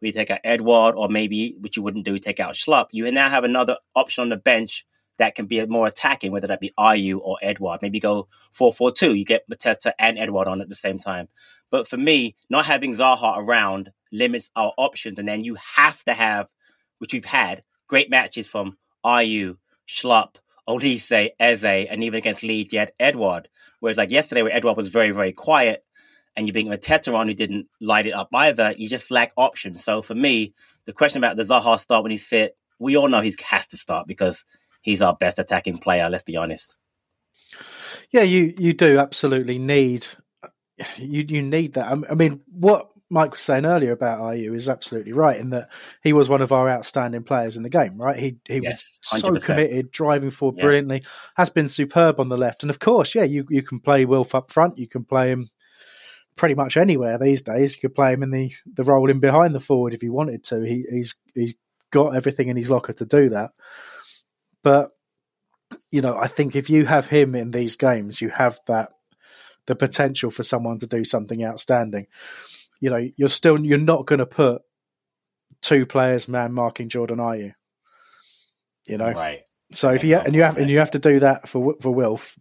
we 0.01 0.11
take 0.11 0.31
out 0.31 0.39
Edouard, 0.43 0.95
or 0.95 1.09
maybe 1.09 1.55
which 1.59 1.77
you 1.77 1.83
wouldn't 1.83 2.05
do, 2.05 2.17
take 2.19 2.39
out 2.39 2.55
Schlupp, 2.55 2.87
you 2.91 3.09
now 3.11 3.29
have 3.29 3.43
another 3.43 3.77
option 3.95 4.21
on 4.21 4.29
the 4.29 4.37
bench 4.37 4.85
that 5.17 5.35
can 5.35 5.45
be 5.45 5.63
more 5.65 5.87
attacking, 5.87 6.31
whether 6.31 6.47
that 6.47 6.59
be 6.59 6.73
Ayew 6.79 7.19
or 7.19 7.37
Edouard. 7.41 7.81
Maybe 7.81 7.99
go 7.99 8.27
4 8.51 8.73
4 8.73 8.91
2. 8.91 9.13
You 9.13 9.25
get 9.25 9.49
Mateta 9.49 9.91
and 9.99 10.17
Edouard 10.17 10.47
on 10.47 10.61
at 10.61 10.69
the 10.69 10.75
same 10.75 10.99
time. 10.99 11.27
But 11.69 11.87
for 11.87 11.97
me, 11.97 12.35
not 12.49 12.65
having 12.65 12.95
Zaha 12.95 13.37
around 13.37 13.91
limits 14.11 14.49
our 14.55 14.73
options. 14.77 15.19
And 15.19 15.27
then 15.27 15.43
you 15.43 15.57
have 15.75 16.03
to 16.03 16.13
have, 16.13 16.49
which 16.99 17.13
we've 17.13 17.25
had, 17.25 17.63
great 17.87 18.09
matches 18.09 18.47
from 18.47 18.77
Ayew, 19.05 19.57
Schlupp, 19.87 20.35
Olise, 20.67 21.29
Eze, 21.39 21.63
and 21.63 22.03
even 22.03 22.17
against 22.17 22.43
Leeds, 22.43 22.73
you 22.73 22.79
had 22.79 22.93
Edouard. 22.99 23.49
Whereas 23.79 23.97
like 23.97 24.11
yesterday, 24.11 24.41
where 24.41 24.55
Edouard 24.55 24.77
was 24.77 24.87
very, 24.87 25.11
very 25.11 25.33
quiet, 25.33 25.83
and 26.35 26.47
you 26.47 26.53
bring 26.53 26.67
Mateta 26.67 27.13
on 27.13 27.27
who 27.27 27.33
didn't 27.33 27.67
light 27.79 28.07
it 28.07 28.13
up 28.13 28.29
either, 28.33 28.73
you 28.77 28.89
just 28.89 29.11
lack 29.11 29.31
options. 29.37 29.83
So 29.83 30.01
for 30.01 30.15
me, 30.15 30.53
the 30.85 30.93
question 30.93 31.23
about 31.23 31.35
the 31.35 31.43
Zaha 31.43 31.79
start 31.79 32.03
when 32.03 32.11
he's 32.11 32.25
fit, 32.25 32.57
we 32.79 32.97
all 32.97 33.07
know 33.07 33.21
he 33.21 33.35
has 33.45 33.67
to 33.67 33.77
start 33.77 34.07
because 34.07 34.45
he's 34.81 35.01
our 35.01 35.15
best 35.15 35.37
attacking 35.37 35.77
player. 35.77 36.09
Let's 36.09 36.23
be 36.23 36.35
honest. 36.35 36.75
Yeah, 38.11 38.23
you 38.23 38.53
you 38.57 38.73
do 38.73 38.97
absolutely 38.97 39.59
need 39.59 40.07
you 40.97 41.25
you 41.27 41.41
need 41.41 41.73
that. 41.73 41.91
I 42.09 42.15
mean, 42.15 42.41
what 42.51 42.91
Mike 43.13 43.33
was 43.33 43.43
saying 43.43 43.65
earlier 43.65 43.91
about 43.91 44.19
Ayew 44.19 44.55
is 44.55 44.67
absolutely 44.67 45.13
right 45.13 45.39
in 45.39 45.51
that 45.51 45.69
he 46.01 46.13
was 46.13 46.29
one 46.29 46.41
of 46.41 46.51
our 46.51 46.67
outstanding 46.67 47.23
players 47.23 47.55
in 47.55 47.61
the 47.61 47.69
game. 47.69 48.01
Right, 48.01 48.17
he 48.17 48.37
he 48.47 48.59
yes, 48.63 48.99
was 49.11 49.21
so 49.21 49.29
100%. 49.29 49.45
committed, 49.45 49.91
driving 49.91 50.31
forward 50.31 50.57
yeah. 50.57 50.63
brilliantly, 50.63 51.03
has 51.37 51.51
been 51.51 51.69
superb 51.69 52.19
on 52.19 52.29
the 52.29 52.37
left, 52.37 52.63
and 52.63 52.71
of 52.71 52.79
course, 52.79 53.13
yeah, 53.13 53.23
you 53.23 53.45
you 53.49 53.61
can 53.61 53.79
play 53.79 54.03
Wilf 54.03 54.33
up 54.33 54.51
front, 54.51 54.79
you 54.79 54.87
can 54.87 55.03
play 55.03 55.29
him 55.29 55.51
pretty 56.35 56.55
much 56.55 56.75
anywhere 56.75 57.19
these 57.19 57.43
days. 57.43 57.75
You 57.75 57.81
could 57.81 57.93
play 57.93 58.13
him 58.13 58.23
in 58.23 58.31
the 58.31 58.51
the 58.65 58.83
role 58.83 59.09
in 59.11 59.19
behind 59.19 59.53
the 59.53 59.59
forward 59.59 59.93
if 59.93 60.01
you 60.01 60.11
wanted 60.11 60.43
to. 60.45 60.61
He 60.61 60.83
he's 60.89 61.15
he's 61.35 61.53
got 61.91 62.15
everything 62.15 62.47
in 62.47 62.57
his 62.57 62.71
locker 62.71 62.93
to 62.93 63.05
do 63.05 63.29
that. 63.29 63.51
But 64.63 64.89
you 65.91 66.01
know, 66.01 66.17
I 66.17 66.25
think 66.25 66.55
if 66.55 66.67
you 66.67 66.87
have 66.87 67.07
him 67.07 67.35
in 67.35 67.51
these 67.51 67.75
games, 67.75 68.21
you 68.21 68.29
have 68.29 68.57
that 68.67 68.89
the 69.67 69.75
potential 69.75 70.31
for 70.31 70.41
someone 70.41 70.79
to 70.79 70.87
do 70.87 71.05
something 71.05 71.45
outstanding. 71.45 72.07
You 72.83 72.89
know, 72.89 73.09
you're 73.15 73.29
still 73.29 73.57
you're 73.61 73.77
not 73.77 74.05
going 74.05 74.19
to 74.19 74.25
put 74.25 74.61
two 75.61 75.85
players 75.85 76.27
man 76.27 76.51
marking 76.51 76.89
Jordan, 76.89 77.17
are 77.17 77.37
you? 77.37 77.53
You 78.89 78.97
know, 78.97 79.13
right. 79.13 79.39
So 79.71 79.91
if 79.91 80.03
you 80.03 80.17
and 80.17 80.35
you 80.35 80.43
have 80.43 80.57
and 80.57 80.69
you 80.69 80.79
have 80.79 80.91
to 80.91 80.99
do 80.99 81.17
that 81.21 81.47
for 81.47 81.75
for 81.79 81.95
Wilf, 81.95 82.37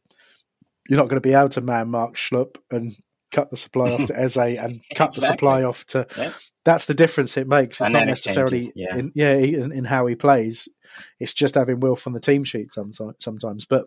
you're 0.89 0.99
not 0.99 1.09
going 1.09 1.23
to 1.23 1.29
be 1.29 1.33
able 1.33 1.51
to 1.51 1.61
man 1.61 1.91
mark 1.91 2.17
Schlupp 2.17 2.57
and 2.73 2.91
cut 3.31 3.51
the 3.51 3.57
supply 3.57 3.93
off 3.93 4.05
to 4.07 4.19
Eze 4.21 4.37
and 4.37 4.81
cut 4.97 5.15
exactly. 5.15 5.15
the 5.15 5.27
supply 5.27 5.63
off 5.63 5.87
to. 5.87 6.09
Yeah. 6.19 6.33
That's 6.65 6.87
the 6.87 6.95
difference 6.95 7.37
it 7.37 7.47
makes. 7.47 7.81
It's 7.81 7.87
and 7.87 7.93
not 7.93 8.07
necessarily 8.09 8.73
yeah. 8.75 8.97
In, 8.97 9.13
yeah 9.15 9.35
in, 9.35 9.71
in, 9.71 9.85
how 9.85 10.07
he 10.07 10.17
plays. 10.17 10.69
It's 11.21 11.35
just 11.35 11.55
having 11.55 11.79
Wilf 11.79 12.05
on 12.09 12.15
the 12.15 12.21
team 12.21 12.43
sheet 12.43 12.75
sometimes. 12.75 13.17
Sometimes, 13.21 13.65
but 13.65 13.85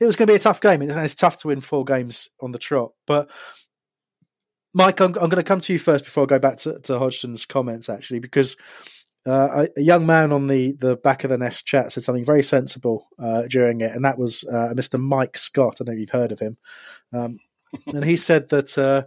it 0.00 0.06
was 0.06 0.16
going 0.16 0.26
to 0.26 0.32
be 0.32 0.36
a 0.36 0.40
tough 0.40 0.60
game, 0.60 0.82
and 0.82 0.90
it's 0.90 1.14
tough 1.14 1.38
to 1.38 1.48
win 1.48 1.60
four 1.60 1.84
games 1.84 2.30
on 2.40 2.50
the 2.50 2.58
trot. 2.58 2.94
But 3.06 3.30
Mike, 4.74 5.00
I'm, 5.00 5.14
I'm 5.14 5.28
going 5.28 5.36
to 5.36 5.42
come 5.42 5.60
to 5.60 5.72
you 5.72 5.78
first 5.78 6.04
before 6.04 6.24
I 6.24 6.26
go 6.26 6.38
back 6.38 6.58
to, 6.58 6.78
to 6.80 6.98
Hodgson's 6.98 7.46
comments, 7.46 7.88
actually, 7.88 8.18
because 8.18 8.56
uh, 9.26 9.66
a, 9.76 9.80
a, 9.80 9.82
young 9.82 10.06
man 10.06 10.32
on 10.32 10.46
the, 10.46 10.72
the 10.72 10.96
back 10.96 11.24
of 11.24 11.30
the 11.30 11.38
nest 11.38 11.66
chat 11.66 11.92
said 11.92 12.02
something 12.02 12.24
very 12.24 12.42
sensible 12.42 13.08
uh, 13.18 13.42
during 13.48 13.80
it, 13.80 13.94
and 13.94 14.04
that 14.04 14.18
was 14.18 14.44
uh, 14.44 14.72
Mr. 14.74 15.00
Mike 15.00 15.36
Scott. 15.36 15.76
I 15.80 15.84
don't 15.84 15.88
know 15.88 15.92
if 15.94 16.00
you've 16.00 16.10
heard 16.10 16.32
of 16.32 16.40
him. 16.40 16.56
Um, 17.12 17.38
and 17.86 18.04
he 18.04 18.16
said 18.16 18.48
that. 18.50 18.76
Uh, 18.76 19.04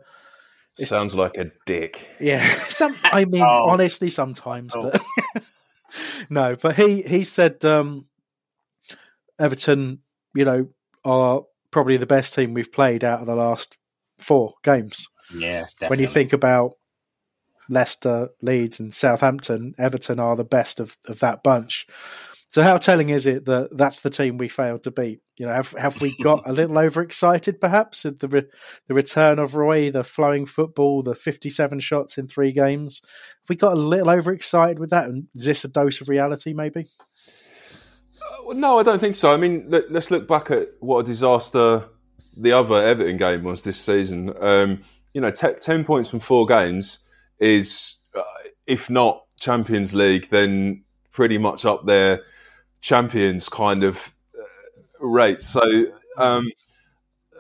Sounds 0.84 1.14
like 1.14 1.36
a 1.38 1.52
dick. 1.66 2.00
Yeah, 2.20 2.44
some. 2.46 2.96
I 3.04 3.26
mean, 3.26 3.42
oh. 3.42 3.70
honestly, 3.70 4.10
sometimes, 4.10 4.76
oh. 4.76 4.92
but 4.92 5.44
no. 6.30 6.56
But 6.56 6.76
he 6.76 7.02
he 7.02 7.24
said 7.24 7.64
um, 7.66 8.08
Everton, 9.40 10.00
you 10.34 10.46
know, 10.46 10.70
are 11.04 11.44
probably 11.72 11.98
the 11.98 12.06
best 12.06 12.34
team 12.34 12.54
we've 12.54 12.72
played 12.72 13.04
out 13.04 13.20
of 13.20 13.26
the 13.28 13.36
last 13.36 13.78
four 14.18 14.54
games. 14.64 15.08
Yeah, 15.34 15.62
definitely. 15.62 15.88
when 15.90 16.00
you 16.00 16.08
think 16.08 16.34
about 16.34 16.76
Leicester, 17.70 18.30
Leeds, 18.42 18.80
and 18.80 18.94
Southampton, 18.94 19.74
Everton 19.78 20.20
are 20.20 20.36
the 20.36 20.44
best 20.44 20.80
of, 20.80 20.98
of 21.08 21.20
that 21.20 21.44
bunch. 21.44 21.88
So 22.52 22.64
how 22.64 22.76
telling 22.76 23.08
is 23.08 23.26
it 23.26 23.46
that 23.46 23.70
that's 23.78 24.02
the 24.02 24.10
team 24.10 24.38
we 24.38 24.50
failed 24.50 24.84
to 24.84 24.92
beat? 24.92 25.22
You 25.38 25.46
know, 25.46 25.54
have 25.54 25.72
have 25.72 26.02
we 26.02 26.18
got 26.22 26.46
a 26.46 26.52
little 26.52 26.78
overexcited 26.86 27.62
perhaps 27.62 28.06
at 28.06 28.20
the 28.20 28.28
re- 28.28 28.50
the 28.90 28.94
return 28.94 29.40
of 29.40 29.56
Roy, 29.56 29.90
the 29.90 30.04
flowing 30.04 30.46
football, 30.46 31.02
the 31.02 31.16
fifty 31.16 31.50
seven 31.50 31.80
shots 31.80 32.18
in 32.18 32.28
three 32.28 32.52
games? 32.52 33.02
Have 33.04 33.50
we 33.50 33.56
got 33.56 33.78
a 33.78 33.80
little 33.80 34.10
overexcited 34.10 34.80
with 34.80 34.90
that? 34.90 35.06
And 35.06 35.28
is 35.34 35.46
this 35.46 35.64
a 35.64 35.70
dose 35.70 36.02
of 36.02 36.10
reality, 36.10 36.52
maybe? 36.52 36.88
Uh, 38.22 38.54
no, 38.54 38.80
I 38.80 38.84
don't 38.84 39.00
think 39.00 39.16
so. 39.16 39.32
I 39.32 39.38
mean, 39.38 39.68
let, 39.70 39.86
us 39.86 40.12
look 40.12 40.28
back 40.28 40.52
at 40.52 40.72
what 40.82 41.00
a 41.00 41.04
disaster 41.08 41.86
the 42.36 42.52
other 42.52 42.76
Everton 42.76 43.16
game 43.16 43.44
was 43.44 43.64
this 43.64 43.80
season. 43.80 44.34
Um, 44.42 44.84
you 45.14 45.22
know, 45.22 45.32
t- 45.32 45.54
ten 45.60 45.84
points 45.84 46.10
from 46.10 46.20
four 46.20 46.46
games 46.46 47.00
is, 47.40 47.98
uh, 48.16 48.24
if 48.68 48.90
not 48.90 49.24
Champions 49.40 49.94
League, 49.94 50.30
then 50.30 50.84
pretty 51.12 51.38
much 51.38 51.66
up 51.66 51.86
there 51.86 52.22
champions 52.82 53.48
kind 53.50 53.84
of 53.84 54.14
uh, 54.40 55.06
rate. 55.06 55.42
So 55.42 55.62
um, 56.18 56.50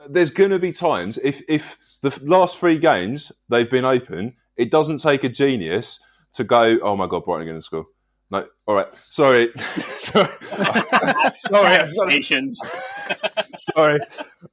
there's 0.10 0.29
going 0.29 0.51
to 0.51 0.60
be 0.60 0.71
times 0.71 1.17
if 1.23 1.41
if 1.47 1.77
the 2.01 2.17
last 2.23 2.57
three 2.57 2.79
games 2.79 3.31
they've 3.49 3.69
been 3.69 3.86
open, 3.86 4.36
it 4.57 4.71
doesn't 4.71 4.99
take 4.99 5.23
a 5.23 5.29
genius 5.29 5.99
to 6.34 6.43
go. 6.43 6.79
Oh 6.81 6.95
my 6.95 7.07
god, 7.07 7.25
Brighton 7.25 7.43
are 7.43 7.45
going 7.45 7.57
to 7.57 7.62
score. 7.62 7.86
No, 8.32 8.48
all 8.65 8.76
right. 8.76 8.88
Sorry, 9.10 9.50
sorry, 10.00 10.30
sorry. 11.38 12.22
sorry. 13.76 14.00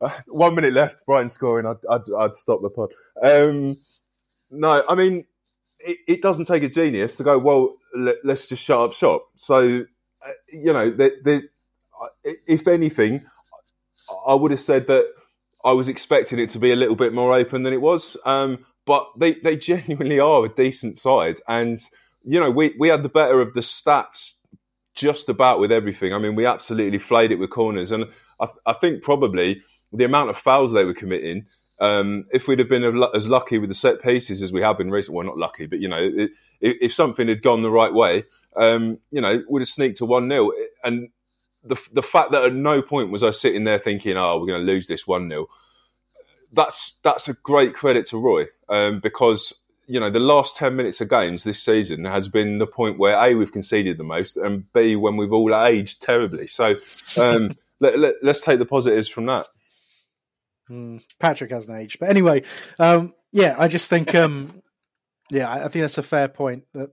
Uh, 0.01 0.11
one 0.27 0.57
minute 0.57 0.73
left. 0.73 1.07
Brighton 1.07 1.29
scoring. 1.29 1.65
I'd, 1.65 1.77
I'd, 1.89 2.13
I'd 2.19 2.35
stop 2.35 2.61
the 2.61 2.71
pod. 2.71 2.93
Um, 3.23 3.77
no, 4.51 4.83
I 4.89 4.95
mean, 4.97 5.25
it, 5.79 5.99
it, 6.09 6.23
doesn't 6.23 6.47
take 6.47 6.65
a 6.65 6.69
genius 6.69 7.15
to 7.17 7.23
go. 7.25 7.39
Well, 7.39 7.77
let, 7.95 8.17
us 8.25 8.47
just 8.47 8.65
shut 8.65 8.81
up 8.81 8.93
shop. 8.95 9.29
So 9.37 9.85
uh, 10.27 10.33
you 10.53 10.73
know, 10.73 10.91
they, 10.91 11.13
they, 11.25 11.43
if 12.49 12.67
anything, 12.67 13.25
I 14.27 14.35
would 14.35 14.51
have 14.51 14.61
said 14.61 14.89
that 14.89 15.07
I 15.65 15.71
was 15.71 15.87
expecting 15.87 16.41
it 16.41 16.51
to 16.51 16.59
be 16.59 16.73
a 16.73 16.77
little 16.77 16.97
bit 16.97 17.15
more 17.15 17.33
open 17.33 17.63
than 17.63 17.73
it 17.73 17.81
was. 17.81 18.17
Um, 18.25 18.65
but 18.87 19.07
they, 19.17 19.35
they 19.35 19.57
genuinely 19.57 20.19
are 20.19 20.45
a 20.45 20.49
decent 20.49 20.99
side. 20.99 21.37
And, 21.47 21.79
you 22.29 22.39
know, 22.39 22.51
we, 22.51 22.75
we 22.79 22.89
had 22.89 23.03
the 23.03 23.09
better 23.09 23.41
of 23.41 23.55
the 23.55 23.61
stats 23.61 24.35
just 24.95 25.31
about 25.31 25.61
with 25.61 25.73
everything. 25.73 26.13
I 26.13 26.19
mean, 26.19 26.35
we 26.35 26.45
absolutely 26.45 26.99
flayed 26.99 27.33
it 27.33 27.39
with 27.39 27.49
corners. 27.49 27.91
And 27.91 28.05
I, 28.39 28.49
I 28.67 28.75
think 28.75 29.03
probably 29.03 29.63
the 29.95 30.05
amount 30.05 30.29
of 30.29 30.37
fouls 30.37 30.73
they 30.73 30.85
were 30.85 30.93
committing, 30.93 31.47
um, 31.81 32.27
if 32.31 32.47
we'd 32.47 32.59
have 32.59 32.69
been 32.69 33.03
as 33.15 33.29
lucky 33.31 33.57
with 33.57 33.71
the 33.71 33.75
set 33.75 34.03
pieces 34.03 34.43
as 34.43 34.53
we 34.53 34.61
have 34.61 34.77
been 34.77 34.91
recently, 34.91 35.17
well, 35.17 35.27
not 35.27 35.39
lucky, 35.39 35.65
but, 35.65 35.81
you 35.81 35.89
know, 35.89 35.99
it, 35.99 36.31
if 36.61 36.93
something 36.93 37.29
had 37.29 37.41
gone 37.41 37.63
the 37.63 37.71
right 37.71 37.95
way, 37.95 38.25
um, 38.57 38.99
you 39.11 39.23
know, 39.23 39.43
would 39.49 39.63
have 39.63 39.69
sneaked 39.69 39.97
to 39.99 40.05
1 40.05 40.29
0. 40.29 40.51
And 40.85 41.09
the, 41.65 41.77
the 41.93 42.03
fact 42.03 42.33
that 42.33 42.45
at 42.45 42.55
no 42.55 42.83
point 42.83 43.11
was 43.11 43.25
I 43.25 43.31
sitting 43.31 43.65
there 43.65 43.79
thinking, 43.79 44.19
oh, 44.19 44.39
we're 44.39 44.49
going 44.49 44.67
to 44.67 44.71
lose 44.71 44.87
this 44.87 45.07
1 45.07 45.31
0, 45.31 45.47
that's, 46.53 46.99
that's 47.03 47.29
a 47.29 47.35
great 47.43 47.75
credit 47.75 48.05
to 48.07 48.19
Roy 48.19 48.49
um, 48.69 49.01
because, 49.01 49.55
you 49.89 49.99
know, 49.99 50.11
the 50.11 50.21
last 50.21 50.55
10 50.57 50.77
minutes 50.77 51.01
of 51.01 51.09
games 51.09 51.45
this 51.45 51.63
season 51.63 52.05
has 52.05 52.29
been 52.29 52.59
the 52.59 52.67
point 52.67 52.99
where 52.99 53.17
A, 53.19 53.35
we've 53.35 53.51
conceded 53.51 53.97
the 53.97 54.05
most, 54.05 54.37
and 54.37 54.71
B, 54.75 54.97
when 54.97 55.17
we've 55.17 55.33
all 55.33 55.57
aged 55.65 56.03
terribly. 56.03 56.47
So 56.47 56.77
um, 57.17 57.53
let, 57.81 57.99
let, 57.99 58.15
us 58.23 58.43
take 58.43 58.59
the 58.59 58.67
positives 58.67 59.09
from 59.09 59.27
that. 59.27 59.47
Mm, 60.71 61.03
Patrick 61.19 61.51
hasn't 61.51 61.79
aged. 61.79 61.99
But 61.99 62.11
anyway, 62.11 62.43
um, 62.79 63.15
yeah, 63.33 63.57
I 63.59 63.67
just 63.67 63.89
think, 63.89 64.15
um, 64.15 64.63
yeah, 65.31 65.51
I 65.51 65.69
think 65.69 65.83
that's 65.83 65.97
a 65.97 66.03
fair 66.03 66.29
point. 66.29 66.65
That 66.75 66.91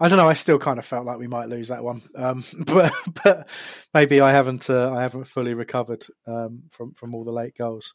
I 0.00 0.08
don't 0.08 0.18
know. 0.18 0.28
I 0.28 0.34
still 0.34 0.58
kind 0.58 0.78
of 0.78 0.84
felt 0.84 1.06
like 1.06 1.18
we 1.18 1.28
might 1.28 1.48
lose 1.48 1.68
that 1.68 1.84
one, 1.84 2.02
um, 2.16 2.42
but 2.66 2.92
but 3.24 3.88
maybe 3.94 4.20
I 4.20 4.32
haven't 4.32 4.68
uh, 4.70 4.92
I 4.92 5.02
haven't 5.02 5.24
fully 5.24 5.54
recovered 5.54 6.06
um, 6.26 6.64
from 6.70 6.92
from 6.94 7.14
all 7.14 7.24
the 7.24 7.32
late 7.32 7.56
goals. 7.56 7.94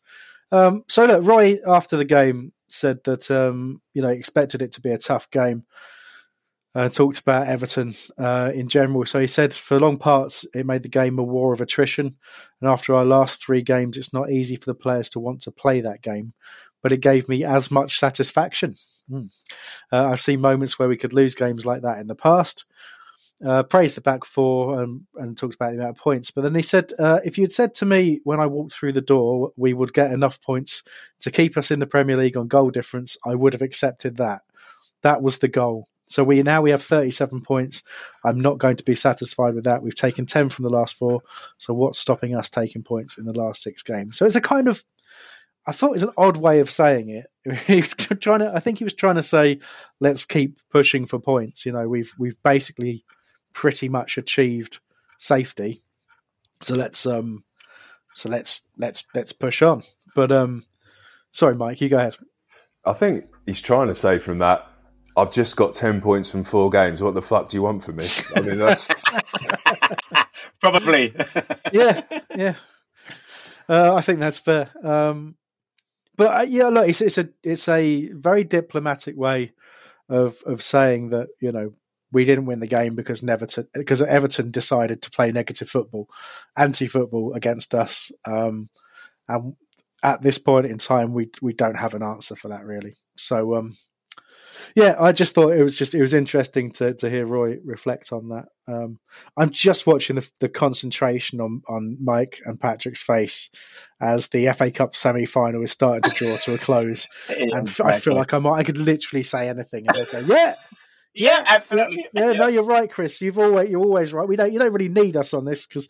Um, 0.52 0.84
so 0.90 1.06
look, 1.06 1.24
Roy 1.24 1.60
after 1.66 1.96
the 1.96 2.06
game 2.06 2.52
said 2.72 3.04
that 3.06 3.30
um, 3.32 3.82
you 3.94 4.02
know 4.02 4.10
expected 4.10 4.62
it 4.62 4.72
to 4.74 4.82
be 4.82 4.92
a 4.92 4.98
tough 4.98 5.30
game. 5.30 5.66
Uh, 6.74 6.88
talked 6.88 7.20
about 7.20 7.48
Everton 7.48 7.94
uh, 8.18 8.50
in 8.54 8.70
general. 8.70 9.06
So 9.06 9.20
he 9.20 9.28
said 9.28 9.54
for 9.54 9.78
long 9.78 9.98
parts 9.98 10.46
it 10.54 10.66
made 10.66 10.84
the 10.84 10.90
game 10.90 11.20
a 11.20 11.24
war 11.24 11.54
of 11.54 11.60
attrition, 11.60 12.16
and 12.62 12.70
after 12.70 12.96
our 12.96 13.06
last 13.06 13.44
three 13.44 13.62
games, 13.62 13.98
it's 13.98 14.14
not 14.14 14.32
easy 14.32 14.56
for 14.56 14.66
the 14.66 14.76
players 14.76 15.10
to 15.10 15.20
want 15.20 15.42
to 15.42 15.52
play 15.52 15.82
that 15.82 16.02
game. 16.02 16.34
But 16.82 16.92
it 16.92 17.02
gave 17.02 17.30
me 17.30 17.44
as 17.44 17.70
much 17.70 18.00
satisfaction. 18.00 18.76
Mm. 19.10 19.32
Uh, 19.92 20.08
I've 20.08 20.22
seen 20.22 20.42
moments 20.42 20.80
where 20.80 20.88
we 20.88 20.98
could 20.98 21.14
lose 21.14 21.36
games 21.36 21.66
like 21.66 21.82
that 21.82 22.00
in 22.00 22.08
the 22.08 22.16
past. 22.16 22.66
Uh, 23.46 23.64
praised 23.64 23.98
the 23.98 24.02
back 24.02 24.24
four 24.24 24.84
and, 24.84 25.02
and 25.16 25.36
talked 25.36 25.56
about 25.56 25.72
the 25.72 25.78
amount 25.78 25.98
of 25.98 26.04
points. 26.04 26.30
But 26.30 26.42
then 26.42 26.54
he 26.54 26.62
said, 26.62 26.92
uh, 27.00 27.20
if 27.26 27.38
you'd 27.38 27.52
said 27.52 27.74
to 27.76 27.86
me 27.86 28.20
when 28.24 28.40
I 28.40 28.46
walked 28.46 28.74
through 28.74 28.92
the 28.92 29.02
door 29.02 29.52
we 29.56 29.74
would 29.74 29.94
get 29.94 30.12
enough 30.12 30.40
points 30.42 30.84
to 31.22 31.32
keep 31.32 31.58
us 31.58 31.72
in 31.72 31.80
the 31.80 31.88
Premier 31.88 32.18
League 32.18 32.38
on 32.38 32.48
goal 32.48 32.70
difference, 32.70 33.18
I 33.26 33.34
would 33.34 33.54
have 33.54 33.62
accepted 33.64 34.18
that. 34.18 34.42
That 35.02 35.24
was 35.24 35.40
the 35.40 35.48
goal. 35.48 35.88
So 36.12 36.24
we 36.24 36.44
now 36.44 36.62
we 36.62 36.72
have 36.72 36.84
37 36.84 37.42
points. 37.42 37.84
I'm 38.24 38.40
not 38.40 38.58
going 38.58 38.76
to 38.76 38.84
be 38.84 38.96
satisfied 38.96 39.56
with 39.56 39.64
that. 39.64 39.82
We've 39.82 39.96
taken 39.96 40.26
10 40.26 40.50
from 40.50 40.64
the 40.64 40.70
last 40.70 40.98
four. 40.98 41.22
So 41.58 41.74
what's 41.74 42.00
stopping 42.00 42.36
us 42.36 42.50
taking 42.50 42.84
points 42.84 43.18
in 43.18 43.26
the 43.26 43.38
last 43.38 43.64
six 43.64 43.82
games? 43.82 44.18
So 44.18 44.26
it's 44.26 44.36
a 44.36 44.42
kind 44.42 44.68
of 44.68 44.84
I 45.66 45.72
thought 45.72 45.92
it 45.92 45.94
was 45.94 46.04
an 46.04 46.14
odd 46.18 46.38
way 46.38 46.60
of 46.60 46.70
saying 46.70 47.10
it. 47.10 47.28
he 47.68 47.78
was 47.78 47.94
trying 47.96 48.40
to 48.40 48.52
I 48.54 48.60
think 48.60 48.78
he 48.78 48.84
was 48.84 48.94
trying 48.94 49.16
to 49.16 49.24
say 49.24 49.60
let's 50.00 50.26
keep 50.26 50.58
pushing 50.70 51.06
for 51.06 51.18
points. 51.20 51.66
You 51.66 51.72
know, 51.72 51.88
we've 51.88 52.14
we've 52.20 52.42
basically 52.44 53.06
pretty 53.54 53.90
much 53.90 54.18
achieved 54.18 54.80
safety. 55.18 55.84
So 56.62 56.76
let's 56.76 57.06
um 57.06 57.44
so 58.14 58.30
let's 58.30 58.64
let's 58.78 59.06
let's 59.14 59.34
push 59.34 59.62
on. 59.62 59.84
But 60.16 60.32
um 60.32 60.64
sorry 61.32 61.56
Mike, 61.56 61.82
you 61.82 61.90
go 61.90 61.98
ahead. 61.98 62.16
I 62.86 62.94
think 62.94 63.26
he's 63.46 63.62
trying 63.62 63.88
to 63.88 63.96
say 63.96 64.18
from 64.18 64.40
that 64.40 64.68
I've 65.16 65.32
just 65.32 65.58
got 65.58 65.74
10 65.74 66.02
points 66.02 66.30
from 66.30 66.44
four 66.44 66.70
games. 66.70 67.02
What 67.02 67.16
the 67.16 67.22
fuck 67.22 67.50
do 67.50 67.58
you 67.58 67.64
want 67.64 67.84
from 67.84 67.98
me? 67.98 68.06
I 68.36 68.42
mean, 68.42 68.58
that's 68.58 68.88
probably. 70.62 71.14
yeah, 71.74 72.02
yeah. 72.36 72.54
Uh, 73.68 73.96
I 73.96 74.02
think 74.02 74.20
that's 74.20 74.40
fair. 74.40 74.70
Um, 74.84 75.36
but 76.16 76.42
uh, 76.42 76.46
yeah, 76.48 76.68
look, 76.68 76.88
it's, 76.88 77.02
it's 77.02 77.18
a 77.18 77.30
it's 77.44 77.68
a 77.68 78.10
very 78.14 78.44
diplomatic 78.44 79.18
way 79.18 79.54
of 80.08 80.42
of 80.46 80.62
saying 80.62 81.10
that 81.10 81.30
you 81.40 81.52
know 81.52 81.72
we 82.12 82.26
didn't 82.26 82.46
win 82.46 82.60
the 82.60 82.68
game 82.68 82.96
because 82.96 83.24
Everton 83.24 83.68
because 83.74 84.02
Everton 84.02 84.52
decided 84.52 85.02
to 85.02 85.12
play 85.12 85.32
negative 85.32 85.70
football, 85.70 86.10
anti 86.58 86.88
football 86.88 87.34
against 87.34 87.74
us. 87.74 88.12
Um, 88.26 88.70
and 89.28 89.56
at 90.04 90.22
this 90.22 90.38
point 90.38 90.66
in 90.66 90.78
time, 90.78 91.14
we 91.14 91.30
we 91.42 91.54
don't 91.54 91.78
have 91.78 91.94
an 91.94 92.04
answer 92.04 92.36
for 92.36 92.50
that 92.50 92.66
really. 92.66 92.96
So 93.16 93.56
um, 93.56 93.76
yeah, 94.76 94.96
I 95.00 95.12
just 95.12 95.36
thought 95.36 95.54
it 95.54 95.64
was 95.64 95.78
just 95.78 95.94
it 95.94 96.02
was 96.02 96.14
interesting 96.14 96.72
to 96.74 96.94
to 96.96 97.10
hear 97.10 97.26
Roy 97.26 97.58
reflect 97.64 98.12
on 98.12 98.28
that. 98.28 98.46
Um, 98.68 99.00
I'm 99.38 99.52
just 99.52 99.88
watching 99.88 100.16
the, 100.16 100.30
the 100.40 100.50
concentration 100.50 101.40
on 101.40 101.62
on 101.68 101.98
Mike 102.02 102.40
and 102.46 102.60
Patrick's 102.60 103.04
face 103.04 103.50
as 104.00 104.30
the 104.30 104.52
FA 104.54 104.72
Cup 104.72 104.96
semi 104.96 105.26
final 105.26 105.64
is 105.64 105.72
starting 105.72 106.10
to 106.10 106.16
draw 106.16 106.38
to 106.38 106.54
a 106.56 106.58
close, 106.58 107.08
and 107.30 107.70
I 107.84 107.98
feel 107.98 108.16
like 108.16 108.34
I 108.34 108.40
might 108.40 108.60
I 108.60 108.64
could 108.64 108.78
literally 108.78 109.24
say 109.24 109.50
anything 109.50 109.88
and 109.88 109.98
they 109.98 110.12
go, 110.12 110.20
yeah. 110.34 110.56
Yeah, 111.14 111.44
absolutely. 111.46 112.08
Yeah, 112.14 112.32
yeah, 112.32 112.34
no, 112.34 112.48
you're 112.48 112.64
right, 112.64 112.90
Chris. 112.90 113.22
You've 113.22 113.38
always 113.38 113.70
you're 113.70 113.82
always 113.82 114.14
right. 114.14 114.28
We 114.28 114.36
don't 114.36 114.54
you 114.54 114.60
don't 114.60 114.72
really 114.72 114.90
need 114.90 115.18
us 115.18 115.34
on 115.34 115.46
this 115.46 115.66
because 115.66 115.90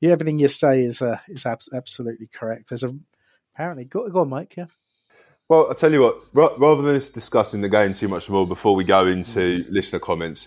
yeah, 0.00 0.12
everything 0.12 0.38
you 0.38 0.48
say 0.48 0.82
is 0.82 1.02
uh, 1.02 1.18
is 1.28 1.44
ab- 1.44 1.60
absolutely 1.72 2.28
correct. 2.32 2.68
There's 2.68 2.84
a 2.84 2.94
apparently 3.54 3.84
go, 3.84 4.08
go 4.08 4.20
on, 4.20 4.28
Mike. 4.28 4.54
Yeah. 4.56 4.66
Well, 5.48 5.68
I 5.68 5.74
tell 5.74 5.92
you 5.92 6.02
what. 6.02 6.22
Rather 6.32 6.82
than 6.82 6.94
us 6.94 7.08
discussing 7.08 7.60
the 7.60 7.68
game 7.68 7.92
too 7.92 8.06
much 8.06 8.28
more 8.28 8.46
before 8.46 8.76
we 8.76 8.84
go 8.84 9.06
into 9.06 9.64
listener 9.68 9.98
comments, 9.98 10.46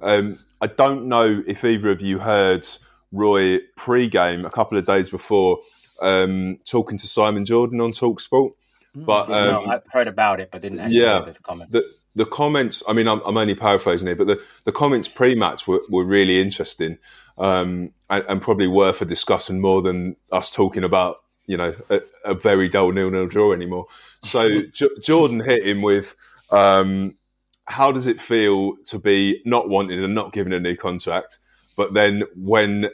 um, 0.00 0.38
I 0.60 0.68
don't 0.68 1.08
know 1.08 1.42
if 1.46 1.64
either 1.64 1.90
of 1.90 2.00
you 2.00 2.20
heard 2.20 2.68
Roy 3.10 3.58
pre-game 3.76 4.44
a 4.44 4.50
couple 4.50 4.78
of 4.78 4.86
days 4.86 5.10
before 5.10 5.58
um, 6.00 6.58
talking 6.64 6.98
to 6.98 7.06
Simon 7.08 7.44
Jordan 7.44 7.80
on 7.80 7.90
Talksport. 7.90 8.52
Mm, 8.96 9.04
but 9.04 9.28
um, 9.28 9.44
no, 9.46 9.66
I've 9.66 9.82
heard 9.90 10.06
about 10.06 10.38
it, 10.38 10.50
but 10.52 10.62
didn't 10.62 10.92
yeah, 10.92 11.20
the 11.20 11.34
comments. 11.42 11.72
The, 11.72 11.92
the 12.14 12.26
comments, 12.26 12.82
I 12.86 12.92
mean, 12.92 13.08
I'm, 13.08 13.20
I'm, 13.24 13.36
only 13.36 13.54
paraphrasing 13.54 14.06
here, 14.06 14.16
but 14.16 14.26
the, 14.26 14.40
the 14.64 14.72
comments 14.72 15.08
pre-match 15.08 15.66
were, 15.66 15.82
were 15.88 16.04
really 16.04 16.40
interesting 16.40 16.98
um, 17.38 17.92
and, 18.08 18.24
and, 18.28 18.42
probably 18.42 18.68
worth 18.68 19.02
a 19.02 19.04
discussion 19.04 19.60
more 19.60 19.82
than 19.82 20.16
us 20.30 20.50
talking 20.50 20.84
about, 20.84 21.16
you 21.46 21.56
know, 21.56 21.74
a, 21.90 22.02
a 22.24 22.34
very 22.34 22.68
dull 22.68 22.92
nil-nil 22.92 23.26
draw 23.26 23.52
anymore. 23.52 23.86
So 24.22 24.62
J- 24.72 24.88
Jordan 25.02 25.40
hit 25.40 25.66
him 25.66 25.82
with, 25.82 26.14
um, 26.50 27.16
how 27.64 27.90
does 27.90 28.06
it 28.06 28.20
feel 28.20 28.76
to 28.86 28.98
be 28.98 29.42
not 29.44 29.68
wanted 29.68 30.02
and 30.02 30.14
not 30.14 30.32
given 30.32 30.52
a 30.52 30.60
new 30.60 30.76
contract, 30.76 31.38
but 31.76 31.94
then 31.94 32.22
when 32.36 32.90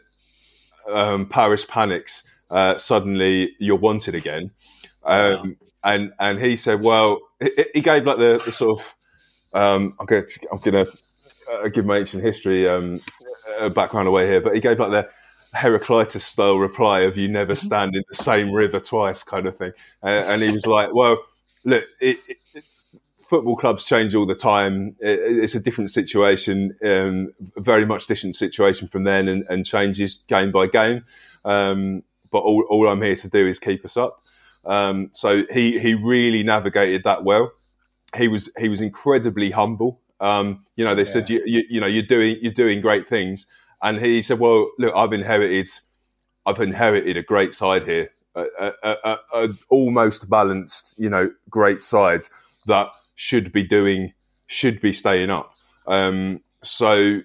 um, 0.88 1.26
Parish 1.26 1.68
panics, 1.68 2.24
uh, 2.50 2.78
suddenly 2.78 3.54
you're 3.58 3.76
wanted 3.76 4.14
again? 4.14 4.50
Um, 5.02 5.56
and 5.82 6.12
and 6.18 6.38
he 6.38 6.56
said, 6.56 6.82
well, 6.82 7.20
he, 7.40 7.66
he 7.74 7.80
gave 7.80 8.04
like 8.04 8.18
the, 8.18 8.40
the 8.44 8.52
sort 8.52 8.80
of 8.80 8.94
um, 9.52 9.94
I'm 9.98 10.06
going 10.06 10.26
to, 10.26 10.48
I'm 10.52 10.58
going 10.58 10.86
to 10.86 10.92
uh, 11.50 11.68
give 11.68 11.84
my 11.84 11.98
ancient 11.98 12.22
history 12.22 12.68
um, 12.68 13.00
background 13.74 14.08
away 14.08 14.26
here, 14.26 14.40
but 14.40 14.54
he 14.54 14.60
gave 14.60 14.78
like 14.78 14.90
the 14.90 15.08
Heraclitus 15.54 16.24
style 16.24 16.58
reply 16.58 17.00
of 17.00 17.16
"You 17.16 17.28
never 17.28 17.54
mm-hmm. 17.54 17.66
stand 17.66 17.96
in 17.96 18.02
the 18.08 18.14
same 18.14 18.52
river 18.52 18.80
twice" 18.80 19.22
kind 19.22 19.46
of 19.46 19.56
thing, 19.56 19.72
and, 20.02 20.26
and 20.26 20.42
he 20.42 20.52
was 20.52 20.66
like, 20.66 20.94
"Well, 20.94 21.18
look, 21.64 21.84
it, 22.00 22.18
it, 22.28 22.64
football 23.28 23.56
clubs 23.56 23.84
change 23.84 24.14
all 24.14 24.26
the 24.26 24.34
time. 24.34 24.96
It, 25.00 25.18
it's 25.18 25.54
a 25.54 25.60
different 25.60 25.90
situation, 25.90 26.76
um, 26.84 27.32
very 27.56 27.84
much 27.84 28.06
different 28.06 28.36
situation 28.36 28.88
from 28.88 29.04
then, 29.04 29.28
and, 29.28 29.44
and 29.48 29.66
changes 29.66 30.18
game 30.28 30.52
by 30.52 30.66
game. 30.66 31.04
Um, 31.44 32.02
but 32.30 32.38
all, 32.38 32.64
all 32.70 32.88
I'm 32.88 33.02
here 33.02 33.16
to 33.16 33.28
do 33.28 33.46
is 33.46 33.58
keep 33.58 33.84
us 33.84 33.96
up." 33.96 34.22
Um, 34.64 35.08
so 35.12 35.44
he 35.52 35.78
he 35.80 35.94
really 35.94 36.42
navigated 36.42 37.04
that 37.04 37.24
well 37.24 37.52
he 38.16 38.28
was 38.28 38.50
he 38.58 38.68
was 38.68 38.80
incredibly 38.80 39.50
humble. 39.50 40.00
Um, 40.20 40.64
you 40.76 40.84
know, 40.84 40.94
they 40.94 41.04
yeah. 41.04 41.12
said 41.12 41.30
you, 41.30 41.42
you, 41.46 41.64
you 41.68 41.80
know 41.80 41.86
you're 41.86 42.02
doing 42.02 42.36
you're 42.40 42.52
doing 42.52 42.80
great 42.80 43.06
things, 43.06 43.46
and 43.82 43.98
he 43.98 44.22
said, 44.22 44.38
"Well, 44.38 44.70
look, 44.78 44.94
I've 44.94 45.12
inherited 45.12 45.68
I've 46.46 46.60
inherited 46.60 47.16
a 47.16 47.22
great 47.22 47.54
side 47.54 47.84
here, 47.84 48.10
a, 48.34 48.44
a, 48.58 48.96
a, 49.04 49.18
a 49.34 49.48
almost 49.68 50.28
balanced, 50.28 50.94
you 50.98 51.10
know, 51.10 51.30
great 51.48 51.82
side 51.82 52.22
that 52.66 52.88
should 53.14 53.52
be 53.52 53.62
doing 53.62 54.12
should 54.46 54.80
be 54.80 54.92
staying 54.92 55.30
up." 55.30 55.54
Um, 55.86 56.42
so 56.62 57.20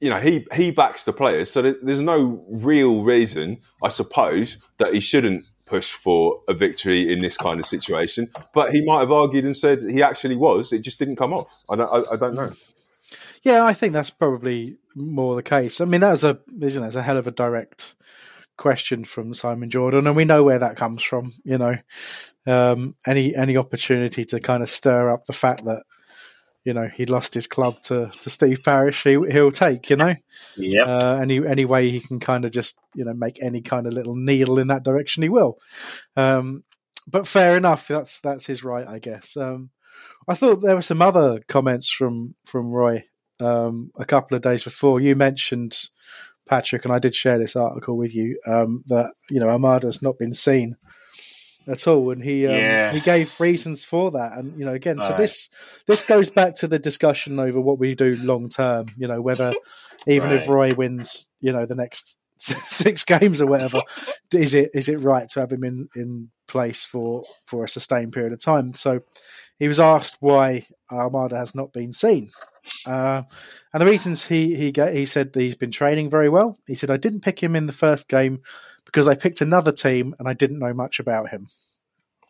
you 0.00 0.10
know 0.10 0.18
he 0.18 0.46
he 0.52 0.70
backs 0.70 1.04
the 1.04 1.12
players, 1.12 1.50
so 1.50 1.62
there's 1.62 2.00
no 2.00 2.44
real 2.48 3.02
reason, 3.02 3.60
I 3.82 3.88
suppose, 3.88 4.58
that 4.78 4.94
he 4.94 5.00
shouldn't 5.00 5.44
push 5.64 5.92
for 5.92 6.40
a 6.48 6.54
victory 6.54 7.12
in 7.12 7.20
this 7.20 7.36
kind 7.36 7.58
of 7.60 7.66
situation. 7.66 8.28
But 8.54 8.72
he 8.72 8.84
might 8.84 9.00
have 9.00 9.12
argued 9.12 9.44
and 9.44 9.56
said 9.56 9.82
he 9.82 10.02
actually 10.02 10.36
was. 10.36 10.72
It 10.72 10.82
just 10.82 10.98
didn't 10.98 11.16
come 11.16 11.32
off. 11.32 11.48
I 11.68 11.76
don't, 11.76 11.90
I, 11.90 12.14
I 12.14 12.16
don't 12.16 12.34
know. 12.34 12.52
Yeah, 13.42 13.64
I 13.64 13.72
think 13.72 13.92
that's 13.92 14.10
probably 14.10 14.78
more 14.94 15.34
the 15.34 15.42
case. 15.42 15.80
I 15.80 15.84
mean, 15.84 16.00
that's 16.00 16.24
a 16.24 16.38
isn't? 16.60 16.84
It's 16.84 16.96
a 16.96 17.02
hell 17.02 17.16
of 17.16 17.26
a 17.26 17.32
direct 17.32 17.94
question 18.56 19.04
from 19.04 19.34
Simon 19.34 19.70
Jordan, 19.70 20.06
and 20.06 20.16
we 20.16 20.24
know 20.24 20.44
where 20.44 20.58
that 20.58 20.76
comes 20.76 21.02
from. 21.02 21.32
You 21.44 21.58
know, 21.58 21.76
um, 22.46 22.94
any 23.06 23.34
any 23.34 23.56
opportunity 23.56 24.24
to 24.26 24.40
kind 24.40 24.62
of 24.62 24.68
stir 24.68 25.10
up 25.10 25.24
the 25.24 25.32
fact 25.32 25.64
that 25.64 25.82
you 26.64 26.72
know 26.72 26.88
he 26.88 27.06
lost 27.06 27.34
his 27.34 27.46
club 27.46 27.82
to, 27.82 28.10
to 28.20 28.30
Steve 28.30 28.62
Parish, 28.62 29.02
he, 29.02 29.18
he'll 29.30 29.50
take. 29.50 29.90
You 29.90 29.96
know, 29.96 30.14
yeah. 30.56 30.84
Uh, 30.84 31.18
any 31.20 31.46
any 31.46 31.64
way 31.64 31.90
he 31.90 32.00
can 32.00 32.20
kind 32.20 32.44
of 32.44 32.52
just 32.52 32.78
you 32.94 33.04
know 33.04 33.14
make 33.14 33.42
any 33.42 33.60
kind 33.60 33.86
of 33.86 33.92
little 33.92 34.16
needle 34.16 34.58
in 34.58 34.68
that 34.68 34.84
direction, 34.84 35.22
he 35.22 35.28
will. 35.28 35.58
Um, 36.16 36.64
but 37.06 37.26
fair 37.26 37.56
enough. 37.56 37.88
That's 37.88 38.20
that's 38.20 38.46
his 38.46 38.62
right, 38.64 38.86
I 38.86 38.98
guess. 38.98 39.36
Um, 39.36 39.70
I 40.28 40.34
thought 40.34 40.62
there 40.62 40.76
were 40.76 40.82
some 40.82 41.02
other 41.02 41.40
comments 41.48 41.90
from 41.90 42.34
from 42.44 42.70
Roy 42.70 43.04
um, 43.40 43.90
a 43.96 44.04
couple 44.04 44.36
of 44.36 44.42
days 44.42 44.62
before. 44.62 45.00
You 45.00 45.16
mentioned 45.16 45.78
Patrick, 46.48 46.84
and 46.84 46.94
I 46.94 46.98
did 46.98 47.14
share 47.14 47.38
this 47.38 47.56
article 47.56 47.96
with 47.96 48.14
you 48.14 48.38
um, 48.46 48.84
that 48.86 49.12
you 49.30 49.40
know 49.40 49.48
Ahamada's 49.48 50.02
not 50.02 50.18
been 50.18 50.34
seen 50.34 50.76
at 51.66 51.86
all, 51.86 52.10
and 52.10 52.22
he 52.22 52.46
um, 52.46 52.54
Yeah. 52.54 52.92
he 52.92 53.00
gave 53.00 53.38
reasons 53.40 53.84
for 53.84 54.10
that. 54.12 54.32
And 54.36 54.58
you 54.58 54.64
know, 54.64 54.74
again, 54.74 55.00
so 55.00 55.08
Right. 55.10 55.16
this 55.18 55.48
this 55.86 56.02
goes 56.02 56.30
back 56.30 56.54
to 56.56 56.68
the 56.68 56.78
discussion 56.78 57.38
over 57.38 57.60
what 57.60 57.78
we 57.78 57.94
do 57.94 58.16
long 58.16 58.48
term. 58.48 58.86
You 58.96 59.08
know, 59.08 59.20
whether 59.20 59.54
even 60.06 60.32
if 60.32 60.48
Roy 60.48 60.74
wins, 60.74 61.28
you 61.40 61.52
know, 61.52 61.66
the 61.66 61.74
next 61.74 62.18
six 62.36 63.04
games 63.04 63.40
or 63.40 63.46
whatever, 63.46 63.82
is 64.34 64.54
it 64.54 64.70
is 64.74 64.88
it 64.88 64.98
right 65.00 65.28
to 65.30 65.40
have 65.40 65.52
him 65.52 65.64
in 65.64 65.88
in 65.94 66.30
place 66.48 66.84
for 66.84 67.24
for 67.44 67.64
a 67.64 67.68
sustained 67.68 68.12
period 68.12 68.32
of 68.32 68.40
time? 68.40 68.74
So 68.74 69.00
he 69.56 69.68
was 69.68 69.78
asked 69.80 70.16
why 70.20 70.64
Ahamada 70.90 71.36
has 71.36 71.54
not 71.54 71.72
been 71.72 71.92
seen. 71.92 72.30
Uh, 72.86 73.22
and 73.72 73.80
the 73.80 73.86
reasons 73.86 74.28
he 74.28 74.54
he 74.54 74.72
he 74.92 75.04
said 75.04 75.32
that 75.32 75.40
he's 75.40 75.54
been 75.56 75.70
training 75.70 76.10
very 76.10 76.28
well. 76.28 76.58
He 76.66 76.74
said 76.74 76.90
I 76.90 76.96
didn't 76.96 77.20
pick 77.22 77.42
him 77.42 77.54
in 77.56 77.66
the 77.66 77.72
first 77.72 78.08
game 78.08 78.42
because 78.92 79.08
I 79.08 79.14
picked 79.14 79.40
another 79.40 79.72
team 79.72 80.14
and 80.18 80.28
I 80.28 80.34
didn't 80.34 80.58
know 80.58 80.74
much 80.74 81.00
about 81.00 81.30
him. 81.30 81.48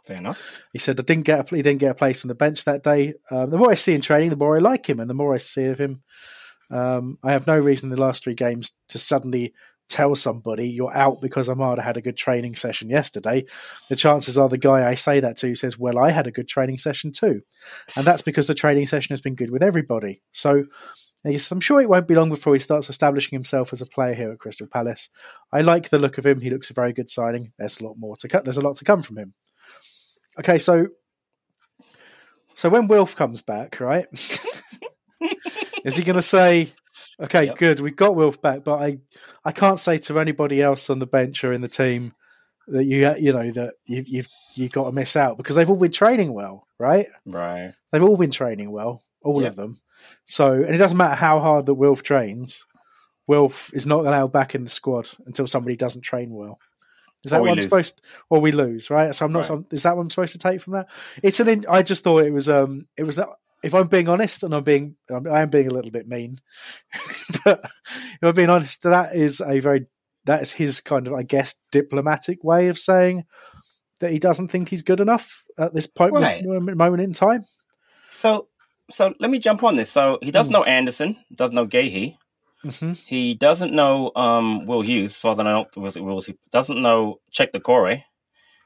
Fair 0.05 0.17
enough. 0.17 0.65
He 0.73 0.79
said 0.79 0.99
I 0.99 1.03
didn't 1.03 1.25
get 1.25 1.53
a, 1.53 1.57
he 1.57 1.63
didn't 1.63 1.81
get 1.81 1.91
a 1.91 1.95
place 1.95 2.25
on 2.25 2.29
the 2.29 2.35
bench 2.35 2.65
that 2.65 2.83
day. 2.83 3.15
Um, 3.31 3.51
the 3.51 3.59
more 3.59 3.71
I 3.71 3.77
see 3.77 3.95
in 3.95 4.01
training, 4.01 4.31
the 4.31 4.37
more 4.37 4.57
I 4.57 4.61
like 4.61 4.89
him, 4.89 4.99
and 4.99 5.09
the 5.09 5.15
more 5.15 5.35
I 5.35 5.39
see 5.39 5.67
of 5.67 5.79
him, 5.79 6.03
um, 6.71 7.19
I 7.23 7.33
have 7.33 7.47
no 7.47 7.59
reason 7.59 7.91
in 7.91 7.97
the 7.97 8.03
last 8.03 8.25
three 8.25 8.35
games 8.35 8.75
to 8.89 8.99
suddenly 8.99 9.53
tell 9.89 10.17
somebody 10.17 10.69
you're 10.69 10.97
out 10.97 11.21
because 11.21 11.49
Ahamada 11.49 11.83
had 11.85 11.97
a 11.97 12.03
good 12.03 12.17
training 12.17 12.57
session 12.57 12.89
yesterday. 12.89 13.45
The 13.89 13.97
chances 13.97 14.39
are 14.39 14.49
the 14.49 14.59
guy 14.59 14.89
I 14.89 14.95
say 14.95 15.21
that 15.21 15.37
to 15.39 15.55
says, 15.55 15.79
"Well, 15.79 15.99
I 15.99 16.11
had 16.11 16.27
a 16.27 16.33
good 16.33 16.49
training 16.49 16.79
session 16.79 17.13
too," 17.13 17.43
and 17.97 18.05
that's 18.05 18.23
because 18.23 18.47
the 18.49 18.55
training 18.55 18.87
session 18.87 19.13
has 19.13 19.21
been 19.21 19.35
good 19.35 19.51
with 19.51 19.63
everybody. 19.63 20.23
So. 20.33 20.65
I'm 21.25 21.61
sure 21.61 21.81
it 21.81 21.89
won't 21.89 22.09
be 22.09 22.15
long 22.17 22.31
before 22.31 22.53
he 22.55 22.59
starts 22.59 22.91
establishing 22.91 23.37
himself 23.37 23.73
as 23.73 23.81
a 23.81 23.87
player 23.87 24.15
here 24.15 24.33
at 24.33 24.39
Crystal 24.41 24.67
Palace. 24.67 25.09
I 25.53 25.61
like 25.61 25.89
the 25.89 25.99
look 25.99 26.19
of 26.19 26.27
him. 26.27 26.41
He 26.41 26.51
looks 26.51 26.71
a 26.71 26.75
very 26.75 26.93
good 26.93 27.11
signing. 27.11 27.53
There's 27.59 27.79
a 27.81 27.85
lot 27.85 27.97
more 27.97 28.17
to 28.17 28.29
cut. 28.29 28.45
There's 28.45 28.57
a 28.57 28.61
lot 28.61 28.77
to 28.77 28.85
come 28.85 29.03
from 29.03 29.19
him. 29.19 29.35
Okay, 30.39 30.59
so 30.59 30.89
so 32.55 32.69
when 32.69 32.89
Wilf 32.89 33.15
comes 33.17 33.43
back, 33.43 33.81
right? 33.81 34.07
is 35.85 35.97
he 35.97 36.03
going 36.05 36.17
to 36.17 36.23
say, 36.23 36.69
"Okay, 37.21 37.47
Yep. 37.47 37.59
good, 37.59 37.81
we 37.81 37.91
got 37.91 38.17
Wilf 38.17 38.41
back," 38.43 38.65
but 38.65 38.81
I 38.81 38.99
I 39.45 39.53
can't 39.53 39.79
say 39.79 39.99
to 39.99 40.19
anybody 40.21 40.61
else 40.61 40.91
on 40.91 40.99
the 40.99 41.07
bench 41.07 41.45
or 41.45 41.53
in 41.53 41.61
the 41.61 41.69
team 41.69 42.13
that 42.69 42.85
you 42.85 43.13
you 43.19 43.33
know 43.33 43.51
that 43.53 43.75
you, 43.87 44.05
you've 44.07 44.29
you've 44.55 44.73
got 44.73 44.85
to 44.85 44.93
miss 44.93 45.17
out 45.17 45.37
because 45.37 45.57
they've 45.57 45.69
all 45.71 45.77
been 45.79 45.93
training 45.93 46.33
well, 46.33 46.67
right? 46.79 47.07
Right. 47.25 47.73
They've 47.91 48.03
all 48.03 48.17
been 48.19 48.31
training 48.31 48.71
well, 48.71 49.03
all 49.23 49.41
Yep. 49.43 49.51
of 49.51 49.57
them. 49.57 49.81
So, 50.25 50.53
and 50.53 50.75
it 50.75 50.79
doesn't 50.79 50.97
matter 50.97 51.15
how 51.15 51.41
hard 51.41 51.67
that 51.67 51.75
Wilf 51.75 52.03
trains. 52.03 52.67
Wilf 53.27 53.71
is 53.75 53.87
not 53.87 54.01
allowed 54.01 54.33
back 54.33 54.55
in 54.55 54.65
the 54.65 54.71
squad 54.71 55.09
until 55.27 55.47
somebody 55.47 55.77
doesn't 55.77 56.03
train 56.03 56.31
well. 56.33 56.59
Is 57.25 57.31
that 57.31 57.41
what 57.41 57.51
I'm 57.51 57.55
lose. 57.57 57.65
supposed, 57.65 58.03
or 58.31 58.41
we 58.41 58.51
lose, 58.51 58.91
right? 58.91 59.15
So 59.15 59.25
I'm 59.25 59.33
not. 59.33 59.41
Right. 59.41 59.47
so- 59.47 59.65
is 59.71 59.85
that 59.85 59.97
what 59.97 60.03
I'm 60.03 60.11
supposed 60.11 60.33
to 60.33 60.39
take 60.39 60.61
from 60.61 60.73
that? 60.73 60.89
It's 61.23 61.39
an. 61.39 61.49
In, 61.49 61.65
I 61.69 61.83
just 61.83 62.03
thought 62.03 62.25
it 62.25 62.33
was. 62.33 62.49
Um, 62.49 62.87
it 62.97 63.05
was. 63.05 63.21
If 63.63 63.75
I'm 63.77 63.87
being 63.87 64.09
honest, 64.09 64.43
and 64.43 64.53
I'm 64.53 64.65
being, 64.65 64.97
I'm, 65.09 65.25
I 65.29 65.43
am 65.43 65.49
being 65.51 65.69
a 65.69 65.73
little 65.73 65.93
bit 65.93 66.09
mean, 66.09 66.39
but 67.45 67.61
if 67.65 68.19
I'm 68.23 68.35
being 68.35 68.51
honest, 68.51 68.83
that 68.83 69.15
is 69.15 69.41
a 69.41 69.61
very. 69.61 69.87
That 70.25 70.43
is 70.43 70.53
his 70.53 70.81
kind 70.81 71.07
of, 71.07 71.15
I 71.15 71.23
guess, 71.23 71.57
diplomatic 71.73 72.43
way 72.45 72.69
of 72.69 72.79
saying 72.79 73.25
that 74.01 74.11
he 74.13 74.19
doesn't 74.21 74.49
think 74.49 74.69
he's 74.69 74.83
good 74.83 75.01
enough 75.01 75.45
at 75.59 75.75
this 75.75 75.87
point, 75.87 76.13
Right. 76.15 76.43
this 76.43 76.77
moment 76.77 77.03
in 77.03 77.13
time. 77.13 77.45
So, 78.09 78.49
so 78.93 79.15
let 79.19 79.31
me 79.31 79.39
jump 79.39 79.63
on 79.63 79.77
this. 79.77 79.91
So 79.91 80.19
he 80.23 80.31
doesn't 80.31 80.53
know 80.53 80.65
Andersen, 80.65 81.17
doesn't 81.35 81.55
know 81.55 81.67
Guéhi. 81.67 82.17
hmm 82.63 82.93
He 82.93 83.35
doesn't 83.35 83.73
know 83.73 84.13
um, 84.15 84.67
Will 84.67 84.83
Hughes, 84.83 85.13
as 85.13 85.17
far 85.17 85.33
as 85.33 85.39
I 85.39 85.45
know. 85.45 85.67
Wills? 85.77 86.27
He 86.27 86.37
doesn't 86.53 86.81
know 86.81 87.21
Cheick 87.33 87.53
Doucouré. 87.53 88.05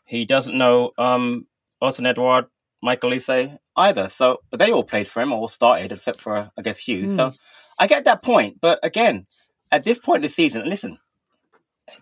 He 0.04 0.24
doesn't 0.24 0.56
know 0.56 0.92
um, 0.98 1.46
Odsonne 1.82 2.06
Edouard, 2.06 2.46
Michael 2.82 3.10
Olise 3.10 3.58
either. 3.76 4.08
So, 4.08 4.40
but 4.50 4.58
they 4.58 4.70
all 4.70 4.84
played 4.84 5.08
for 5.08 5.20
him, 5.22 5.32
all 5.32 5.48
started 5.48 5.92
except 5.92 6.20
for 6.20 6.50
I 6.56 6.62
guess 6.62 6.78
Hughes. 6.78 7.16
So, 7.16 7.32
I 7.78 7.86
get 7.86 8.04
that 8.04 8.22
point. 8.22 8.60
But 8.60 8.78
again, 8.82 9.26
at 9.72 9.84
this 9.84 9.98
point 9.98 10.18
in 10.18 10.22
the 10.22 10.28
season, 10.28 10.64
listen, 10.68 10.98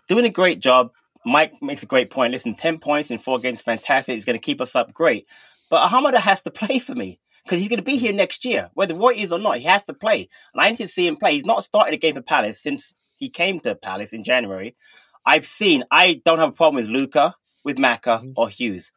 doing 0.07 0.25
a 0.25 0.29
great 0.29 0.59
job. 0.59 0.91
Mike 1.25 1.53
makes 1.61 1.81
a 1.81 1.87
great 1.87 2.11
point. 2.11 2.33
Listen, 2.33 2.53
ten 2.55 2.77
points 2.77 3.09
in 3.09 3.17
four 3.17 3.39
games, 3.39 3.61
fantastic. 3.61 4.15
He's 4.15 4.25
going 4.25 4.37
to 4.37 4.43
keep 4.43 4.61
us 4.61 4.75
up, 4.75 4.93
great. 4.93 5.25
But 5.69 5.89
Ahamada 5.89 6.17
has 6.19 6.41
to 6.43 6.51
play 6.61 6.79
for 6.79 6.93
me 6.93 7.19
because 7.45 7.59
he's 7.59 7.69
going 7.69 7.77
to 7.77 7.83
be 7.83 7.97
here 7.97 8.13
next 8.13 8.43
year, 8.43 8.71
whether 8.73 8.95
Roy 8.95 9.13
is 9.15 9.31
or 9.31 9.39
not. 9.39 9.59
He 9.59 9.65
has 9.65 9.83
to 9.83 9.93
play, 9.93 10.27
and 10.53 10.61
I 10.61 10.69
need 10.69 10.77
to 10.77 10.87
see 10.87 11.07
him 11.07 11.15
play. 11.15 11.35
He's 11.35 11.45
not 11.45 11.63
started 11.63 11.93
a 11.93 11.97
game 11.97 12.15
for 12.15 12.21
Palace 12.21 12.61
since 12.61 12.95
he 13.17 13.29
came 13.29 13.59
to 13.61 13.75
Palace 13.75 14.13
in 14.13 14.23
January. 14.23 14.75
I've 15.25 15.45
seen. 15.45 15.83
I 15.91 16.21
don't 16.25 16.39
have 16.39 16.49
a 16.49 16.53
problem 16.53 16.83
with 16.83 16.91
Luka, 16.91 17.35
with 17.63 17.77
Maka, 17.77 18.23
or 18.35 18.49
Hughes. 18.49 18.91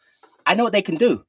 I 0.47 0.55
know 0.55 0.65
what 0.65 0.73
they 0.73 0.83
can 0.83 0.97
do. 0.97 1.25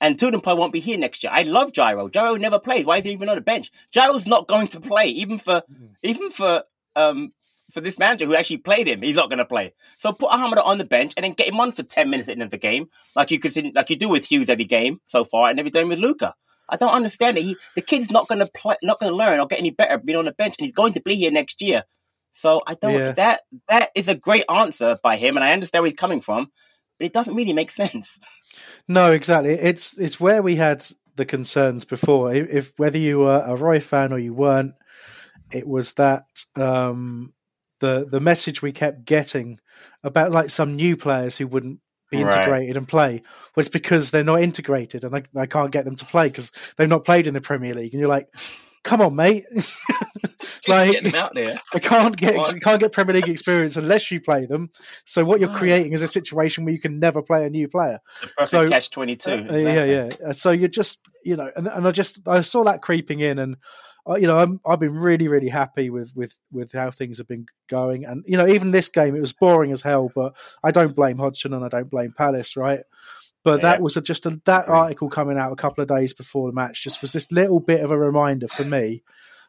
And 0.00 0.18
them 0.18 0.40
probably 0.40 0.60
won't 0.60 0.72
be 0.72 0.80
here 0.80 0.98
next 0.98 1.24
year. 1.24 1.32
I 1.34 1.42
love 1.42 1.72
Jairo. 1.72 2.10
Jairo 2.10 2.38
never 2.40 2.58
plays. 2.58 2.84
Why 2.84 2.98
is 2.98 3.04
he 3.04 3.12
even 3.12 3.28
on 3.28 3.34
the 3.34 3.40
bench? 3.40 3.72
Jairo's 3.92 4.26
not 4.26 4.46
going 4.46 4.68
to 4.68 4.80
play, 4.80 5.06
even 5.06 5.38
for 5.38 5.62
even 6.02 6.30
for 6.30 6.64
um 6.94 7.32
for 7.70 7.80
this 7.80 7.98
manager 7.98 8.24
who 8.24 8.36
actually 8.36 8.58
played 8.58 8.86
him. 8.86 9.02
He's 9.02 9.16
not 9.16 9.28
going 9.28 9.38
to 9.38 9.44
play. 9.44 9.74
So 9.96 10.12
put 10.12 10.32
Ahmad 10.32 10.58
on 10.58 10.78
the 10.78 10.84
bench 10.84 11.14
and 11.16 11.24
then 11.24 11.32
get 11.32 11.48
him 11.48 11.60
on 11.60 11.72
for 11.72 11.82
ten 11.82 12.10
minutes 12.10 12.28
at 12.28 12.36
the 12.36 12.42
end 12.42 12.42
of 12.42 12.50
the 12.50 12.58
game, 12.58 12.90
like 13.16 13.32
you 13.32 13.40
could 13.40 13.56
like 13.74 13.90
you 13.90 13.96
do 13.96 14.08
with 14.08 14.26
Hughes 14.26 14.48
every 14.48 14.64
game 14.64 15.00
so 15.06 15.24
far, 15.24 15.50
and 15.50 15.58
every 15.58 15.70
game 15.70 15.88
with 15.88 15.98
Luka. 15.98 16.34
I 16.68 16.76
don't 16.76 16.94
understand 16.94 17.38
it. 17.38 17.44
He 17.44 17.56
the 17.74 17.82
kid's 17.82 18.10
not 18.10 18.28
going 18.28 18.40
to 18.40 18.50
play, 18.54 18.76
not 18.82 19.00
going 19.00 19.10
to 19.10 19.16
learn 19.16 19.40
or 19.40 19.46
get 19.46 19.58
any 19.58 19.70
better 19.70 19.98
being 19.98 20.18
on 20.18 20.26
the 20.26 20.32
bench, 20.32 20.56
and 20.58 20.66
he's 20.66 20.74
going 20.74 20.92
to 20.94 21.00
be 21.00 21.16
here 21.16 21.30
next 21.30 21.62
year. 21.62 21.84
So 22.32 22.62
I 22.66 22.74
don't. 22.74 22.94
Yeah. 22.94 23.12
That 23.12 23.40
that 23.68 23.90
is 23.94 24.08
a 24.08 24.14
great 24.14 24.44
answer 24.48 24.98
by 25.02 25.16
him, 25.16 25.36
and 25.36 25.44
I 25.44 25.52
understand 25.52 25.82
where 25.82 25.90
he's 25.90 25.98
coming 25.98 26.20
from, 26.20 26.50
but 26.98 27.06
it 27.06 27.12
doesn't 27.12 27.34
really 27.34 27.52
make 27.52 27.70
sense. 27.82 28.18
No, 28.86 29.12
exactly. 29.12 29.52
It's 29.52 29.98
it's 29.98 30.20
where 30.20 30.42
we 30.42 30.56
had 30.56 30.84
the 31.16 31.26
concerns 31.26 31.84
before. 31.84 32.32
If, 32.32 32.48
if 32.50 32.72
whether 32.78 32.98
you 32.98 33.20
were 33.20 33.42
a 33.44 33.56
Roy 33.56 33.80
fan 33.80 34.12
or 34.12 34.18
you 34.18 34.34
weren't, 34.34 34.74
it 35.52 35.66
was 35.66 35.94
that 35.94 36.24
um, 36.56 37.34
the 37.80 38.06
the 38.08 38.20
message 38.20 38.62
we 38.62 38.72
kept 38.72 39.04
getting 39.04 39.58
about 40.02 40.30
like 40.30 40.50
some 40.50 40.76
new 40.76 40.96
players 40.96 41.38
who 41.38 41.46
wouldn't 41.46 41.80
be 42.10 42.22
Right. 42.24 42.36
integrated 42.38 42.76
and 42.76 42.88
play 42.88 43.22
Well, 43.54 43.60
it's 43.60 43.68
because 43.68 44.10
they're 44.10 44.24
not 44.24 44.40
integrated 44.42 45.04
and 45.04 45.14
I, 45.14 45.22
I 45.36 45.46
can't 45.46 45.70
get 45.70 45.84
them 45.84 45.96
to 45.96 46.04
play 46.06 46.28
because 46.28 46.50
they've 46.76 46.88
not 46.88 47.04
played 47.04 47.26
in 47.26 47.34
the 47.34 47.40
Premier 47.40 47.74
League. 47.74 47.92
And 47.92 48.00
you're 48.00 48.08
like, 48.08 48.28
come 48.84 49.00
on, 49.00 49.14
mate. 49.16 49.44
Like 50.66 50.92
Getting 50.92 51.10
him 51.10 51.14
out 51.14 51.34
there. 51.34 51.58
I 51.74 51.78
can't 51.78 52.16
get 52.16 52.34
can't 52.62 52.80
get 52.80 52.92
Premier 52.92 53.14
League 53.14 53.28
experience 53.28 53.76
unless 53.76 54.10
you 54.10 54.20
play 54.20 54.44
them. 54.44 54.70
So 55.04 55.24
what 55.24 55.40
you're 55.40 55.48
Right. 55.48 55.58
creating 55.58 55.92
is 55.92 56.02
a 56.02 56.08
situation 56.08 56.64
where 56.64 56.74
you 56.74 56.80
can 56.80 56.98
never 56.98 57.22
play 57.22 57.46
a 57.46 57.50
new 57.50 57.68
player. 57.68 58.00
So- 58.44 58.68
catch 58.68 58.90
twenty 58.90 59.16
two. 59.16 59.46
Uh, 59.48 59.56
Yeah, 59.56 59.84
yeah. 59.84 60.32
So 60.32 60.50
you're 60.50 60.68
just, 60.68 61.00
you 61.24 61.36
know, 61.36 61.50
and, 61.56 61.68
and 61.68 61.86
I 61.86 61.90
just 61.90 62.26
I 62.28 62.40
saw 62.42 62.64
that 62.64 62.82
creeping 62.82 63.20
in, 63.20 63.38
and 63.38 63.56
you 64.16 64.26
know, 64.26 64.38
I'm, 64.38 64.60
I've 64.66 64.80
been 64.80 64.94
really, 64.94 65.28
really 65.28 65.48
happy 65.48 65.90
with 65.90 66.12
with 66.16 66.38
with 66.50 66.72
how 66.72 66.90
things 66.90 67.18
have 67.18 67.28
been 67.28 67.46
going, 67.68 68.04
and 68.04 68.24
you 68.26 68.36
know, 68.36 68.46
even 68.46 68.70
this 68.70 68.88
game 68.88 69.14
it 69.14 69.20
was 69.20 69.32
boring 69.32 69.72
as 69.72 69.82
hell, 69.82 70.10
but 70.14 70.34
I 70.64 70.70
don't 70.70 70.94
blame 70.94 71.18
Hodgson 71.18 71.52
and 71.52 71.64
I 71.64 71.68
don't 71.68 71.90
blame 71.90 72.12
Palace, 72.16 72.56
right? 72.56 72.80
But 73.44 73.62
that 73.62 73.80
was 73.80 73.96
a, 73.96 74.02
just 74.02 74.26
a, 74.26 74.40
that 74.44 74.68
article 74.68 75.08
coming 75.08 75.38
out 75.38 75.52
a 75.52 75.56
couple 75.56 75.80
of 75.80 75.88
days 75.88 76.12
before 76.12 76.48
the 76.48 76.54
match 76.54 76.82
just 76.82 77.00
was 77.00 77.12
this 77.12 77.30
little 77.32 77.60
bit 77.60 77.82
of 77.82 77.90
a 77.90 77.98
reminder 77.98 78.48
for 78.48 78.64
me 78.64 79.02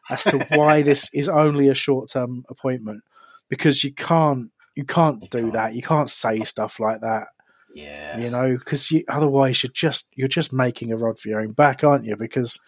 as 0.08 0.24
to 0.24 0.46
why 0.50 0.80
this 0.82 1.10
is 1.12 1.28
only 1.28 1.68
a 1.68 1.74
short 1.74 2.08
term 2.08 2.44
appointment 2.48 3.02
because 3.48 3.84
you 3.84 3.92
can't 3.92 4.52
you 4.74 4.84
can't 4.84 5.28
do 5.30 5.40
can't. 5.40 5.52
that 5.52 5.74
you 5.74 5.82
can't 5.82 6.08
say 6.08 6.40
stuff 6.44 6.80
like 6.80 7.00
that 7.00 7.26
Yeah. 7.74 8.18
you 8.18 8.30
know, 8.30 8.56
because 8.56 8.90
you, 8.90 9.04
otherwise 9.08 9.62
you're 9.62 9.72
just 9.72 10.08
you're 10.14 10.28
just 10.28 10.52
making 10.52 10.92
a 10.92 10.96
rod 10.96 11.18
for 11.18 11.28
your 11.28 11.40
own 11.40 11.52
back, 11.52 11.84
aren't 11.84 12.04
you? 12.06 12.16
Because 12.16 12.58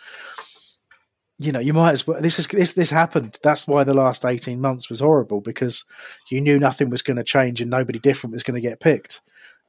you 1.43 1.53
know 1.53 1.61
you 1.61 1.73
might 1.73 1.93
as 1.93 2.07
well. 2.07 2.21
This 2.21 2.39
is 2.39 2.47
this 2.47 2.75
this 2.75 2.91
happened. 2.91 3.39
That's 3.43 3.67
why 3.67 3.85
the 3.85 3.95
last 3.95 4.25
eighteen 4.25 4.61
months 4.61 4.89
was 4.89 5.01
horrible 5.01 5.41
because 5.41 5.85
you 6.31 6.41
knew 6.41 6.59
nothing 6.59 6.91
was 6.91 7.03
going 7.03 7.17
to 7.17 7.25
change 7.25 7.61
and 7.61 7.71
nobody 7.71 7.99
different 7.99 8.33
was 8.33 8.43
going 8.43 8.61
to 8.61 8.69
get 8.69 8.81
picked. 8.81 9.21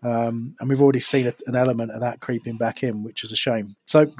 Um, 0.04 0.56
and 0.60 0.70
we've 0.70 0.82
already 0.82 1.00
seen 1.00 1.28
a, 1.28 1.34
an 1.48 1.56
element 1.56 1.92
of 1.92 2.02
that 2.02 2.20
creeping 2.20 2.58
back 2.58 2.84
in, 2.84 3.04
which 3.04 3.24
is 3.24 3.32
a 3.32 3.38
shame. 3.38 3.76
So, 3.88 4.12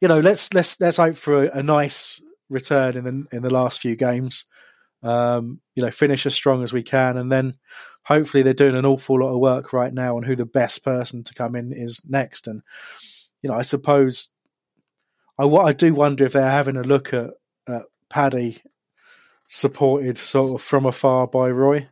you 0.00 0.08
know, 0.08 0.20
let's 0.20 0.52
let's 0.54 0.80
let's 0.80 0.96
hope 0.96 1.16
for 1.16 1.44
a, 1.44 1.58
a 1.58 1.62
nice 1.62 2.22
return 2.48 2.96
in 2.96 3.04
the 3.04 3.36
in 3.36 3.42
the 3.42 3.52
last 3.52 3.80
few 3.80 3.96
games. 3.96 4.44
Um, 5.02 5.60
you 5.76 5.84
know, 5.84 5.90
finish 5.90 6.26
as 6.26 6.34
strong 6.34 6.64
as 6.64 6.72
we 6.72 6.82
can, 6.82 7.16
and 7.16 7.30
then 7.30 7.58
hopefully 8.04 8.42
they're 8.42 8.54
doing 8.54 8.76
an 8.76 8.86
awful 8.86 9.20
lot 9.20 9.32
of 9.32 9.38
work 9.38 9.72
right 9.72 9.92
now 9.92 10.16
on 10.16 10.24
who 10.24 10.34
the 10.34 10.46
best 10.46 10.82
person 10.82 11.22
to 11.22 11.34
come 11.34 11.54
in 11.54 11.72
is 11.72 12.02
next. 12.08 12.46
And 12.46 12.62
you 13.42 13.50
know, 13.50 13.56
I 13.56 13.62
suppose 13.62 14.30
I 15.38 15.44
what 15.44 15.66
I 15.66 15.72
do 15.72 15.94
wonder 15.94 16.24
if 16.24 16.32
they're 16.32 16.50
having 16.50 16.76
a 16.76 16.82
look 16.82 17.12
at, 17.14 17.30
at 17.68 17.82
Paddy 18.10 18.62
supported 19.46 20.18
sort 20.18 20.60
of 20.60 20.64
from 20.64 20.86
afar 20.86 21.26
by 21.26 21.50
Roy. 21.50 21.88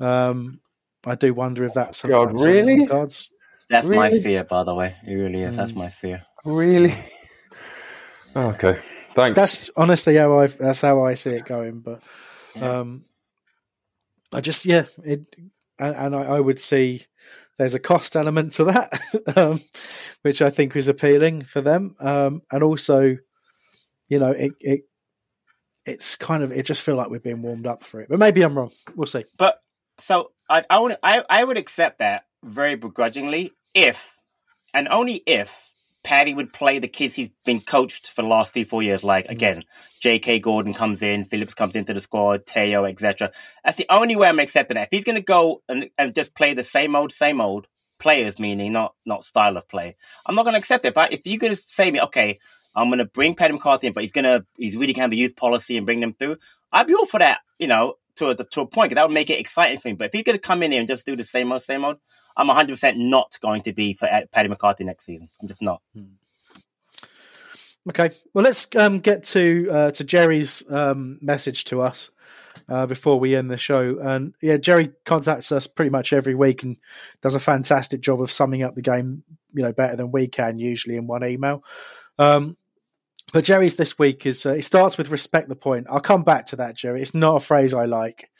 Um, 0.00 0.60
I 1.06 1.14
do 1.14 1.34
wonder 1.34 1.64
if 1.64 1.74
that's 1.74 2.02
God, 2.02 2.30
that's 2.30 2.46
really? 2.46 2.80
the 2.80 2.86
cards. 2.86 3.30
That's 3.68 3.88
my 3.88 4.10
fear, 4.10 4.44
by 4.44 4.64
the 4.64 4.74
way. 4.74 4.96
It 5.06 5.12
really 5.12 5.42
is. 5.42 5.54
Mm. 5.54 5.56
That's 5.56 5.74
my 5.74 5.88
fear. 5.88 6.24
Really? 6.44 6.94
Okay. 8.34 8.80
Thanks. 9.14 9.36
That's 9.36 9.70
honestly 9.76 10.16
how 10.16 10.38
I 10.38 10.46
that's 10.46 10.80
how 10.80 11.04
I 11.04 11.14
see 11.14 11.30
it 11.30 11.44
going. 11.44 11.80
But 11.80 12.00
um, 12.60 13.04
I 14.32 14.40
just 14.40 14.64
yeah, 14.64 14.84
it 15.04 15.26
and, 15.78 15.96
and 15.96 16.16
I, 16.16 16.36
I 16.36 16.40
would 16.40 16.58
see 16.58 17.02
there's 17.58 17.74
a 17.74 17.80
cost 17.80 18.16
element 18.16 18.52
to 18.54 18.64
that, 18.64 19.00
um, 19.36 19.60
which 20.22 20.40
I 20.40 20.50
think 20.50 20.76
is 20.76 20.88
appealing 20.88 21.42
for 21.42 21.60
them. 21.60 21.96
Um, 22.00 22.42
and 22.50 22.62
also, 22.62 23.16
you 24.08 24.18
know, 24.18 24.30
it, 24.30 24.52
it 24.60 24.82
it's 25.84 26.16
kind 26.16 26.42
of 26.42 26.52
it 26.52 26.66
just 26.66 26.82
feel 26.82 26.96
like 26.96 27.10
we're 27.10 27.18
being 27.18 27.42
warmed 27.42 27.66
up 27.66 27.82
for 27.82 28.00
it. 28.00 28.08
But 28.08 28.18
maybe 28.18 28.42
I'm 28.42 28.56
wrong. 28.56 28.70
We'll 28.94 29.06
see. 29.06 29.24
But 29.36 29.60
so 29.98 30.32
I 30.48 30.64
I 30.70 30.78
would 30.78 30.96
I, 31.02 31.24
I 31.28 31.44
would 31.44 31.58
accept 31.58 31.98
that 31.98 32.24
very 32.44 32.76
begrudgingly 32.76 33.52
if 33.74 34.16
and 34.72 34.88
only 34.88 35.22
if 35.26 35.72
Paddy 36.08 36.32
would 36.32 36.54
play 36.54 36.78
the 36.78 36.88
kids 36.88 37.16
he's 37.16 37.28
been 37.44 37.60
coached 37.60 38.10
for 38.12 38.22
the 38.22 38.28
last 38.28 38.54
three, 38.54 38.64
four 38.64 38.82
years. 38.82 39.04
Like, 39.04 39.26
mm. 39.26 39.30
again, 39.30 39.64
J.K. 40.00 40.38
Gordon 40.38 40.72
comes 40.72 41.02
in, 41.02 41.26
Phillips 41.26 41.52
comes 41.52 41.76
into 41.76 41.92
the 41.92 42.00
squad, 42.00 42.46
Teo, 42.46 42.86
etc. 42.86 43.30
That's 43.62 43.76
the 43.76 43.84
only 43.90 44.16
way 44.16 44.28
I'm 44.28 44.40
accepting 44.40 44.76
that. 44.76 44.84
If 44.84 44.88
he's 44.90 45.04
going 45.04 45.16
to 45.16 45.22
go 45.22 45.62
and, 45.68 45.90
and 45.98 46.14
just 46.14 46.34
play 46.34 46.54
the 46.54 46.64
same 46.64 46.96
old, 46.96 47.12
same 47.12 47.42
old 47.42 47.66
players, 47.98 48.38
meaning 48.38 48.72
not 48.72 48.94
not 49.04 49.22
style 49.22 49.58
of 49.58 49.68
play, 49.68 49.96
I'm 50.24 50.34
not 50.34 50.44
going 50.44 50.54
to 50.54 50.58
accept 50.58 50.86
it. 50.86 50.88
If, 50.88 50.96
I, 50.96 51.08
if 51.08 51.26
you're 51.26 51.36
going 51.36 51.54
to 51.54 51.62
say 51.66 51.90
me, 51.90 52.00
okay, 52.00 52.38
I'm 52.74 52.88
going 52.88 53.00
to 53.00 53.04
bring 53.04 53.34
Paddy 53.34 53.52
McCarthy 53.52 53.88
in, 53.88 53.92
but 53.92 54.02
he's 54.02 54.12
going 54.12 54.24
to, 54.24 54.46
he's 54.56 54.76
really 54.76 54.94
going 54.94 54.94
to 54.94 55.00
have 55.02 55.12
a 55.12 55.16
youth 55.16 55.36
policy 55.36 55.76
and 55.76 55.84
bring 55.84 56.00
them 56.00 56.14
through, 56.14 56.38
I'd 56.72 56.86
be 56.86 56.94
all 56.94 57.04
for 57.04 57.18
that, 57.18 57.40
you 57.58 57.66
know, 57.66 57.96
to 58.18 58.28
a, 58.28 58.34
to 58.36 58.60
a 58.60 58.66
point, 58.66 58.90
because 58.90 58.96
that 58.96 59.08
would 59.08 59.14
make 59.14 59.30
it 59.30 59.40
exciting 59.40 59.78
for 59.78 59.88
him. 59.88 59.96
But 59.96 60.06
if 60.06 60.12
he's 60.12 60.24
going 60.24 60.38
to 60.38 60.42
come 60.42 60.62
in 60.62 60.72
here 60.72 60.80
and 60.80 60.88
just 60.88 61.06
do 61.06 61.16
the 61.16 61.24
same 61.24 61.52
old, 61.52 61.62
same 61.62 61.84
old, 61.84 61.96
I'm 62.36 62.48
100% 62.48 62.96
not 62.96 63.36
going 63.40 63.62
to 63.62 63.72
be 63.72 63.94
for 63.94 64.08
Paddy 64.32 64.48
McCarthy 64.48 64.84
next 64.84 65.06
season. 65.06 65.28
I'm 65.40 65.48
just 65.48 65.62
not. 65.62 65.82
Hmm. 65.94 66.04
Okay, 67.88 68.10
well, 68.34 68.44
let's 68.44 68.68
um, 68.76 68.98
get 68.98 69.24
to 69.24 69.68
uh, 69.70 69.90
to 69.92 70.04
Jerry's 70.04 70.62
um, 70.70 71.18
message 71.22 71.64
to 71.66 71.80
us 71.80 72.10
uh, 72.68 72.84
before 72.86 73.18
we 73.18 73.34
end 73.34 73.50
the 73.50 73.56
show. 73.56 73.98
And 73.98 74.34
yeah, 74.42 74.58
Jerry 74.58 74.92
contacts 75.06 75.50
us 75.52 75.66
pretty 75.66 75.90
much 75.90 76.12
every 76.12 76.34
week 76.34 76.62
and 76.62 76.76
does 77.22 77.34
a 77.34 77.40
fantastic 77.40 78.02
job 78.02 78.20
of 78.20 78.30
summing 78.30 78.62
up 78.62 78.74
the 78.74 78.82
game, 78.82 79.22
you 79.54 79.62
know, 79.62 79.72
better 79.72 79.96
than 79.96 80.12
we 80.12 80.28
can 80.28 80.58
usually 80.58 80.96
in 80.96 81.06
one 81.06 81.24
email. 81.24 81.64
Um, 82.18 82.57
but 83.32 83.44
Jerry's 83.44 83.76
this 83.76 83.98
week 83.98 84.26
is 84.26 84.44
uh, 84.46 84.54
it 84.54 84.62
starts 84.62 84.98
with 84.98 85.10
respect 85.10 85.48
the 85.48 85.56
point. 85.56 85.86
I'll 85.90 86.00
come 86.00 86.22
back 86.22 86.46
to 86.46 86.56
that, 86.56 86.76
Jerry. 86.76 87.02
It's 87.02 87.14
not 87.14 87.36
a 87.36 87.44
phrase 87.44 87.74
I 87.74 87.84
like 87.84 88.30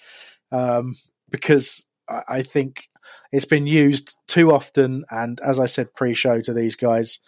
um, 0.51 0.95
because 1.31 1.87
I, 2.09 2.23
I 2.29 2.43
think 2.43 2.89
it's 3.33 3.45
been 3.45 3.67
used 3.67 4.17
too 4.27 4.53
often. 4.53 5.05
And 5.11 5.41
as 5.41 5.61
I 5.61 5.67
said 5.67 5.95
pre-show 5.95 6.41
to 6.43 6.53
these 6.53 6.77
guys 6.77 7.19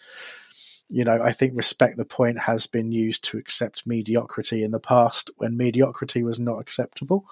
you 0.91 1.05
know, 1.05 1.23
I 1.23 1.31
think 1.31 1.57
respect 1.57 1.97
the 1.97 2.05
point 2.05 2.41
has 2.41 2.67
been 2.67 2.91
used 2.91 3.23
to 3.25 3.39
accept 3.39 3.87
mediocrity 3.87 4.65
in 4.65 4.73
the 4.73 4.81
past 4.81 5.31
when 5.37 5.57
mediocrity 5.57 6.23
was 6.23 6.41
not 6.41 6.59
acceptable. 6.59 7.25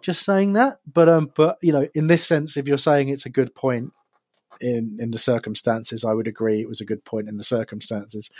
Just 0.00 0.24
saying 0.24 0.54
that, 0.54 0.74
but 0.90 1.08
um, 1.08 1.30
but 1.34 1.58
you 1.60 1.72
know, 1.72 1.88
in 1.94 2.06
this 2.06 2.26
sense, 2.26 2.56
if 2.56 2.66
you're 2.66 2.78
saying 2.78 3.08
it's 3.08 3.26
a 3.26 3.30
good 3.30 3.54
point 3.54 3.92
in 4.60 4.96
in 5.00 5.10
the 5.10 5.18
circumstances, 5.18 6.04
I 6.04 6.12
would 6.12 6.26
agree 6.26 6.60
it 6.60 6.68
was 6.68 6.80
a 6.80 6.86
good 6.86 7.04
point 7.04 7.28
in 7.28 7.36
the 7.36 7.44
circumstances. 7.44 8.30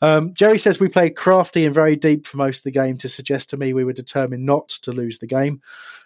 Um, 0.00 0.34
Jerry 0.34 0.58
says 0.58 0.80
we 0.80 0.88
played 0.88 1.16
crafty 1.16 1.64
and 1.64 1.74
very 1.74 1.96
deep 1.96 2.26
for 2.26 2.36
most 2.36 2.58
of 2.58 2.64
the 2.64 2.78
game 2.78 2.96
to 2.98 3.08
suggest 3.08 3.50
to 3.50 3.56
me 3.56 3.72
we 3.72 3.84
were 3.84 3.92
determined 3.92 4.44
not 4.44 4.68
to 4.68 4.92
lose 4.92 5.18
the 5.18 5.26
game. 5.26 5.60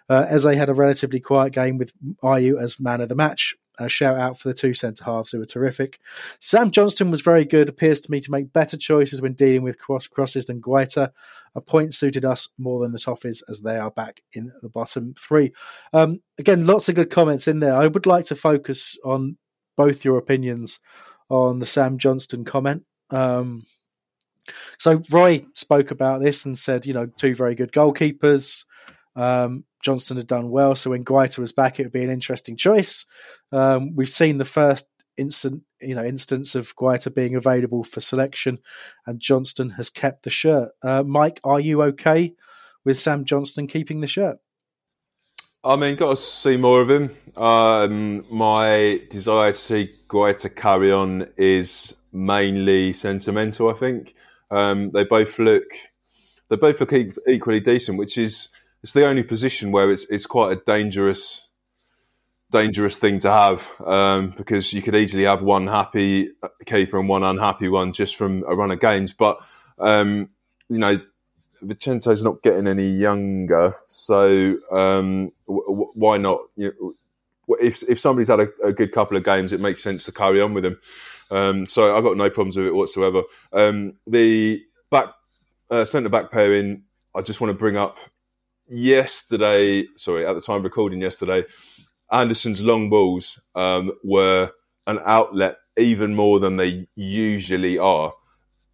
Uh, 0.09 0.25
as 0.29 0.43
they 0.43 0.55
had 0.55 0.69
a 0.69 0.73
relatively 0.73 1.19
quiet 1.19 1.51
game 1.51 1.77
with 1.77 1.91
Ayew 2.23 2.61
as 2.61 2.79
man 2.79 3.01
of 3.01 3.09
the 3.09 3.15
match, 3.15 3.55
a 3.79 3.89
shout 3.89 4.17
out 4.17 4.39
for 4.39 4.47
the 4.47 4.53
two 4.53 4.73
centre 4.73 5.03
halves 5.03 5.31
who 5.31 5.39
were 5.39 5.45
terrific. 5.45 5.99
Sam 6.39 6.71
Johnstone 6.71 7.11
was 7.11 7.21
very 7.21 7.45
good, 7.45 7.69
appears 7.69 8.01
to 8.01 8.11
me 8.11 8.19
to 8.21 8.31
make 8.31 8.53
better 8.53 8.77
choices 8.77 9.21
when 9.21 9.33
dealing 9.33 9.63
with 9.63 9.77
cross- 9.77 10.07
crosses 10.07 10.47
than 10.47 10.61
Guaita. 10.61 11.11
A 11.55 11.61
point 11.61 11.93
suited 11.93 12.23
us 12.23 12.49
more 12.57 12.79
than 12.79 12.91
the 12.91 12.99
Toffees 12.99 13.43
as 13.49 13.61
they 13.61 13.77
are 13.77 13.91
back 13.91 14.21
in 14.33 14.51
the 14.61 14.69
bottom 14.69 15.13
three. 15.17 15.51
Um, 15.93 16.21
again, 16.39 16.65
lots 16.67 16.87
of 16.89 16.95
good 16.95 17.09
comments 17.09 17.47
in 17.47 17.59
there. 17.59 17.75
I 17.75 17.87
would 17.87 18.05
like 18.05 18.25
to 18.25 18.35
focus 18.35 18.97
on 19.03 19.37
both 19.77 20.03
your 20.03 20.17
opinions 20.17 20.79
on 21.29 21.59
the 21.59 21.65
Sam 21.65 21.97
Johnstone 21.97 22.43
comment. 22.43 22.83
Um, 23.09 23.65
so 24.77 25.01
Roy 25.11 25.45
spoke 25.55 25.91
about 25.91 26.21
this 26.21 26.45
and 26.45 26.57
said, 26.57 26.85
you 26.85 26.93
know, 26.93 27.05
two 27.05 27.35
very 27.35 27.55
good 27.55 27.71
goalkeepers. 27.71 28.65
Um, 29.15 29.65
Johnstone 29.83 30.17
had 30.17 30.27
done 30.27 30.49
well, 30.49 30.75
so 30.75 30.89
when 30.89 31.05
Guaita 31.05 31.39
was 31.39 31.51
back, 31.51 31.79
it 31.79 31.83
would 31.83 31.91
be 31.91 32.03
an 32.03 32.09
interesting 32.09 32.57
choice. 32.57 33.05
Um, 33.51 33.95
we've 33.95 34.09
seen 34.09 34.37
the 34.37 34.45
first 34.45 34.89
instant, 35.17 35.63
you 35.81 35.95
know, 35.95 36.03
instance 36.03 36.55
of 36.55 36.75
Guaita 36.75 37.13
being 37.13 37.35
available 37.35 37.83
for 37.83 38.01
selection, 38.01 38.59
and 39.05 39.19
Johnstone 39.19 39.71
has 39.71 39.89
kept 39.89 40.23
the 40.23 40.29
shirt. 40.29 40.71
Uh, 40.83 41.03
Mike, 41.03 41.39
are 41.43 41.59
you 41.59 41.81
okay 41.83 42.33
with 42.83 42.99
Sam 42.99 43.25
Johnstone 43.25 43.67
keeping 43.67 44.01
the 44.01 44.07
shirt? 44.07 44.39
I 45.63 45.75
mean, 45.75 45.95
got 45.95 46.11
to 46.11 46.15
see 46.15 46.57
more 46.57 46.81
of 46.81 46.89
him. 46.89 47.15
Um, 47.35 48.25
my 48.31 49.01
desire 49.09 49.51
to 49.51 49.57
see 49.57 49.93
Guaita 50.07 50.55
carry 50.55 50.91
on 50.91 51.27
is 51.37 51.95
mainly 52.11 52.93
sentimental. 52.93 53.69
I 53.69 53.73
think 53.73 54.13
um, 54.49 54.91
they 54.91 55.03
both 55.03 55.37
look 55.39 55.65
they 56.49 56.55
both 56.55 56.79
look 56.79 56.93
equally 57.27 57.59
decent, 57.59 57.97
which 57.97 58.17
is 58.17 58.49
it's 58.83 58.93
the 58.93 59.05
only 59.05 59.23
position 59.23 59.71
where 59.71 59.91
it's 59.91 60.05
it's 60.05 60.25
quite 60.25 60.57
a 60.57 60.61
dangerous 60.65 61.47
dangerous 62.49 62.97
thing 62.97 63.19
to 63.19 63.29
have 63.29 63.67
um, 63.85 64.33
because 64.37 64.71
you 64.71 64.81
could 64.81 64.95
easily 64.95 65.25
have 65.25 65.41
one 65.41 65.67
happy 65.67 66.29
keeper 66.65 66.97
and 66.97 67.09
one 67.09 67.23
unhappy 67.23 67.67
one 67.67 67.91
just 67.91 68.15
from 68.15 68.43
a 68.47 68.55
run 68.55 68.71
of 68.71 68.79
games. 68.79 69.13
But 69.13 69.41
um, 69.79 70.29
you 70.69 70.77
know, 70.77 70.99
Vicente's 71.61 72.23
not 72.23 72.41
getting 72.41 72.67
any 72.67 72.87
younger, 72.87 73.75
so 73.85 74.55
um, 74.71 75.31
w- 75.47 75.91
why 75.93 76.17
not? 76.17 76.41
You 76.55 76.73
know, 76.79 76.93
if 77.59 77.83
if 77.89 77.99
somebody's 77.99 78.27
had 78.27 78.41
a, 78.41 78.49
a, 78.63 78.73
good 78.73 78.91
couple 78.91 79.17
of 79.17 79.23
games, 79.23 79.53
it 79.53 79.59
makes 79.59 79.81
sense 79.81 80.05
to 80.05 80.11
carry 80.11 80.41
on 80.41 80.53
with 80.53 80.65
him. 80.65 80.79
Um, 81.31 81.65
so 81.65 81.95
I've 81.95 82.03
got 82.03 82.17
no 82.17 82.29
problems 82.29 82.57
with 82.57 82.67
it 82.67 82.75
whatsoever. 82.75 83.23
Um, 83.53 83.93
the 84.05 84.63
back 84.91 85.09
uh, 85.69 85.85
centre 85.85 86.09
back 86.09 86.31
pairing, 86.31 86.83
I 87.15 87.21
just 87.21 87.41
want 87.41 87.51
to 87.51 87.57
bring 87.57 87.77
up 87.77 87.97
yesterday. 88.67 89.85
Sorry, 89.95 90.25
at 90.25 90.33
the 90.33 90.41
time 90.41 90.63
recording 90.63 91.01
yesterday, 91.01 91.45
Andersen's 92.11 92.61
long 92.61 92.89
balls 92.89 93.39
um, 93.55 93.91
were 94.03 94.51
an 94.85 94.99
outlet 95.05 95.57
even 95.77 96.15
more 96.15 96.39
than 96.39 96.57
they 96.57 96.87
usually 96.95 97.77
are 97.77 98.13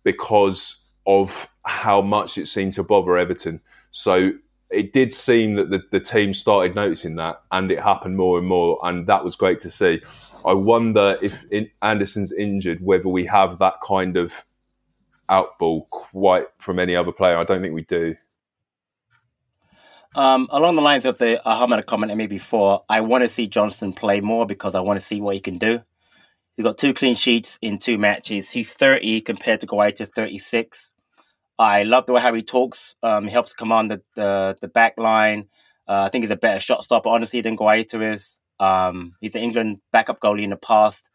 because 0.03 0.82
of 1.05 1.47
how 1.65 2.01
much 2.01 2.37
it 2.37 2.47
seemed 2.47 2.73
to 2.73 2.83
bother 2.83 3.17
Everton. 3.17 3.61
So 3.91 4.31
it 4.69 4.93
did 4.93 5.13
seem 5.13 5.55
that 5.55 5.69
the, 5.69 5.81
the 5.91 5.99
team 5.99 6.33
started 6.33 6.75
noticing 6.75 7.15
that 7.15 7.41
and 7.51 7.71
it 7.71 7.79
happened 7.79 8.17
more 8.17 8.37
and 8.37 8.47
more. 8.47 8.79
And 8.83 9.07
that 9.07 9.23
was 9.23 9.35
great 9.35 9.59
to 9.61 9.69
see. 9.69 10.01
I 10.45 10.53
wonder 10.53 11.17
if 11.21 11.45
Andersen's 11.81 12.31
injured, 12.31 12.81
whether 12.81 13.07
we 13.07 13.25
have 13.25 13.59
that 13.59 13.75
kind 13.85 14.17
of 14.17 14.33
outball 15.29 15.89
quite 15.89 16.47
from 16.57 16.79
any 16.79 16.95
other 16.95 17.11
player. 17.11 17.37
I 17.37 17.43
don't 17.43 17.61
think 17.61 17.73
we 17.73 17.83
do. 17.83 18.15
Um, 20.15 20.47
along 20.51 20.75
the 20.75 20.81
lines 20.81 21.05
of 21.05 21.17
the 21.17 21.43
Ahmed 21.47 21.85
comment 21.85 22.11
I 22.11 22.15
made 22.15 22.29
before, 22.29 22.83
I 22.87 23.01
want 23.01 23.23
to 23.23 23.29
see 23.29 23.47
Johnstone 23.47 23.93
play 23.93 24.21
more 24.21 24.45
because 24.45 24.75
I 24.75 24.81
want 24.81 24.99
to 24.99 25.05
see 25.05 25.21
what 25.21 25.35
he 25.35 25.41
can 25.41 25.57
do. 25.57 25.81
He's 26.55 26.63
got 26.63 26.77
two 26.77 26.93
clean 26.93 27.15
sheets 27.15 27.57
in 27.61 27.79
two 27.79 27.97
matches. 27.97 28.51
He's 28.51 28.73
30 28.73 29.21
compared 29.21 29.61
to 29.61 29.67
Guaita 29.67 30.07
36. 30.07 30.92
I 31.57 31.83
love 31.83 32.05
the 32.05 32.13
way 32.13 32.21
how 32.21 32.33
he 32.33 32.41
talks. 32.41 32.95
Um, 33.03 33.25
he 33.25 33.31
helps 33.31 33.53
command 33.53 33.91
the, 33.91 34.01
the, 34.15 34.57
the 34.61 34.67
back 34.67 34.97
line. 34.97 35.49
Uh, 35.87 36.03
I 36.03 36.09
think 36.09 36.23
he's 36.23 36.31
a 36.31 36.35
better 36.35 36.59
shot 36.59 36.83
stopper, 36.83 37.09
honestly, 37.09 37.41
than 37.41 37.57
Guaita 37.57 38.13
is. 38.13 38.39
Um, 38.59 39.15
he's 39.21 39.35
an 39.35 39.43
England 39.43 39.81
backup 39.91 40.19
goalie 40.19 40.43
in 40.43 40.49
the 40.49 40.55
past. 40.55 41.09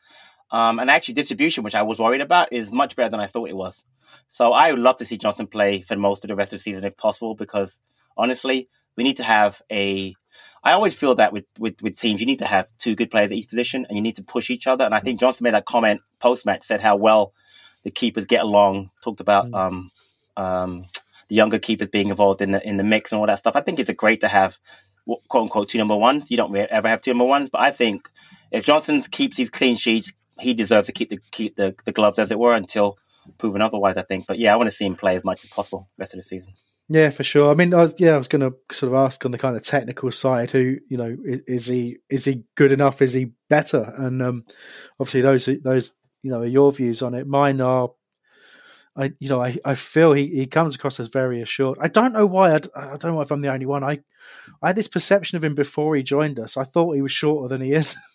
Um, 0.50 0.78
and 0.78 0.90
actually, 0.90 1.14
distribution, 1.14 1.64
which 1.64 1.74
I 1.74 1.82
was 1.82 1.98
worried 1.98 2.20
about, 2.20 2.52
is 2.52 2.72
much 2.72 2.96
better 2.96 3.10
than 3.10 3.20
I 3.20 3.26
thought 3.26 3.50
it 3.50 3.56
was. 3.56 3.84
So 4.26 4.52
I 4.52 4.70
would 4.70 4.80
love 4.80 4.96
to 4.96 5.04
see 5.04 5.18
Johnstone 5.18 5.46
play 5.46 5.80
for 5.82 5.96
most 5.96 6.24
of 6.24 6.28
the 6.28 6.36
rest 6.36 6.52
of 6.52 6.58
the 6.58 6.62
season 6.62 6.84
if 6.84 6.96
possible, 6.96 7.34
because 7.34 7.80
honestly, 8.16 8.68
we 8.96 9.04
need 9.04 9.16
to 9.16 9.24
have 9.24 9.62
a. 9.70 10.14
I 10.62 10.72
always 10.72 10.94
feel 10.94 11.14
that 11.16 11.32
with, 11.32 11.44
with, 11.58 11.80
with 11.82 11.94
teams, 11.94 12.20
you 12.20 12.26
need 12.26 12.40
to 12.40 12.46
have 12.46 12.70
two 12.78 12.94
good 12.94 13.10
players 13.10 13.30
at 13.30 13.36
each 13.36 13.48
position 13.48 13.86
and 13.88 13.96
you 13.96 14.02
need 14.02 14.16
to 14.16 14.22
push 14.22 14.50
each 14.50 14.66
other. 14.66 14.84
And 14.84 14.94
I 14.94 15.00
think 15.00 15.20
Johnstone 15.20 15.44
made 15.44 15.54
that 15.54 15.66
comment 15.66 16.00
post 16.20 16.44
match, 16.44 16.62
said 16.62 16.80
how 16.80 16.96
well 16.96 17.32
the 17.84 17.90
keepers 17.90 18.26
get 18.26 18.42
along, 18.42 18.90
talked 19.02 19.20
about 19.20 19.46
mm. 19.46 19.54
um, 19.54 19.90
um, 20.38 20.86
the 21.28 21.34
younger 21.34 21.58
keepers 21.58 21.88
being 21.88 22.08
involved 22.08 22.40
in 22.40 22.52
the 22.52 22.66
in 22.66 22.76
the 22.76 22.84
mix 22.84 23.12
and 23.12 23.20
all 23.20 23.26
that 23.26 23.38
stuff. 23.38 23.56
I 23.56 23.60
think 23.60 23.78
it's 23.78 23.90
great 23.92 24.20
to 24.20 24.28
have 24.28 24.58
quote 25.28 25.42
unquote 25.42 25.68
two 25.68 25.78
number 25.78 25.96
ones. 25.96 26.30
You 26.30 26.36
don't 26.36 26.52
really 26.52 26.70
ever 26.70 26.88
have 26.88 27.00
two 27.00 27.10
number 27.10 27.24
ones, 27.24 27.50
but 27.50 27.60
I 27.60 27.70
think 27.70 28.08
if 28.50 28.64
Johnstone 28.64 29.02
keeps 29.02 29.36
his 29.36 29.50
clean 29.50 29.76
sheets, 29.76 30.12
he 30.38 30.54
deserves 30.54 30.86
to 30.86 30.92
keep 30.92 31.10
the 31.10 31.18
keep 31.30 31.56
the, 31.56 31.74
the 31.84 31.92
gloves 31.92 32.18
as 32.18 32.30
it 32.30 32.38
were 32.38 32.54
until 32.54 32.98
proven 33.36 33.60
otherwise. 33.60 33.96
I 33.96 34.02
think, 34.02 34.26
but 34.26 34.38
yeah, 34.38 34.54
I 34.54 34.56
want 34.56 34.68
to 34.68 34.76
see 34.76 34.86
him 34.86 34.96
play 34.96 35.16
as 35.16 35.24
much 35.24 35.44
as 35.44 35.50
possible 35.50 35.88
rest 35.98 36.14
of 36.14 36.18
the 36.18 36.22
season. 36.22 36.54
Yeah, 36.90 37.10
for 37.10 37.22
sure. 37.22 37.50
I 37.50 37.54
mean, 37.54 37.74
I 37.74 37.82
was, 37.82 37.94
yeah, 37.98 38.14
I 38.14 38.16
was 38.16 38.28
going 38.28 38.40
to 38.40 38.56
sort 38.72 38.92
of 38.92 38.98
ask 38.98 39.22
on 39.26 39.30
the 39.30 39.36
kind 39.36 39.54
of 39.54 39.62
technical 39.62 40.10
side, 40.10 40.52
who 40.52 40.78
you 40.88 40.96
know, 40.96 41.16
is, 41.22 41.40
is 41.46 41.66
he 41.66 41.98
is 42.08 42.24
he 42.24 42.44
good 42.54 42.72
enough? 42.72 43.02
Is 43.02 43.12
he 43.12 43.32
better? 43.50 43.92
And 43.96 44.22
um, 44.22 44.44
obviously, 44.98 45.20
those 45.20 45.46
those 45.62 45.92
you 46.22 46.30
know 46.30 46.40
are 46.40 46.46
your 46.46 46.72
views 46.72 47.02
on 47.02 47.14
it. 47.14 47.26
Mine 47.26 47.60
are, 47.60 47.90
I 48.98 49.12
you 49.20 49.28
know, 49.28 49.42
I, 49.42 49.56
I 49.64 49.74
feel 49.74 50.12
he, 50.12 50.26
he 50.26 50.46
comes 50.46 50.74
across 50.74 50.98
as 50.98 51.08
very 51.08 51.40
assured. 51.40 51.78
I 51.80 51.88
don't 51.88 52.12
know 52.12 52.26
why. 52.26 52.52
I, 52.52 52.60
I 52.74 52.96
don't 52.96 53.14
know 53.14 53.20
if 53.20 53.30
I'm 53.30 53.40
the 53.40 53.52
only 53.52 53.66
one. 53.66 53.84
I 53.84 54.00
I 54.62 54.68
had 54.68 54.76
this 54.76 54.88
perception 54.88 55.36
of 55.36 55.44
him 55.44 55.54
before 55.54 55.94
he 55.96 56.02
joined 56.02 56.40
us. 56.40 56.56
I 56.56 56.64
thought 56.64 56.94
he 56.94 57.02
was 57.02 57.12
shorter 57.12 57.48
than 57.48 57.64
he 57.64 57.72
is. 57.72 57.96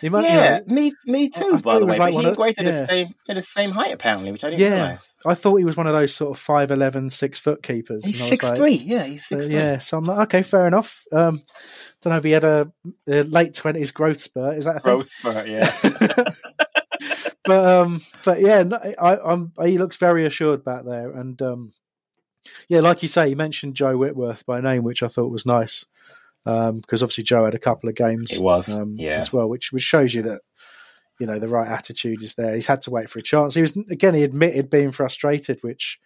He 0.00 0.08
might, 0.08 0.22
yeah, 0.22 0.60
you 0.60 0.66
know, 0.66 0.74
me, 0.74 0.92
me 1.06 1.28
too. 1.28 1.54
I 1.56 1.60
by 1.60 1.78
the 1.80 1.86
was 1.86 1.98
way, 1.98 2.12
like 2.12 2.12
he 2.12 2.24
of- 2.24 2.38
yeah. 2.38 2.80
the 2.80 2.86
same, 2.86 3.14
they're 3.26 3.34
the 3.34 3.42
same 3.42 3.72
height 3.72 3.92
apparently, 3.92 4.30
which 4.30 4.44
I 4.44 4.50
didn't 4.50 4.62
yeah, 4.62 4.74
realize. 4.74 5.14
I 5.26 5.34
thought 5.34 5.56
he 5.56 5.64
was 5.64 5.76
one 5.76 5.88
of 5.88 5.92
those 5.92 6.14
sort 6.14 6.38
of 6.38 6.42
5'11", 6.42 7.10
six 7.10 7.40
foot 7.40 7.64
keepers. 7.64 8.04
He's 8.06 8.14
and 8.14 8.22
I 8.22 8.24
was 8.24 8.30
six 8.30 8.44
like, 8.44 8.56
three. 8.56 8.74
Yeah, 8.74 9.04
he's 9.04 9.22
uh, 9.22 9.36
six 9.36 9.46
three. 9.46 9.54
yeah, 9.56 9.78
so 9.78 9.98
I'm 9.98 10.04
like, 10.04 10.18
okay, 10.28 10.42
fair 10.42 10.68
enough. 10.68 11.02
Um, 11.10 11.40
don't 12.00 12.12
know 12.12 12.18
if 12.18 12.24
he 12.24 12.30
had 12.30 12.44
a, 12.44 12.72
a 13.08 13.22
late 13.24 13.54
twenties 13.54 13.90
growth 13.90 14.20
spurt. 14.20 14.56
Is 14.56 14.66
that 14.66 14.76
a 14.76 14.80
thing? 14.80 14.94
Growth 14.94 15.10
spurt. 15.10 15.48
Yeah. 15.48 15.68
but 17.48 17.66
um, 17.66 18.00
but 18.24 18.40
yeah, 18.40 18.62
I, 19.00 19.16
I'm 19.18 19.52
he 19.64 19.78
looks 19.78 19.96
very 19.96 20.24
assured 20.24 20.62
back 20.64 20.84
there, 20.84 21.10
and 21.10 21.40
um, 21.42 21.72
yeah, 22.68 22.80
like 22.80 23.02
you 23.02 23.08
say, 23.08 23.28
you 23.30 23.36
mentioned 23.36 23.74
Joe 23.74 23.96
Whitworth 23.96 24.46
by 24.46 24.60
name, 24.60 24.84
which 24.84 25.02
I 25.02 25.08
thought 25.08 25.32
was 25.32 25.44
nice 25.46 25.84
because 26.44 27.02
obviously 27.02 27.24
Joe 27.24 27.44
had 27.44 27.54
a 27.54 27.58
couple 27.58 27.88
of 27.90 27.94
games, 27.94 28.32
It 28.32 28.42
was, 28.42 28.70
um, 28.70 28.94
yeah. 28.96 29.18
as 29.18 29.32
well, 29.32 29.48
which 29.48 29.72
which 29.72 29.82
shows 29.82 30.14
you 30.14 30.22
that 30.22 30.40
you 31.18 31.26
know 31.26 31.38
the 31.38 31.48
right 31.48 31.68
attitude 31.68 32.22
is 32.22 32.36
there. 32.36 32.54
He's 32.54 32.68
had 32.68 32.80
to 32.82 32.90
wait 32.90 33.10
for 33.10 33.18
a 33.18 33.22
chance. 33.22 33.54
He 33.54 33.60
was 33.62 33.76
again, 33.90 34.14
he 34.14 34.22
admitted 34.22 34.70
being 34.70 34.92
frustrated, 34.92 35.58
which 35.62 35.98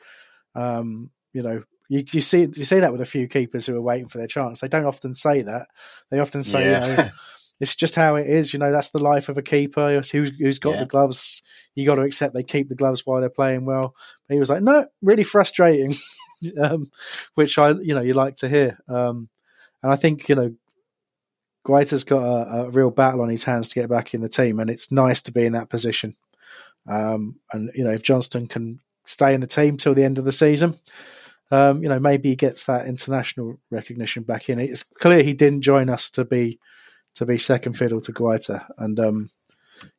um, 0.55 1.11
you 1.33 1.43
know. 1.43 1.65
You, 1.89 2.03
you 2.11 2.23
see 2.23 2.43
you 2.43 2.65
see 2.65 2.79
that 2.81 2.93
with 2.93 3.03
a 3.03 3.05
few 3.05 3.29
keepers 3.29 3.67
who 3.67 3.77
are 3.77 3.83
waiting 3.83 4.09
for 4.09 4.17
their 4.17 4.27
chance. 4.27 4.61
They 4.61 4.69
don't 4.69 4.87
often 4.87 5.15
say 5.15 5.43
that. 5.43 5.67
They 6.11 6.21
often 6.21 6.43
say, 6.43 6.71
Yeah. 6.71 6.87
you 6.91 6.97
know, 6.97 7.11
it's 7.61 7.77
just 7.77 7.95
how 7.95 8.17
it 8.17 8.27
is. 8.27 8.53
You 8.53 8.59
know, 8.59 8.73
that's 8.73 8.91
the 8.91 9.03
life 9.03 9.29
of 9.29 9.39
a 9.39 9.43
keeper 9.43 10.01
who's, 10.01 10.11
who's 10.37 10.59
got 10.59 10.75
Yeah. 10.75 10.81
the 10.81 10.87
gloves. 10.87 11.43
You 11.75 11.87
got 11.87 11.95
to 11.97 12.03
accept 12.03 12.35
they 12.35 12.43
keep 12.43 12.69
the 12.69 12.75
gloves 12.75 13.07
while 13.07 13.21
they're 13.21 13.31
playing 13.31 13.65
well. 13.65 13.95
But 14.27 14.35
he 14.35 14.41
was 14.41 14.51
like, 14.51 14.63
no, 14.63 14.87
really 15.01 15.25
frustrating, 15.25 15.95
um, 16.61 16.91
which 17.35 17.57
I, 17.59 17.71
you 17.71 17.95
know, 17.95 18.01
you 18.03 18.15
like 18.15 18.37
to 18.37 18.49
hear. 18.49 18.79
Um, 18.89 19.29
and 19.83 19.93
I 19.93 19.97
think, 19.97 20.29
you 20.29 20.35
know, 20.35 20.55
Guaita's 21.67 22.05
got 22.05 22.23
a, 22.23 22.63
a 22.65 22.71
real 22.71 22.91
battle 22.91 23.21
on 23.23 23.29
his 23.29 23.45
hands 23.45 23.69
to 23.69 23.75
get 23.81 23.89
back 23.89 24.15
in 24.15 24.21
the 24.21 24.29
team, 24.29 24.59
and 24.59 24.69
it's 24.69 24.91
nice 24.91 25.23
to 25.23 25.33
be 25.33 25.47
in 25.47 25.53
that 25.53 25.69
position. 25.71 26.17
Um, 26.89 27.39
and 27.53 27.71
you 27.75 27.85
know, 27.85 27.93
if 27.93 28.03
Johnstone 28.03 28.49
can 28.49 28.81
stay 29.05 29.33
in 29.35 29.41
the 29.41 29.47
team 29.47 29.77
till 29.77 29.95
the 29.95 30.03
end 30.03 30.19
of 30.19 30.25
the 30.25 30.33
season, 30.33 30.75
um, 31.53 31.83
you 31.83 31.89
know, 31.89 32.01
maybe 32.01 32.31
he 32.31 32.37
gets 32.37 32.67
that 32.67 32.87
international 32.87 33.61
recognition 33.71 34.25
back 34.25 34.49
in. 34.49 34.59
It's 34.59 34.83
clear 34.83 35.23
he 35.23 35.35
didn't 35.35 35.63
join 35.63 35.89
us 35.89 36.11
to 36.11 36.25
be 36.25 36.59
to 37.15 37.27
be 37.27 37.39
second 37.39 37.75
fiddle 37.75 38.01
to 38.03 38.13
Guaita, 38.13 38.67
and 38.79 38.99
um, 38.99 39.31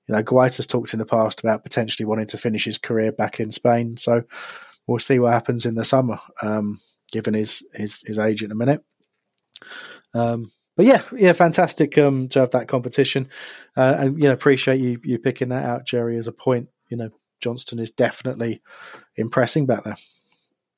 you 0.07 0.15
know, 0.15 0.23
Guaita's 0.23 0.67
talked 0.67 0.93
in 0.93 0.99
the 0.99 1.05
past 1.05 1.39
about 1.39 1.63
potentially 1.63 2.05
wanting 2.05 2.27
to 2.27 2.37
finish 2.37 2.65
his 2.65 2.77
career 2.77 3.11
back 3.11 3.39
in 3.39 3.51
Spain. 3.51 3.97
So 3.97 4.23
we'll 4.87 4.99
see 4.99 5.19
what 5.19 5.33
happens 5.33 5.65
in 5.65 5.75
the 5.75 5.83
summer, 5.83 6.19
um, 6.41 6.79
given 7.11 7.33
his 7.33 7.65
his 7.73 8.01
his 8.05 8.19
age 8.19 8.43
in 8.43 8.51
a 8.51 8.55
minute. 8.55 8.83
Um, 10.13 10.51
but 10.75 10.85
yeah, 10.85 11.01
yeah, 11.15 11.33
fantastic 11.33 11.97
um, 11.97 12.27
to 12.29 12.39
have 12.41 12.51
that 12.51 12.67
competition, 12.67 13.29
uh, 13.77 13.95
and 13.97 14.17
you 14.17 14.23
know, 14.23 14.33
appreciate 14.33 14.79
you 14.79 14.99
you 15.03 15.19
picking 15.19 15.49
that 15.49 15.65
out, 15.65 15.85
Jerry, 15.85 16.17
as 16.17 16.27
a 16.27 16.31
point. 16.31 16.69
You 16.89 16.97
know, 16.97 17.09
Johnstone 17.39 17.79
is 17.79 17.91
definitely 17.91 18.61
impressing 19.15 19.65
back 19.65 19.83
there. 19.83 19.97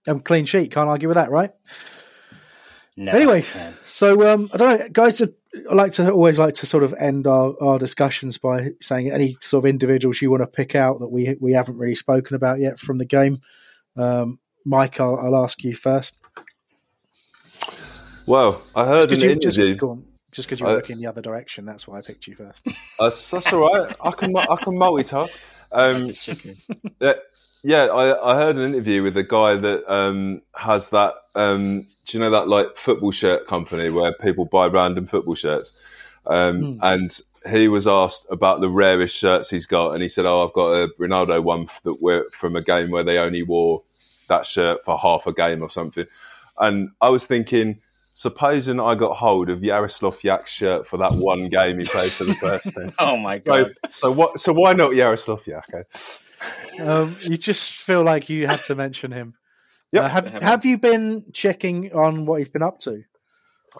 Um, 0.07 0.19
clean 0.19 0.45
sheet, 0.45 0.71
can't 0.71 0.89
argue 0.89 1.07
with 1.07 1.15
that, 1.15 1.31
right? 1.31 1.51
No, 2.97 3.11
anyway, 3.11 3.41
so 3.41 4.33
um, 4.33 4.49
I 4.53 4.57
don't 4.57 4.79
know, 4.79 4.89
guys. 4.91 5.21
I 5.69 5.73
like 5.73 5.93
to 5.93 6.11
always 6.11 6.37
like 6.39 6.53
to 6.55 6.65
sort 6.65 6.83
of 6.83 6.93
end 6.99 7.27
our, 7.27 7.55
our 7.61 7.79
discussions 7.79 8.37
by 8.37 8.71
saying 8.81 9.09
any 9.11 9.37
sort 9.41 9.63
of 9.65 9.69
individuals 9.69 10.21
you 10.21 10.29
want 10.29 10.43
to 10.43 10.47
pick 10.47 10.75
out 10.75 10.99
that 10.99 11.09
we 11.09 11.35
we 11.39 11.53
haven't 11.53 11.77
really 11.77 11.95
spoken 11.95 12.35
about 12.35 12.59
yet 12.59 12.77
from 12.79 12.97
the 12.97 13.05
game. 13.05 13.39
Um, 13.95 14.39
Mike, 14.65 14.99
I'll, 14.99 15.17
I'll 15.17 15.43
ask 15.43 15.63
you 15.63 15.73
first. 15.75 16.17
Well, 18.25 18.61
I 18.75 18.85
heard 18.85 19.09
Just 19.09 19.23
an 19.23 19.29
you- 19.29 19.35
interview. 19.35 19.75
Just 20.31 20.47
because 20.49 20.59
you 20.59 20.65
were 20.65 20.73
I- 20.73 20.75
looking 20.75 20.97
the 20.97 21.07
other 21.07 21.21
direction, 21.21 21.63
that's 21.65 21.87
why 21.87 21.99
I 21.99 22.01
picked 22.01 22.27
you 22.27 22.35
first. 22.35 22.67
That's, 22.99 23.31
that's 23.31 23.53
all 23.53 23.61
right. 23.71 23.95
I 24.01 24.11
can 24.11 24.35
I 24.35 24.55
can 24.57 24.75
multitask. 24.75 25.37
Um, 25.71 26.05
Just 26.05 26.23
chicken. 26.23 26.55
Yeah. 27.65 27.85
I, 27.85 28.31
I 28.31 28.35
heard 28.35 28.55
an 28.57 28.63
interview 28.73 29.03
with 29.03 29.17
a 29.17 29.23
guy 29.23 29.55
that 29.55 29.91
um, 29.93 30.41
has 30.55 30.89
that. 30.91 31.13
Um, 31.35 31.87
do 32.05 32.17
you 32.17 32.23
know 32.23 32.29
that 32.29 32.47
like 32.47 32.77
football 32.77 33.11
shirt 33.11 33.47
company 33.47 33.89
where 33.89 34.13
people 34.13 34.45
buy 34.45 34.67
random 34.67 35.07
football 35.07 35.35
shirts? 35.35 35.73
Um, 36.27 36.79
And 36.81 37.19
he 37.49 37.67
was 37.67 37.87
asked 37.87 38.27
about 38.31 38.61
the 38.61 38.69
rarest 38.69 39.15
shirts 39.15 39.49
he's 39.49 39.65
got, 39.65 39.91
and 39.93 40.01
he 40.01 40.09
said, 40.09 40.25
"Oh, 40.25 40.43
I've 40.43 40.53
got 40.53 40.71
a 40.73 40.87
Ronaldo 40.99 41.43
one 41.43 41.67
that 41.83 42.01
were 42.01 42.25
from 42.31 42.55
a 42.55 42.61
game 42.61 42.89
where 42.91 43.03
they 43.03 43.17
only 43.19 43.43
wore 43.43 43.83
that 44.27 44.45
shirt 44.47 44.83
for 44.85 44.97
half 44.97 45.27
a 45.27 45.33
game 45.33 45.61
or 45.61 45.69
something." 45.69 46.05
And 46.57 46.89
I 47.01 47.09
was 47.09 47.25
thinking, 47.27 47.81
supposing 48.13 48.79
I 48.79 48.95
got 48.95 49.17
hold 49.17 49.49
of 49.49 49.59
Jarosław 49.59 50.19
Jach's 50.21 50.49
shirt 50.51 50.87
for 50.87 50.97
that 50.97 51.13
one 51.15 51.49
game 51.49 51.77
he 51.79 51.85
played 51.85 52.11
for 52.11 52.23
the 52.23 52.33
first 52.35 52.73
team. 52.73 52.91
Oh 52.99 53.17
my 53.17 53.35
So, 53.35 53.65
god. 53.65 53.73
so 53.89 54.11
what? 54.11 54.39
So 54.39 54.53
why 54.53 54.73
not 54.73 54.95
Yaroslav 54.95 55.45
Yak? 55.45 55.65
Okay. 55.73 55.83
Um, 56.79 57.15
you 57.21 57.37
just 57.37 57.73
feel 57.75 58.03
like 58.03 58.29
you 58.29 58.47
had 58.47 58.63
to 58.63 58.75
mention 58.75 59.11
him. 59.11 59.35
Yep. 59.91 60.03
Uh, 60.03 60.07
have 60.09 60.31
Have 60.41 60.65
you 60.65 60.77
been 60.77 61.25
checking 61.31 61.93
on 61.93 62.25
what 62.25 62.39
he's 62.39 62.49
been 62.49 62.63
up 62.63 62.79
to? 62.79 63.03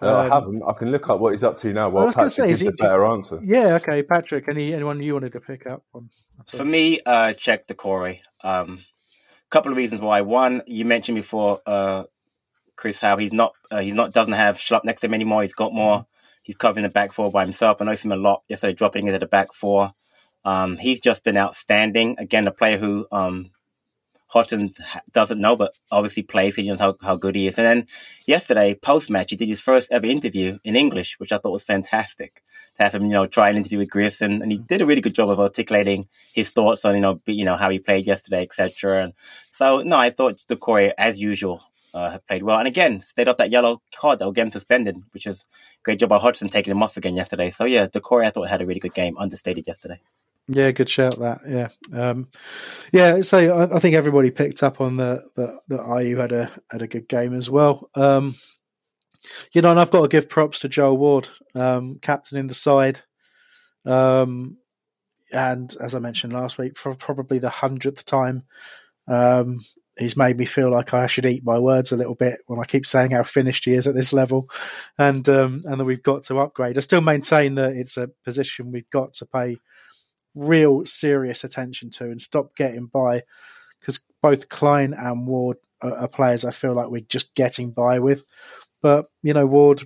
Uh, 0.02 0.06
I 0.06 0.26
Um, 0.26 0.32
haven't. 0.32 0.64
I 0.66 0.72
can 0.74 0.92
look 0.92 1.10
up 1.10 1.20
what 1.20 1.32
he's 1.32 1.44
up 1.44 1.58
to 1.58 1.74
now. 1.74 1.90
While 1.90 2.06
was 2.06 2.16
gonna 2.16 2.30
Patrick 2.30 2.46
say, 2.48 2.52
is 2.52 2.62
gives 2.62 2.80
a 2.80 2.84
he- 2.84 2.88
better 2.88 3.04
answer. 3.06 3.42
Yeah, 3.44 3.78
okay, 3.82 4.02
Patrick. 4.04 4.48
Any 4.48 4.74
anyone 4.74 5.02
you 5.02 5.14
wanted 5.14 5.34
to 5.34 5.42
pick 5.42 5.68
up 5.68 5.84
on? 5.94 6.10
For 6.50 6.64
me, 6.64 7.02
uh, 7.06 7.34
Cheick 7.34 7.66
Doucouré. 7.68 8.20
Um, 8.46 8.86
couple 9.50 9.72
of 9.74 9.78
reasons 9.78 10.00
why. 10.00 10.22
One, 10.22 10.62
you 10.68 10.86
mentioned 10.86 11.16
before, 11.18 11.60
uh, 11.66 12.04
Chris, 12.78 13.00
how 13.02 13.18
he's 13.18 13.34
not 13.34 13.54
uh, 13.72 13.80
he's 13.80 13.96
not 13.96 14.14
doesn't 14.14 14.34
have 14.34 14.58
Schlupp 14.58 14.86
next 14.86 15.02
to 15.02 15.08
him 15.08 15.14
anymore. 15.16 15.42
He's 15.42 15.54
got 15.54 15.74
more. 15.74 16.06
He's 16.44 16.56
covering 16.56 16.84
the 16.84 16.90
back 16.90 17.12
four 17.12 17.30
by 17.30 17.44
himself. 17.44 17.82
I 17.82 17.86
noticed 17.86 18.06
him 18.06 18.14
a 18.14 18.16
lot 18.18 18.44
yesterday, 18.48 18.74
dropping 18.74 19.08
into 19.08 19.20
the 19.20 19.26
back 19.26 19.52
four. 19.54 19.94
Um, 20.46 20.78
he's 20.78 21.02
just 21.02 21.24
been 21.24 21.38
outstanding. 21.38 22.16
Again, 22.18 22.48
a 22.48 22.52
player 22.52 22.78
who 22.78 23.08
um, 23.12 23.52
doesn't 25.12 25.42
know, 25.42 25.56
but 25.56 25.74
obviously 25.92 26.24
plays. 26.24 26.56
He 26.56 26.68
knows 26.68 26.80
how, 26.80 26.96
how 27.02 27.16
good 27.16 27.36
he 27.36 27.48
is. 27.48 27.58
And 27.58 27.66
then 27.66 27.88
yesterday, 28.26 28.74
post 28.74 29.10
match, 29.10 29.32
he 29.32 29.36
did 29.36 29.48
his 29.48 29.62
first 29.62 29.92
ever 29.92 30.06
interview 30.06 30.60
in 30.64 30.76
English, 30.76 31.20
which 31.20 31.32
I 31.32 31.38
thought 31.38 31.52
was 31.52 31.64
fantastic. 31.64 32.44
To 32.78 32.84
have 32.84 32.96
him, 32.96 33.06
you 33.06 33.12
know, 33.12 33.26
try 33.26 33.50
an 33.50 33.56
interview 33.56 33.78
with 33.78 33.90
Grierson, 33.90 34.42
and 34.42 34.52
he 34.52 34.58
did 34.58 34.82
a 34.82 34.86
really 34.86 35.00
good 35.00 35.16
job 35.16 35.30
of 35.30 35.40
articulating 35.40 36.10
his 36.34 36.50
thoughts 36.50 36.84
on, 36.84 36.96
you 36.96 37.02
know, 37.02 37.22
you 37.26 37.46
know 37.46 37.56
how 37.56 37.70
he 37.70 37.80
played 37.80 38.06
yesterday, 38.06 38.42
etc. 38.42 39.04
And 39.04 39.14
so, 39.50 39.82
no, 39.82 39.98
I 39.98 40.10
thought 40.10 40.44
Doucouré, 40.50 40.92
as 40.98 41.18
usual, 41.18 41.64
uh, 41.94 42.18
played 42.28 42.44
well. 42.44 42.60
And 42.60 42.68
again, 42.68 43.00
stayed 43.00 43.30
off 43.30 43.38
that 43.38 43.50
yellow 43.50 43.82
card 43.96 44.20
that 44.20 44.26
will 44.26 44.34
get 44.34 44.48
him 44.48 44.52
suspended, 44.52 44.98
which 45.12 45.26
was 45.26 45.46
great 45.84 46.00
job 46.00 46.10
by 46.10 46.18
Hodgson 46.18 46.50
taking 46.50 46.72
him 46.72 46.84
off 46.84 46.98
again 46.98 47.16
yesterday. 47.16 47.50
So 47.50 47.64
yeah, 47.64 47.88
Doucouré, 47.88 48.26
I 48.26 48.30
thought 48.32 48.50
had 48.50 48.62
a 48.62 48.66
really 48.66 48.82
good 48.82 48.94
game, 48.94 49.18
understated 49.18 49.66
yesterday. 49.66 50.02
Yeah, 50.48 50.72
good 50.72 50.90
shout. 50.90 51.20
That 51.20 51.42
yeah, 51.48 51.70
um, 51.92 52.28
yeah. 52.94 53.22
So 53.22 53.58
I, 53.58 53.78
I 53.78 53.80
think 53.80 53.96
everybody 53.96 54.30
picked 54.30 54.62
up 54.62 54.80
on 54.80 54.98
the 54.98 55.24
that 55.36 55.80
Ayew 55.80 56.20
had 56.20 56.32
a 56.32 56.52
had 56.70 56.84
a 56.84 56.88
good 56.88 57.08
game 57.08 57.34
as 57.34 57.50
well. 57.50 57.90
Um, 57.96 58.36
you 59.54 59.62
know, 59.62 59.72
and 59.72 59.80
I've 59.80 59.90
got 59.90 60.04
to 60.04 60.08
give 60.08 60.30
props 60.30 60.60
to 60.60 60.70
Joel 60.70 60.98
Ward, 60.98 61.30
um, 61.56 61.98
captain 62.00 62.38
in 62.38 62.46
the 62.48 62.54
side. 62.54 63.02
Um, 63.86 64.58
and 65.34 65.76
as 65.82 65.96
I 65.96 66.00
mentioned 66.00 66.34
last 66.34 66.60
week, 66.60 66.78
for 66.78 66.94
probably 66.94 67.40
the 67.40 67.50
hundredth 67.50 68.06
time, 68.06 68.44
um, 69.08 69.62
he's 69.98 70.16
made 70.16 70.38
me 70.38 70.46
feel 70.46 70.70
like 70.72 70.94
I 70.94 71.08
should 71.08 71.26
eat 71.26 71.44
my 71.44 71.58
words 71.58 71.92
a 71.92 71.98
little 71.98 72.16
bit 72.16 72.40
when 72.46 72.60
I 72.60 72.66
keep 72.66 72.86
saying 72.86 73.12
how 73.12 73.24
finished 73.24 73.66
he 73.66 73.74
is 73.74 73.88
at 73.88 73.96
this 73.96 74.14
level, 74.14 74.48
and 75.00 75.28
um, 75.28 75.64
and 75.66 75.80
that 75.80 75.86
we've 75.86 76.04
got 76.04 76.22
to 76.24 76.40
upgrade. 76.40 76.78
I 76.78 76.82
still 76.82 77.02
maintain 77.02 77.56
that 77.56 77.74
it's 77.74 77.98
a 77.98 78.10
position 78.24 78.72
we've 78.72 78.90
got 78.92 79.14
to 79.16 79.26
pay 79.26 79.58
real 80.36 80.86
serious 80.86 81.44
attention 81.44 81.90
to 81.90 82.06
and 82.06 82.22
stop 82.22 82.56
getting 82.56 82.86
by 82.86 83.24
because 83.80 84.04
both 84.22 84.50
Clyne 84.50 84.94
and 84.94 85.26
Ward 85.28 85.58
are, 85.82 85.96
are 85.96 86.08
players 86.08 86.46
I 86.46 86.52
feel 86.52 86.74
like 86.74 86.90
we're 86.90 87.02
just 87.02 87.36
getting 87.36 87.72
by 87.72 88.00
with. 88.00 88.26
But 88.82 89.08
you 89.24 89.34
know, 89.34 89.46
Ward, 89.46 89.84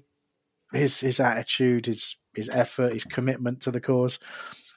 his 0.74 1.00
his 1.00 1.20
attitude, 1.20 1.86
his 1.86 2.18
his 2.36 2.50
effort, 2.50 2.94
his 2.94 3.06
commitment 3.06 3.62
to 3.62 3.72
the 3.72 3.82
cause, 3.82 4.20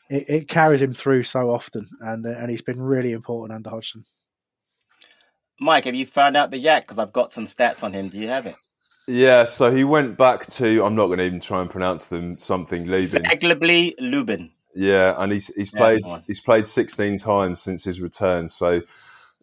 it, 0.08 0.24
it 0.28 0.48
carries 0.48 0.82
him 0.82 0.94
through 0.94 1.24
so 1.24 1.50
often, 1.50 1.88
and 2.00 2.26
and 2.26 2.50
he's 2.50 2.62
been 2.62 2.80
really 2.80 3.12
important 3.12 3.56
under 3.56 3.70
Hodgson. 3.70 4.04
Mike, 5.60 5.84
have 5.84 5.94
you 5.94 6.06
found 6.06 6.36
out 6.36 6.50
the 6.50 6.58
yak? 6.58 6.84
Because 6.84 6.98
I've 6.98 7.12
got 7.12 7.32
some 7.32 7.46
stats 7.46 7.84
on 7.84 7.92
him. 7.92 8.08
Do 8.08 8.18
you 8.18 8.28
have 8.28 8.46
it? 8.46 8.56
Yeah, 9.06 9.44
so 9.44 9.70
he 9.70 9.84
went 9.84 10.16
back 10.16 10.46
to. 10.46 10.84
I'm 10.84 10.94
not 10.94 11.06
going 11.06 11.18
to 11.18 11.24
even 11.24 11.40
try 11.40 11.60
and 11.60 11.70
pronounce 11.70 12.06
them. 12.06 12.38
Something 12.38 12.86
leaving. 12.86 13.22
Zagłębie 13.24 13.94
Lubin. 13.98 14.50
Yeah, 14.74 15.14
and 15.18 15.32
he's 15.32 15.48
he's 15.48 15.70
played 15.70 16.02
he's 16.26 16.40
played 16.40 16.66
16 16.66 17.18
times 17.18 17.60
since 17.60 17.84
his 17.84 18.00
return. 18.00 18.48
So 18.48 18.80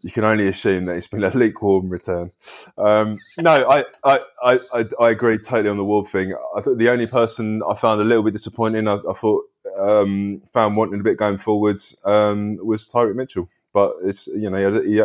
you 0.01 0.11
can 0.11 0.23
only 0.23 0.47
assume 0.47 0.85
that 0.85 0.95
it's 0.95 1.07
been 1.07 1.23
a 1.23 1.29
lukewarm 1.35 1.89
return. 1.89 2.31
Um, 2.77 3.19
no, 3.37 3.69
I, 3.69 3.83
I, 4.03 4.19
I, 4.43 4.59
I, 4.73 4.85
I 4.99 5.09
agree 5.09 5.37
totally 5.37 5.69
on 5.69 5.77
the 5.77 5.85
Ward 5.85 6.07
thing. 6.07 6.33
I 6.55 6.61
think 6.61 6.77
the 6.77 6.89
only 6.89 7.07
person 7.07 7.61
I 7.67 7.75
found 7.75 8.01
a 8.01 8.05
little 8.05 8.23
bit 8.23 8.33
disappointing, 8.33 8.87
I, 8.87 8.95
I 8.95 9.13
thought 9.13 9.43
um, 9.77 10.41
found 10.53 10.77
wanting 10.77 10.99
a 10.99 11.03
bit 11.03 11.17
going 11.17 11.37
forwards, 11.37 11.95
um, 12.05 12.57
was 12.65 12.87
Tyrick 12.87 13.15
Mitchell. 13.15 13.49
But 13.73 13.95
it's 14.03 14.27
you 14.27 14.49
know 14.49 14.81
he, 14.81 14.95
he, 14.95 15.03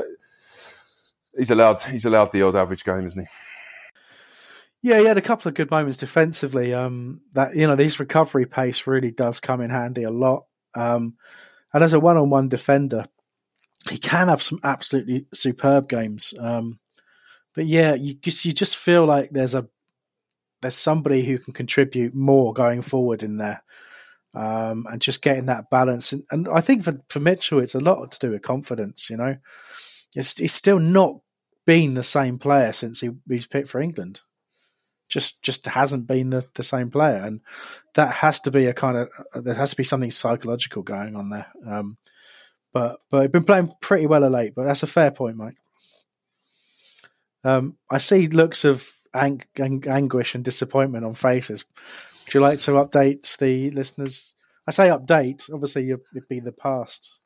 he's 1.36 1.50
allowed 1.50 1.82
he's 1.82 2.04
allowed 2.04 2.32
the 2.32 2.42
odd 2.42 2.56
average 2.56 2.84
game, 2.84 3.04
isn't 3.04 3.20
he? 3.20 3.28
Yeah, 4.84 4.98
he 4.98 5.06
had 5.06 5.16
a 5.16 5.22
couple 5.22 5.48
of 5.48 5.54
good 5.54 5.70
moments 5.70 5.96
defensively. 5.96 6.74
Um, 6.74 7.22
that 7.32 7.56
you 7.56 7.66
know, 7.66 7.74
his 7.74 7.98
recovery 7.98 8.44
pace 8.44 8.86
really 8.86 9.10
does 9.10 9.40
come 9.40 9.62
in 9.62 9.70
handy 9.70 10.02
a 10.02 10.10
lot. 10.10 10.44
Um, 10.74 11.14
and 11.72 11.82
as 11.82 11.94
a 11.94 12.00
one-on-one 12.00 12.50
defender, 12.50 13.06
he 13.90 13.96
can 13.96 14.28
have 14.28 14.42
some 14.42 14.60
absolutely 14.62 15.24
superb 15.32 15.88
games. 15.88 16.34
Um, 16.38 16.80
but 17.54 17.64
yeah, 17.64 17.94
you 17.94 18.12
just 18.14 18.44
you 18.44 18.52
just 18.52 18.76
feel 18.76 19.06
like 19.06 19.30
there's 19.30 19.54
a 19.54 19.66
there's 20.60 20.74
somebody 20.76 21.24
who 21.24 21.38
can 21.38 21.54
contribute 21.54 22.14
more 22.14 22.52
going 22.52 22.82
forward 22.82 23.22
in 23.22 23.38
there, 23.38 23.64
um, 24.34 24.86
and 24.90 25.00
just 25.00 25.22
getting 25.22 25.46
that 25.46 25.70
balance. 25.70 26.12
And, 26.12 26.24
and 26.30 26.48
I 26.48 26.60
think 26.60 26.84
for 26.84 27.00
for 27.08 27.20
Mitchell, 27.20 27.60
it's 27.60 27.74
a 27.74 27.80
lot 27.80 28.12
to 28.12 28.18
do 28.18 28.32
with 28.32 28.42
confidence. 28.42 29.08
You 29.08 29.16
know, 29.16 29.36
it's 30.14 30.36
he's 30.36 30.52
still 30.52 30.78
not 30.78 31.20
been 31.66 31.94
the 31.94 32.02
same 32.02 32.38
player 32.38 32.74
since 32.74 33.00
he 33.00 33.12
he's 33.28 33.46
picked 33.46 33.70
for 33.70 33.80
England. 33.80 34.20
Just 35.08 35.42
just 35.42 35.66
hasn't 35.66 36.06
been 36.06 36.30
the, 36.30 36.44
the 36.54 36.62
same 36.62 36.90
player, 36.90 37.16
and 37.16 37.40
that 37.94 38.14
has 38.16 38.40
to 38.40 38.50
be 38.50 38.66
a 38.66 38.74
kind 38.74 38.96
of 38.96 39.44
there 39.44 39.54
has 39.54 39.70
to 39.70 39.76
be 39.76 39.84
something 39.84 40.10
psychological 40.10 40.82
going 40.82 41.14
on 41.14 41.30
there. 41.30 41.46
Um, 41.66 41.98
but 42.72 43.00
but 43.10 43.22
he's 43.22 43.30
been 43.30 43.44
playing 43.44 43.72
pretty 43.80 44.06
well 44.06 44.24
of 44.24 44.32
late. 44.32 44.54
But 44.54 44.64
that's 44.64 44.82
a 44.82 44.88
fair 44.88 45.10
point, 45.10 45.36
Mike. 45.36 45.56
Um, 47.44 47.76
I 47.90 47.98
see 47.98 48.26
looks 48.26 48.64
of 48.64 48.90
ang- 49.12 49.44
ang- 49.58 49.86
anguish 49.86 50.34
and 50.34 50.44
disappointment 50.44 51.04
on 51.04 51.14
faces. 51.14 51.64
Would 52.24 52.34
you 52.34 52.40
like 52.40 52.58
to 52.60 52.72
update 52.72 53.36
the 53.36 53.70
listeners? 53.70 54.34
I 54.66 54.70
say 54.70 54.88
update. 54.88 55.52
Obviously, 55.52 55.90
it'd 55.90 56.28
be 56.28 56.40
the 56.40 56.52
past. 56.52 57.18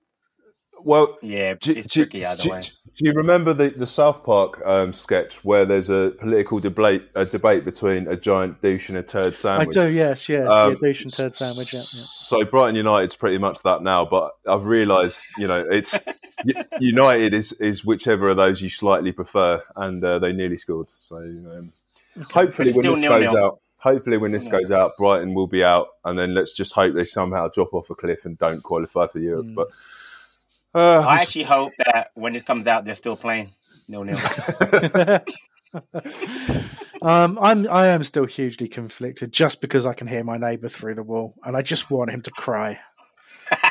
Well, 0.82 1.18
Yeah, 1.22 1.54
do, 1.54 1.72
it's 1.72 1.88
do- 1.88 2.04
tricky 2.04 2.24
either 2.24 2.42
do- 2.42 2.50
way. 2.50 2.60
do 2.60 3.04
you 3.04 3.12
remember 3.12 3.52
the, 3.52 3.68
the 3.68 3.86
South 3.86 4.24
Park 4.24 4.60
um, 4.64 4.92
sketch 4.92 5.44
where 5.44 5.64
there's 5.64 5.90
a 5.90 6.12
political 6.18 6.60
debate 6.60 7.04
a 7.14 7.24
debate 7.24 7.64
between 7.64 8.06
a 8.08 8.16
giant 8.16 8.60
douche 8.62 8.88
and 8.88 8.98
a 8.98 9.02
turd 9.02 9.34
sandwich? 9.34 9.76
I 9.76 9.86
do, 9.86 9.90
yes, 9.92 10.28
yeah, 10.28 10.46
Um, 10.48 10.72
yeah, 10.72 10.78
douche 10.80 11.02
and 11.02 11.12
turd 11.12 11.34
sandwich. 11.34 11.72
Yeah, 11.72 11.80
yeah. 11.80 11.84
So 11.84 12.44
Brighton 12.44 12.76
United's 12.76 13.16
pretty 13.16 13.38
much 13.38 13.62
that 13.62 13.82
now, 13.82 14.04
but 14.04 14.36
I've 14.46 14.64
realised, 14.64 15.20
you 15.36 15.46
know, 15.46 15.60
it's 15.68 15.94
United 16.80 17.34
is 17.34 17.52
is 17.52 17.84
whichever 17.84 18.28
of 18.28 18.36
those 18.36 18.62
you 18.62 18.70
slightly 18.70 19.12
prefer, 19.12 19.62
and 19.76 20.02
uh, 20.04 20.18
they 20.18 20.32
nearly 20.32 20.56
scored. 20.56 20.88
So 20.96 21.16
um, 21.16 21.72
hopefully, 22.32 22.72
when 22.72 22.86
this 22.86 23.00
nil-nil. 23.00 23.26
goes 23.26 23.34
out, 23.36 23.60
hopefully 23.78 24.16
when 24.18 24.30
this 24.30 24.46
goes 24.46 24.70
out, 24.70 24.92
Brighton 24.96 25.34
will 25.34 25.46
be 25.48 25.64
out, 25.64 25.88
and 26.04 26.18
then 26.18 26.34
let's 26.34 26.52
just 26.52 26.72
hope 26.72 26.94
they 26.94 27.04
somehow 27.04 27.48
drop 27.48 27.74
off 27.74 27.90
a 27.90 27.94
cliff 27.94 28.24
and 28.24 28.38
don't 28.38 28.62
qualify 28.62 29.06
for 29.06 29.18
Europe. 29.18 29.46
Mm. 29.46 29.54
But 29.54 29.68
uh, 30.74 30.98
I 30.98 31.22
actually 31.22 31.44
hope 31.44 31.72
that 31.78 32.10
when 32.14 32.34
it 32.34 32.44
comes 32.46 32.66
out, 32.66 32.84
they're 32.84 32.94
still 32.94 33.16
playing 33.16 33.52
nil 33.88 34.04
nil. 34.04 34.18
Um, 37.00 37.38
I'm 37.40 37.68
I 37.70 37.86
am 37.88 38.02
still 38.02 38.26
hugely 38.26 38.68
conflicted 38.68 39.32
just 39.32 39.60
because 39.60 39.86
I 39.86 39.92
can 39.94 40.06
hear 40.08 40.24
my 40.24 40.36
neighbour 40.36 40.68
through 40.68 40.94
the 40.94 41.02
wall, 41.02 41.34
and 41.44 41.56
I 41.56 41.62
just 41.62 41.90
want 41.90 42.10
him 42.10 42.22
to 42.22 42.30
cry. 42.30 42.80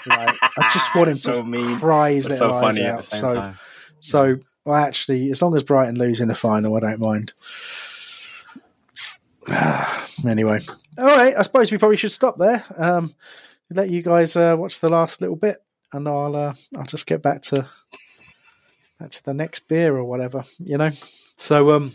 Like, 0.06 0.36
I 0.41 0.70
just 0.72 0.95
want 0.95 1.10
him 1.10 1.18
to 1.22 1.43
mean, 1.43 1.78
cry 1.78 2.14
his 2.14 2.30
little 2.30 2.50
so 2.50 2.56
eyes 2.56 2.80
out. 2.80 3.04
So, 3.04 3.34
time. 3.34 3.60
so 4.00 4.38
well, 4.66 4.76
actually, 4.76 5.30
as 5.30 5.41
long 5.41 5.56
as 5.56 5.64
Brighton 5.64 5.98
lose 5.98 6.22
in 6.22 6.30
the 6.30 6.36
final, 6.36 6.76
I 6.76 6.80
don't 6.80 7.00
mind. 7.00 7.34
anyway, 10.28 10.60
all 10.98 11.06
right. 11.06 11.34
I 11.38 11.41
suppose 11.41 11.72
we 11.72 11.78
probably 11.78 11.98
should 11.98 12.12
stop 12.12 12.38
there. 12.38 12.64
Um, 12.78 13.14
let 13.70 13.89
you 13.89 14.02
guys 14.02 14.38
uh, 14.38 14.56
watch 14.58 14.80
the 14.80 14.89
last 14.89 15.20
little 15.20 15.36
bit, 15.36 15.58
and 15.93 16.07
I'll 16.07 16.35
uh, 16.35 16.53
I'll 16.77 16.85
just 16.85 17.07
get 17.07 17.21
back 17.21 17.41
to 17.43 17.67
back 18.99 19.11
to 19.11 19.23
the 19.23 19.33
next 19.33 19.67
beer 19.67 19.95
or 19.95 20.03
whatever, 20.03 20.43
you 20.59 20.77
know. 20.77 20.89
So 20.89 21.71
um, 21.71 21.91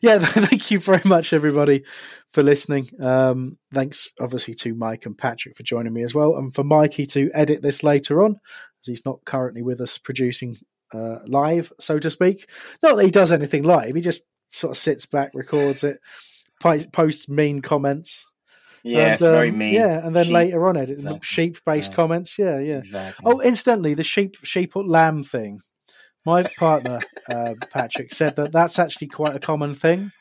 yeah, 0.00 0.18
thank 0.22 0.70
you 0.70 0.78
very 0.78 1.02
much, 1.04 1.32
everybody, 1.32 1.84
for 2.28 2.42
listening. 2.42 2.88
Um, 3.02 3.58
thanks, 3.72 4.12
obviously, 4.20 4.54
to 4.54 4.74
Mike 4.74 5.06
and 5.06 5.16
Patrick 5.16 5.56
for 5.56 5.62
joining 5.62 5.92
me 5.92 6.02
as 6.02 6.14
well, 6.14 6.36
and 6.36 6.54
for 6.54 6.64
Mikey 6.64 7.06
to 7.06 7.30
edit 7.34 7.62
this 7.62 7.82
later 7.82 8.22
on, 8.22 8.36
as 8.82 8.86
he's 8.86 9.04
not 9.04 9.24
currently 9.24 9.62
with 9.62 9.80
us 9.80 9.98
producing 9.98 10.56
uh, 10.92 11.18
live, 11.26 11.72
so 11.78 11.98
to 11.98 12.10
speak. 12.10 12.48
Not 12.82 12.96
that 12.96 13.04
he 13.04 13.10
does 13.10 13.32
anything 13.32 13.62
live; 13.62 13.94
he 13.94 14.00
just 14.00 14.26
sort 14.50 14.72
of 14.72 14.78
sits 14.78 15.06
back, 15.06 15.30
records 15.34 15.84
it, 15.84 16.00
posts 16.60 17.28
mean 17.28 17.60
comments. 17.60 18.26
Yeah, 18.88 19.00
and, 19.00 19.12
it's 19.12 19.22
very 19.22 19.50
um, 19.50 19.58
mean. 19.58 19.74
Yeah, 19.74 20.06
and 20.06 20.14
then 20.16 20.24
Sheep. 20.26 20.34
later 20.34 20.66
on, 20.66 20.76
edit 20.76 20.98
Exactly. 20.98 21.20
sheep-based 21.22 21.90
Yeah. 21.90 21.96
comments. 21.96 22.38
Yeah, 22.38 22.58
yeah. 22.60 22.78
Exactly. 22.78 23.22
Oh, 23.26 23.40
instantly, 23.42 23.94
the 23.94 24.04
sheep, 24.04 24.36
sheep 24.44 24.74
or 24.76 24.84
lamb 24.84 25.22
thing. 25.22 25.60
My 26.24 26.44
partner, 26.58 27.00
uh, 27.28 27.54
Patrick, 27.72 28.12
said 28.12 28.36
that 28.36 28.52
that's 28.52 28.78
actually 28.78 29.08
quite 29.08 29.36
a 29.36 29.40
common 29.40 29.74
thing. 29.74 30.12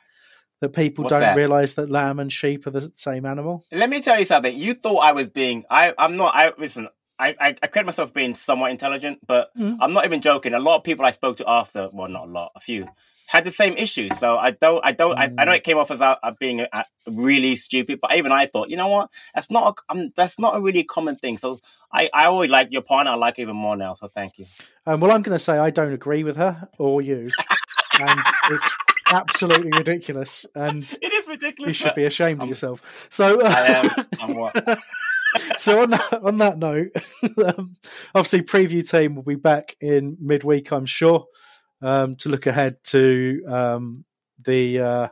That 0.60 0.70
people 0.70 1.04
What's 1.04 1.12
don't 1.12 1.22
that? 1.22 1.36
realise 1.36 1.76
that 1.76 1.92
lamb 1.92 2.18
and 2.18 2.34
sheep 2.34 2.66
are 2.66 2.72
the 2.72 2.92
same 2.96 3.26
animal. 3.28 3.64
Let 3.72 3.92
me 3.92 4.02
tell 4.02 4.18
you 4.18 4.26
something. 4.26 4.58
You 4.58 4.74
thought 4.74 5.00
I 5.00 5.12
was 5.12 5.30
being. 5.30 5.66
I. 5.70 5.94
I'm 6.00 6.18
not. 6.18 6.34
I 6.36 6.52
listen. 6.58 6.88
I. 7.20 7.36
I, 7.40 7.56
I 7.62 7.68
credit 7.68 7.86
myself 7.86 8.12
being 8.12 8.34
somewhat 8.34 8.72
intelligent, 8.72 9.20
but 9.28 9.52
Mm. 9.56 9.78
I'm 9.80 9.94
not 9.94 10.06
even 10.06 10.20
joking. 10.22 10.56
A 10.56 10.60
lot 10.60 10.78
of 10.78 10.84
people 10.84 11.06
I 11.06 11.12
spoke 11.12 11.38
to 11.38 11.46
after, 11.48 11.90
well, 11.94 12.08
not 12.08 12.28
a 12.28 12.32
lot, 12.32 12.52
a 12.56 12.60
few, 12.60 12.88
had 13.28 13.44
the 13.44 13.52
same 13.52 13.76
issue. 13.78 14.10
So 14.16 14.38
I 14.38 14.52
don't. 14.52 14.84
I 14.84 14.92
don't. 14.94 15.18
I, 15.18 15.26
I 15.26 15.28
Mm. 15.30 15.46
know 15.46 15.52
it 15.52 15.64
came 15.64 15.78
off 15.78 15.92
as 15.92 16.02
uh, 16.02 16.16
uh, 16.24 16.32
being 16.40 16.62
uh, 16.62 16.84
really 17.06 17.56
stupid, 17.56 18.00
but 18.02 18.16
even 18.16 18.32
I 18.32 18.48
thought, 18.48 18.70
you 18.70 18.78
know 18.78 18.88
what? 18.88 19.10
That's 19.36 19.52
not. 19.52 19.78
A, 19.90 19.92
um, 19.92 20.12
that's 20.16 20.40
not 20.40 20.56
a 20.56 20.62
really 20.62 20.84
common 20.84 21.16
thing. 21.18 21.38
So 21.38 21.60
I. 21.92 22.10
I 22.14 22.26
always 22.26 22.50
like 22.50 22.70
your 22.72 22.82
partner. 22.82 23.12
I 23.12 23.16
like 23.16 23.38
even 23.40 23.56
more 23.56 23.76
now. 23.78 23.94
So 23.94 24.08
thank 24.08 24.40
you. 24.40 24.46
Um, 24.86 25.00
well, 25.02 25.12
I'm 25.12 25.22
going 25.22 25.36
to 25.36 25.44
say 25.44 25.58
I 25.58 25.70
don't 25.70 25.94
agree 25.94 26.24
with 26.24 26.38
her 26.38 26.70
or 26.80 27.02
you, 27.02 27.30
and 28.00 28.20
it's 28.50 28.70
absolutely 29.12 29.72
ridiculous. 29.72 30.46
And 30.56 30.84
It 31.02 31.12
is 31.14 31.28
ridiculous. 31.28 31.68
you 31.68 31.74
should 31.74 31.96
be 31.96 32.06
ashamed 32.06 32.42
of 32.42 32.50
yourself. 32.50 33.08
So, 33.10 33.42
uh, 33.42 33.48
I 33.48 33.68
am. 33.68 34.06
I'm 34.22 34.36
what? 34.36 34.80
so 35.58 35.82
on 35.82 35.90
that 35.92 36.14
on 36.24 36.38
that 36.40 36.58
note, 36.58 36.88
um, 37.46 37.76
obviously, 38.16 38.42
preview 38.42 38.90
team 38.90 39.16
will 39.16 39.24
be 39.24 39.36
back 39.36 39.76
in 39.82 40.18
midweek, 40.22 40.72
I'm 40.72 40.86
sure, 40.86 41.26
um, 41.82 42.16
to 42.16 42.30
look 42.30 42.46
ahead 42.48 42.78
to 42.86 43.44
um, 43.48 44.06
the 44.44 44.80
uh, 44.80 45.08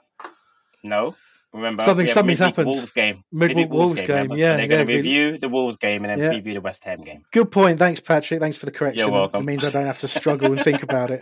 No. 0.84 1.16
Remember, 1.53 1.84
Something- 1.84 2.07
something's 2.07 2.39
happened. 2.39 2.68
Wolves 2.68 2.91
game. 2.91 3.24
Midweek 3.32 3.55
Midweek 3.57 3.70
Wolves 3.72 4.01
game, 4.01 4.09
remember? 4.09 4.36
So 4.36 4.39
yeah, 4.41 4.57
they're 4.57 4.68
going 4.68 4.86
to 4.88 4.91
we- 4.91 4.97
review 4.97 5.38
the 5.38 5.47
Wolves 5.47 5.78
game 5.78 6.03
and 6.03 6.11
then 6.20 6.34
Yeah. 6.34 6.38
preview 6.38 6.53
the 6.53 6.59
West 6.61 6.84
Ham 6.84 7.01
game. 7.01 7.24
Good 7.32 7.49
point. 7.49 7.80
Thanks, 7.80 8.01
Patrick. 8.01 8.41
Thanks 8.41 8.57
for 8.57 8.66
the 8.66 8.74
correction. 8.74 8.99
You're 9.07 9.11
welcome. 9.11 9.41
It 9.41 9.45
means 9.45 9.63
I 9.63 9.70
don't 9.70 9.86
have 9.86 9.99
to 9.99 10.07
struggle 10.20 10.51
and 10.51 10.61
think 10.61 10.84
about 10.84 11.11
it. 11.11 11.22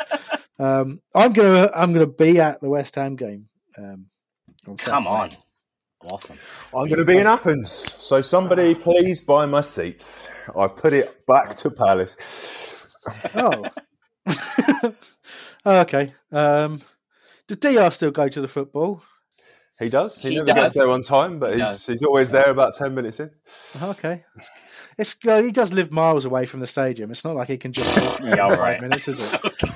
Um, 0.60 1.02
I'm 1.14 1.34
gonna 1.34 1.70
I'm 1.76 1.94
gonna 1.94 2.08
be 2.08 2.40
at 2.40 2.62
the 2.62 2.70
West 2.70 2.96
Ham 2.96 3.16
game. 3.16 3.48
Um, 3.78 4.08
on 4.68 4.78
Come 4.78 5.06
on. 5.08 5.30
Awesome. 6.12 6.38
I'm 6.76 6.88
going 6.90 7.00
to 7.00 7.06
be 7.06 7.18
in 7.18 7.28
Athens, 7.28 7.70
so 7.72 8.20
somebody 8.22 8.76
please 8.76 9.22
buy 9.22 9.46
my 9.46 9.62
seats. 9.62 10.28
I've 10.58 10.76
put 10.76 10.92
it 10.94 11.26
back 11.28 11.56
to 11.58 11.72
Palace. 11.72 12.18
Oh. 13.36 13.66
Oh, 15.66 15.80
okay. 15.82 16.14
Um, 16.32 16.82
does 17.48 17.58
DR 17.58 17.90
still 17.92 18.12
go 18.12 18.28
to 18.28 18.42
the 18.42 18.48
football? 18.48 19.02
He 19.80 19.90
does. 19.90 20.22
He, 20.22 20.30
He 20.30 20.36
never 20.36 20.46
does. 20.48 20.56
gets 20.56 20.74
there 20.76 20.90
on 20.90 21.02
time, 21.04 21.40
but 21.40 21.54
He 21.54 21.60
he's 21.60 21.68
does. 21.70 21.86
he's 21.88 22.04
always 22.04 22.30
there 22.32 22.50
about 22.50 22.76
ten 22.76 22.94
minutes 22.94 23.20
in. 23.20 23.32
Okay. 23.82 24.24
It's 24.98 25.16
uh, 25.28 25.42
he 25.42 25.52
does 25.52 25.74
live 25.74 25.92
miles 25.92 26.26
away 26.26 26.46
from 26.46 26.60
the 26.60 26.68
stadium. 26.68 27.12
It's 27.12 27.26
not 27.26 27.36
like 27.36 27.48
he 27.48 27.58
can 27.58 27.74
just 27.74 28.00
walk 28.02 28.20
Yeah, 28.24 28.50
five 28.50 28.60
right. 28.60 28.82
minutes, 28.82 29.08
is 29.08 29.20
it? 29.20 29.42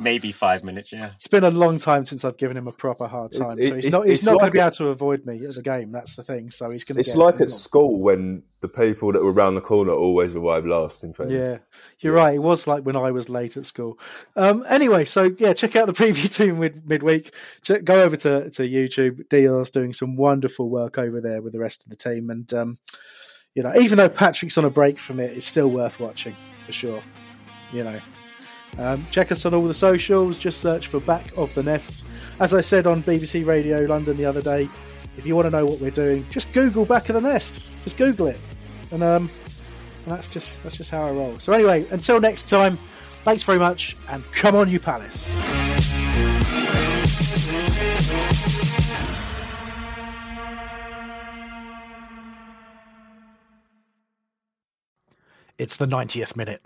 Maybe 0.00 0.32
five 0.32 0.64
minutes, 0.64 0.92
yeah. 0.92 1.12
It's 1.14 1.26
been 1.28 1.44
a 1.44 1.50
long 1.50 1.78
time 1.78 2.04
since 2.04 2.24
I've 2.24 2.36
given 2.36 2.56
him 2.56 2.66
a 2.68 2.72
proper 2.72 3.06
hard 3.06 3.32
time, 3.32 3.58
It- 3.58 3.66
so 3.68 3.74
he's 3.76 3.86
it- 3.86 3.90
not 3.90 4.06
he's 4.06 4.18
it's 4.20 4.24
not 4.26 4.38
going 4.38 4.46
to 4.46 4.52
be 4.52 4.58
able 4.58 4.70
to 4.72 4.88
avoid 4.88 5.24
me 5.26 5.44
at 5.46 5.54
the 5.54 5.62
game. 5.62 5.92
That's 5.92 6.16
the 6.16 6.22
thing. 6.22 6.50
So 6.50 6.70
he's 6.70 6.84
going 6.84 6.96
to. 6.96 7.00
It's 7.00 7.10
get, 7.10 7.18
like 7.18 7.40
at 7.40 7.50
school 7.50 8.00
when 8.00 8.42
the 8.60 8.68
people 8.68 9.12
that 9.12 9.22
were 9.22 9.32
around 9.32 9.54
the 9.56 9.60
corner 9.60 9.92
always 9.92 10.34
arrive 10.34 10.64
last. 10.64 11.04
In 11.04 11.12
fairness. 11.12 11.34
Yeah, 11.34 11.58
you're 12.00 12.14
right. 12.14 12.34
It 12.34 12.42
was 12.42 12.66
like 12.66 12.82
when 12.84 12.96
I 12.96 13.10
was 13.10 13.28
late 13.28 13.56
at 13.56 13.66
school. 13.66 13.98
Um, 14.36 14.64
anyway, 14.68 15.04
so 15.04 15.34
yeah, 15.38 15.52
check 15.52 15.76
out 15.76 15.86
the 15.86 15.92
preview 16.04 16.34
team 16.34 16.58
mid- 16.58 16.88
midweek. 16.88 17.30
Check, 17.62 17.84
go 17.84 18.02
over 18.02 18.16
to, 18.18 18.48
to 18.50 18.62
YouTube. 18.68 19.28
DR's 19.28 19.70
doing 19.70 19.92
some 19.92 20.16
wonderful 20.16 20.68
work 20.70 20.98
over 20.98 21.20
there 21.20 21.42
with 21.42 21.52
the 21.52 21.58
rest 21.60 21.84
of 21.84 21.90
the 21.90 21.96
team. 21.96 22.30
And, 22.30 22.52
um, 22.54 22.78
you 23.54 23.62
know, 23.62 23.72
even 23.76 23.98
though 23.98 24.08
Patrick's 24.08 24.56
on 24.58 24.64
a 24.64 24.70
break 24.70 24.98
from 24.98 25.20
it, 25.20 25.30
it's 25.36 25.46
still 25.46 25.68
worth 25.68 26.00
watching 26.00 26.34
for 26.66 26.72
sure. 26.72 27.02
You 27.72 27.84
know, 27.84 28.00
um, 28.78 29.06
check 29.10 29.30
us 29.30 29.46
on 29.46 29.54
all 29.54 29.66
the 29.66 29.74
socials. 29.74 30.38
Just 30.38 30.60
search 30.60 30.88
for 30.88 31.00
Back 31.00 31.36
of 31.36 31.54
the 31.54 31.62
Nest. 31.62 32.04
As 32.40 32.54
I 32.54 32.60
said 32.60 32.86
on 32.86 33.02
BBC 33.02 33.46
Radio 33.46 33.80
London 33.80 34.16
the 34.16 34.26
other 34.26 34.42
day, 34.42 34.68
if 35.16 35.26
you 35.26 35.36
want 35.36 35.46
to 35.46 35.50
know 35.50 35.64
what 35.64 35.80
we're 35.80 35.90
doing, 35.90 36.26
just 36.30 36.52
Google 36.52 36.84
Back 36.84 37.08
of 37.08 37.14
the 37.14 37.20
Nest. 37.20 37.66
Just 37.84 37.96
Google 37.96 38.26
it. 38.26 38.40
And, 38.90 39.02
um, 39.02 39.30
and 40.04 40.12
that's 40.12 40.26
just 40.26 40.62
that's 40.62 40.76
just 40.76 40.90
how 40.90 41.06
I 41.06 41.10
roll. 41.10 41.38
So 41.38 41.52
anyway, 41.52 41.86
until 41.90 42.20
next 42.20 42.48
time, 42.48 42.78
thanks 43.24 43.42
very 43.42 43.58
much, 43.58 43.96
and 44.10 44.24
come 44.32 44.54
on, 44.54 44.68
you 44.68 44.80
Palace. 44.80 45.30
It's 55.56 55.76
the 55.76 55.86
90th 55.86 56.34
minute. 56.36 56.62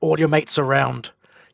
All 0.00 0.18
your 0.18 0.28
mates 0.28 0.58
around. 0.58 1.10